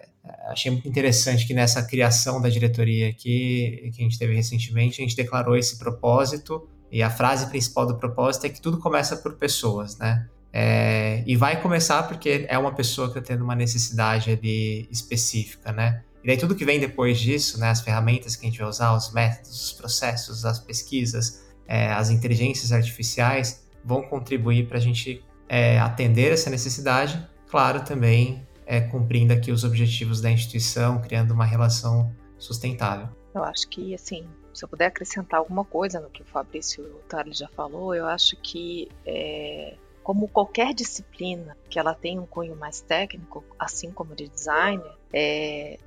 achei 0.47 0.71
muito 0.71 0.89
interessante 0.89 1.47
que 1.47 1.53
nessa 1.53 1.83
criação 1.83 2.41
da 2.41 2.49
diretoria 2.49 3.11
aqui, 3.11 3.91
que 3.95 4.01
a 4.01 4.05
gente 4.05 4.19
teve 4.19 4.35
recentemente, 4.35 5.03
a 5.03 5.05
gente 5.05 5.17
declarou 5.17 5.59
esse 5.59 5.79
propósito, 5.79 6.67
e 6.91 7.03
a 7.03 7.11
frase 7.11 7.51
principal 7.51 7.87
do 7.87 7.99
propósito 7.99 8.47
é 8.47 8.49
que 8.49 8.63
tudo 8.63 8.79
começa 8.79 9.15
por 9.15 9.37
pessoas, 9.37 9.99
né? 9.99 10.27
É, 10.53 11.23
e 11.27 11.37
vai 11.37 11.61
começar 11.61 12.05
porque 12.05 12.47
é 12.49 12.59
uma 12.59 12.75
pessoa 12.75 13.13
que 13.13 13.19
está 13.19 13.33
tendo 13.33 13.45
uma 13.45 13.55
necessidade 13.55 14.31
ali 14.31 14.89
específica, 14.91 15.73
né? 15.73 16.03
E 16.23 16.27
daí 16.27 16.37
tudo 16.37 16.55
que 16.55 16.65
vem 16.65 16.81
depois 16.81 17.19
disso, 17.19 17.61
né, 17.61 17.71
as 17.71 17.81
ferramentas 17.81 18.35
que 18.35 18.47
a 18.47 18.49
gente 18.49 18.59
vai 18.59 18.69
usar, 18.69 18.95
os 18.95 19.13
métodos, 19.13 19.67
os 19.67 19.73
processos, 19.73 20.45
as 20.45 20.59
pesquisas, 20.59 21.45
é, 21.67 21.93
as 21.93 22.11
inteligências 22.11 22.73
artificiais 22.73 23.65
vão 23.85 24.03
contribuir 24.03 24.67
para 24.67 24.79
a 24.79 24.81
gente 24.81 25.25
é, 25.49 25.79
atender 25.79 26.33
essa 26.33 26.51
necessidade, 26.51 27.25
claro, 27.49 27.85
também 27.85 28.47
é, 28.67 28.81
cumprindo 28.81 29.33
aqui 29.33 29.53
os 29.53 29.65
objetivos 29.65 30.21
da 30.21 30.31
instituição, 30.31 31.01
criando 31.01 31.33
uma 31.33 31.45
relação 31.45 32.13
sustentável. 32.39 33.09
Eu 33.35 33.45
acho 33.45 33.69
que, 33.69 33.95
assim, 33.95 34.27
se 34.53 34.65
eu 34.65 34.69
puder 34.69 34.87
acrescentar 34.87 35.39
alguma 35.39 35.65
coisa 35.65 36.01
no 36.01 36.11
que 36.11 36.23
o 36.23 36.25
Fabrício 36.25 36.85
Tali 37.09 37.33
já 37.33 37.49
falou, 37.49 37.95
eu 37.95 38.07
acho 38.07 38.37
que 38.37 38.89
é, 39.07 39.77
como 40.09 40.27
qualquer 40.27 40.73
disciplina 40.73 41.55
que 41.69 41.79
ela 41.79 41.93
tem 41.93 42.19
um 42.19 42.25
cunho 42.25 42.57
mais 42.57 42.81
técnico, 42.81 43.45
assim 43.59 43.91
como 43.91 44.15
de 44.15 44.27
designer, 44.27 44.91
é, 45.13 45.79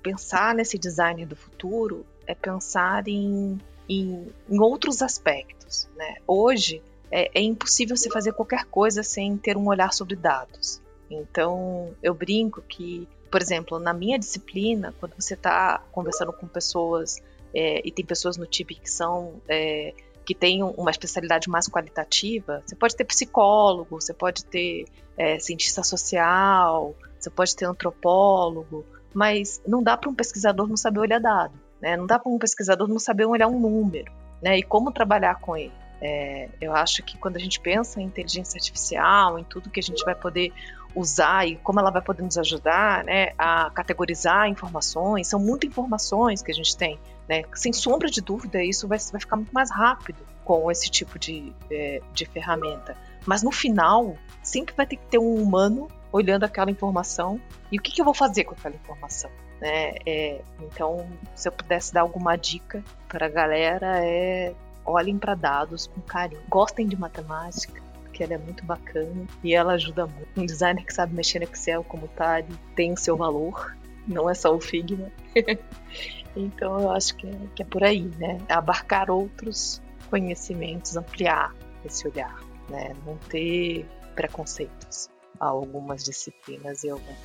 pensar 0.00 0.54
nesse 0.54 0.78
design 0.78 1.26
do 1.26 1.34
futuro 1.34 2.06
é 2.24 2.36
pensar 2.36 3.08
em, 3.08 3.58
em, 3.88 4.28
em 4.48 4.60
outros 4.60 5.02
aspectos. 5.02 5.88
Né? 5.96 6.18
Hoje 6.24 6.80
é, 7.10 7.28
é, 7.34 7.42
impossível 7.42 7.96
você 7.96 8.08
fazer 8.08 8.32
qualquer 8.32 8.64
coisa 8.66 9.02
sem 9.02 9.36
ter 9.36 9.56
um 9.56 9.66
olhar 9.66 9.92
sobre 9.92 10.14
dados. 10.14 10.80
Então, 11.10 11.92
eu 12.00 12.14
brinco 12.14 12.62
que, 12.62 13.08
por 13.28 13.42
exemplo, 13.42 13.80
na 13.80 13.92
minha 13.92 14.20
disciplina, 14.20 14.94
quando 15.00 15.14
você 15.18 15.34
está 15.34 15.82
conversando 15.90 16.32
com 16.32 16.46
pessoas, 16.46 17.20
é, 17.52 17.82
e 17.84 17.90
tem 17.90 18.04
pessoas 18.04 18.36
no 18.36 18.46
TIP 18.46 18.76
que 18.76 18.88
são. 18.88 19.34
É, 19.48 19.92
que 20.24 20.34
têm 20.34 20.62
uma 20.62 20.90
especialidade 20.90 21.48
mais 21.48 21.68
qualitativa, 21.68 22.62
você 22.64 22.74
pode 22.74 22.96
ter 22.96 23.04
psicólogo, 23.04 24.00
você 24.00 24.14
pode 24.14 24.44
ter 24.44 24.86
é, 25.16 25.38
cientista 25.38 25.82
social, 25.82 26.94
você 27.18 27.30
pode 27.30 27.54
ter 27.54 27.66
antropólogo, 27.66 28.84
mas 29.12 29.60
não 29.66 29.82
dá 29.82 29.96
para 29.96 30.10
um 30.10 30.14
pesquisador 30.14 30.66
não 30.66 30.76
saber 30.76 31.00
olhar 31.00 31.20
dado, 31.20 31.54
né? 31.80 31.96
Não 31.96 32.06
dá 32.06 32.18
para 32.18 32.30
um 32.30 32.38
pesquisador 32.38 32.88
não 32.88 32.98
saber 32.98 33.26
olhar 33.26 33.48
um 33.48 33.60
número, 33.60 34.12
né? 34.42 34.58
E 34.58 34.62
como 34.62 34.90
trabalhar 34.90 35.36
com 35.40 35.56
ele. 35.56 35.72
É, 36.00 36.48
eu 36.60 36.74
acho 36.74 37.02
que 37.02 37.16
quando 37.16 37.36
a 37.36 37.38
gente 37.38 37.58
pensa 37.60 38.00
em 38.00 38.04
inteligência 38.04 38.58
artificial, 38.58 39.38
em 39.38 39.44
tudo 39.44 39.70
que 39.70 39.80
a 39.80 39.82
gente 39.82 40.04
vai 40.04 40.14
poder 40.14 40.52
usar 40.94 41.46
e 41.46 41.56
como 41.56 41.80
ela 41.80 41.90
vai 41.90 42.02
poder 42.02 42.22
nos 42.22 42.38
ajudar 42.38 43.04
né, 43.04 43.32
a 43.38 43.70
categorizar 43.70 44.48
informações. 44.48 45.28
São 45.28 45.40
muitas 45.40 45.70
informações 45.70 46.42
que 46.42 46.52
a 46.52 46.54
gente 46.54 46.76
tem. 46.76 46.98
Né? 47.28 47.42
Sem 47.54 47.72
sombra 47.72 48.08
de 48.08 48.20
dúvida, 48.20 48.62
isso 48.62 48.86
vai, 48.86 48.98
vai 48.98 49.20
ficar 49.20 49.36
muito 49.36 49.52
mais 49.52 49.70
rápido 49.70 50.18
com 50.44 50.70
esse 50.70 50.90
tipo 50.90 51.18
de, 51.18 51.52
é, 51.70 52.00
de 52.12 52.26
ferramenta. 52.26 52.96
Mas 53.26 53.42
no 53.42 53.50
final, 53.50 54.16
sempre 54.42 54.74
vai 54.76 54.86
ter 54.86 54.96
que 54.96 55.06
ter 55.06 55.18
um 55.18 55.34
humano 55.34 55.88
olhando 56.12 56.44
aquela 56.44 56.70
informação 56.70 57.40
e 57.72 57.78
o 57.78 57.82
que, 57.82 57.90
que 57.90 58.00
eu 58.00 58.04
vou 58.04 58.14
fazer 58.14 58.44
com 58.44 58.52
aquela 58.52 58.74
informação. 58.74 59.30
Né? 59.60 59.94
É, 60.04 60.42
então, 60.60 61.08
se 61.34 61.48
eu 61.48 61.52
pudesse 61.52 61.92
dar 61.92 62.02
alguma 62.02 62.36
dica 62.36 62.84
para 63.08 63.26
a 63.26 63.28
galera, 63.28 64.04
é 64.04 64.54
olhem 64.84 65.18
para 65.18 65.34
dados 65.34 65.86
com 65.86 66.00
carinho. 66.02 66.42
Gostem 66.48 66.86
de 66.86 66.96
matemática, 66.96 67.82
que 68.12 68.22
ela 68.22 68.34
é 68.34 68.38
muito 68.38 68.64
bacana 68.64 69.26
e 69.42 69.54
ela 69.54 69.72
ajuda 69.72 70.06
muito. 70.06 70.28
Um 70.36 70.46
designer 70.46 70.84
que 70.84 70.92
sabe 70.92 71.14
mexer 71.14 71.40
no 71.40 71.46
Excel 71.46 71.82
como 71.84 72.06
tá, 72.08 72.42
tem 72.76 72.92
o 72.92 72.96
seu 72.96 73.16
valor, 73.16 73.76
não 74.06 74.28
é 74.28 74.34
só 74.34 74.54
o 74.54 74.60
Figma. 74.60 75.10
então 76.36 76.80
eu 76.80 76.90
acho 76.90 77.16
que 77.16 77.26
é, 77.26 77.38
que 77.54 77.62
é 77.62 77.66
por 77.66 77.82
aí, 77.82 78.10
né? 78.18 78.38
Abarcar 78.48 79.10
outros 79.10 79.82
conhecimentos, 80.10 80.96
ampliar 80.96 81.54
esse 81.84 82.06
olhar, 82.08 82.38
né? 82.68 82.94
Não 83.06 83.16
ter 83.28 83.86
preconceitos 84.14 85.08
a 85.40 85.46
algumas 85.46 86.04
disciplinas 86.04 86.84
e 86.84 86.90
alguns, 86.90 87.18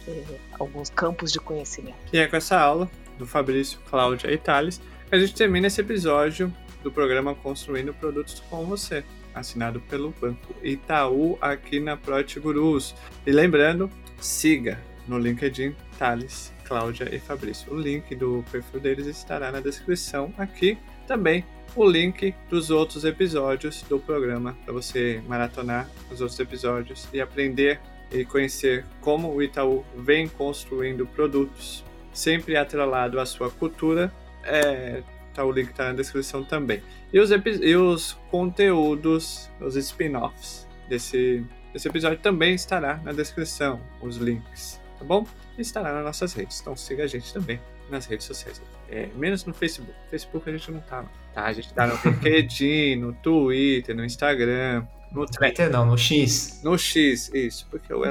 alguns 0.60 0.90
campos 0.90 1.32
de 1.32 1.40
conhecimento. 1.40 1.98
E 2.12 2.18
é 2.18 2.28
com 2.28 2.36
essa 2.36 2.60
aula 2.60 2.90
do 3.18 3.28
Fabrício, 3.28 3.80
Cláudia 3.90 4.32
e 4.32 4.38
Thales 4.38 4.82
a 5.12 5.18
gente 5.18 5.34
termina 5.34 5.66
esse 5.66 5.82
episódio 5.82 6.54
do 6.84 6.92
programa 6.92 7.34
Construindo 7.34 7.92
Produtos 7.96 8.44
com 8.48 8.64
Você 8.66 9.04
assinado 9.34 9.80
pelo 9.82 10.14
Banco 10.22 10.54
Itaú 10.62 11.36
aqui 11.42 11.80
na 11.80 11.98
Prote 11.98 12.40
Gurus. 12.40 12.94
E 13.26 13.32
lembrando, 13.32 13.90
siga 14.20 14.80
no 15.08 15.18
LinkedIn 15.18 15.76
Thales, 15.98 16.54
Cláudia 16.70 17.14
e 17.14 17.20
Fabrício. 17.20 17.74
O 17.74 17.76
link 17.76 18.16
do 18.16 18.46
perfil 18.52 18.80
deles 18.80 19.08
estará 19.08 19.52
na 19.52 19.60
descrição 19.60 20.32
aqui. 20.38 20.78
Também 21.08 21.44
o 21.76 21.84
link 21.90 22.34
dos 22.48 22.70
outros 22.70 23.04
episódios 23.04 23.82
do 23.90 24.00
programa 24.00 24.56
para 24.64 24.72
você 24.72 25.22
maratonar 25.28 25.90
os 26.12 26.22
outros 26.22 26.40
episódios 26.40 27.08
e 27.12 27.20
aprender 27.20 27.80
e 28.12 28.24
conhecer 28.24 28.86
como 29.02 29.34
o 29.34 29.42
Itaú 29.42 29.84
vem 29.98 30.28
construindo 30.28 31.06
produtos, 31.08 31.84
sempre 32.14 32.56
atrelado 32.56 33.20
à 33.20 33.26
sua 33.26 33.50
cultura. 33.50 34.14
É, 34.44 35.02
tá, 35.34 35.44
o 35.44 35.52
link 35.52 35.70
está 35.72 35.86
na 35.86 35.94
descrição 35.94 36.44
também. 36.44 36.82
E 37.12 37.20
os, 37.20 37.32
e 37.32 37.76
os 37.76 38.14
conteúdos, 38.30 39.50
os 39.60 39.76
spin-offs 39.76 40.68
desse, 40.88 41.44
desse 41.74 41.88
episódio 41.88 42.20
também 42.20 42.54
estará 42.54 42.98
na 42.98 43.12
descrição, 43.12 43.82
os 44.02 44.18
links. 44.18 44.79
Tá 45.00 45.06
bom? 45.06 45.26
E 45.58 45.62
estará 45.62 45.94
nas 45.94 46.04
nossas 46.04 46.34
redes. 46.34 46.60
Então 46.60 46.76
siga 46.76 47.04
a 47.04 47.08
gente 47.08 47.34
também 47.34 47.60
nas 47.90 48.06
redes 48.06 48.28
sociais. 48.28 48.62
É, 48.90 49.08
menos 49.16 49.46
no 49.46 49.54
Facebook. 49.54 49.94
Facebook 50.10 50.50
a 50.50 50.54
gente 50.54 50.72
não 50.72 50.82
tá, 50.82 51.06
tá? 51.34 51.46
A 51.46 51.54
gente 51.54 51.74
tá 51.74 51.88
no 51.88 51.96
LinkedIn, 52.04 52.98
no 52.98 53.14
Twitter, 53.14 53.96
no 53.96 54.04
Instagram, 54.04 54.86
no 55.12 55.26
Twitter 55.26 55.70
não, 55.72 55.86
no 55.86 55.98
X. 55.98 56.62
No 56.64 56.78
X, 56.78 57.32
isso, 57.34 57.68
porque 57.70 57.92
eu 57.92 58.02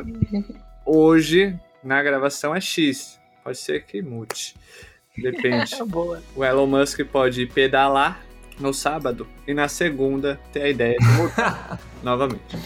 hoje 0.85 1.59
na 1.83 2.03
gravação 2.03 2.55
é 2.55 2.61
X. 2.61 3.21
Pode 3.45 3.59
ser 3.59 3.85
que 3.85 4.03
mude. 4.03 4.55
Depende. 5.17 5.71
Boa. 5.87 6.23
O 6.35 6.45
Elon 6.45 6.67
Musk 6.67 7.01
pode 7.05 7.47
pedalar 7.47 8.21
no 8.59 8.75
sábado 8.75 9.27
e 9.47 9.55
na 9.55 9.69
segunda 9.69 10.41
ter 10.53 10.63
a 10.63 10.69
ideia 10.69 10.97
de 10.99 11.07
mudar 11.07 11.81
novamente. 12.03 12.59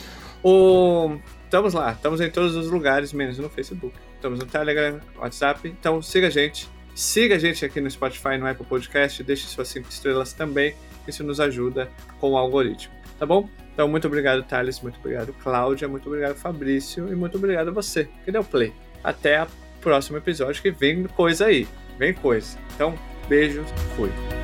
O... 0.43 1.17
Estamos 1.45 1.75
lá, 1.75 1.93
estamos 1.93 2.21
em 2.21 2.31
todos 2.31 2.57
os 2.57 2.71
lugares, 2.71 3.13
menos 3.13 3.39
no 3.39 3.51
Facebook. 3.51 3.95
Estamos 4.23 4.39
no 4.39 4.47
Telegram, 4.47 5.01
WhatsApp. 5.19 5.69
Então 5.69 6.01
siga 6.01 6.29
a 6.29 6.31
gente. 6.31 6.69
Siga 6.95 7.35
a 7.35 7.39
gente 7.41 7.65
aqui 7.65 7.81
no 7.81 7.91
Spotify, 7.91 8.39
no 8.39 8.47
Apple 8.47 8.65
Podcast. 8.65 9.21
Deixe 9.25 9.49
suas 9.49 9.67
cinco 9.67 9.89
estrelas 9.89 10.33
também. 10.33 10.77
Isso 11.09 11.25
nos 11.25 11.41
ajuda 11.41 11.91
com 12.21 12.31
o 12.31 12.37
algoritmo. 12.37 12.95
Tá 13.19 13.27
bom? 13.27 13.49
Então, 13.75 13.89
muito 13.89 14.07
obrigado, 14.07 14.45
Thales. 14.45 14.81
Muito 14.81 15.01
obrigado, 15.01 15.33
Cláudia. 15.43 15.89
Muito 15.89 16.07
obrigado, 16.07 16.37
Fabrício. 16.37 17.13
E 17.13 17.17
muito 17.17 17.37
obrigado 17.37 17.69
a 17.69 17.73
você 17.73 18.09
que 18.25 18.31
deu 18.31 18.45
play. 18.45 18.73
Até 19.03 19.43
o 19.43 19.49
próximo 19.81 20.19
episódio, 20.19 20.63
que 20.63 20.71
vem 20.71 21.03
coisa 21.03 21.47
aí. 21.47 21.67
Vem 21.99 22.15
coisa. 22.15 22.57
Então, 22.77 22.95
beijos. 23.29 23.67
Fui. 23.97 24.42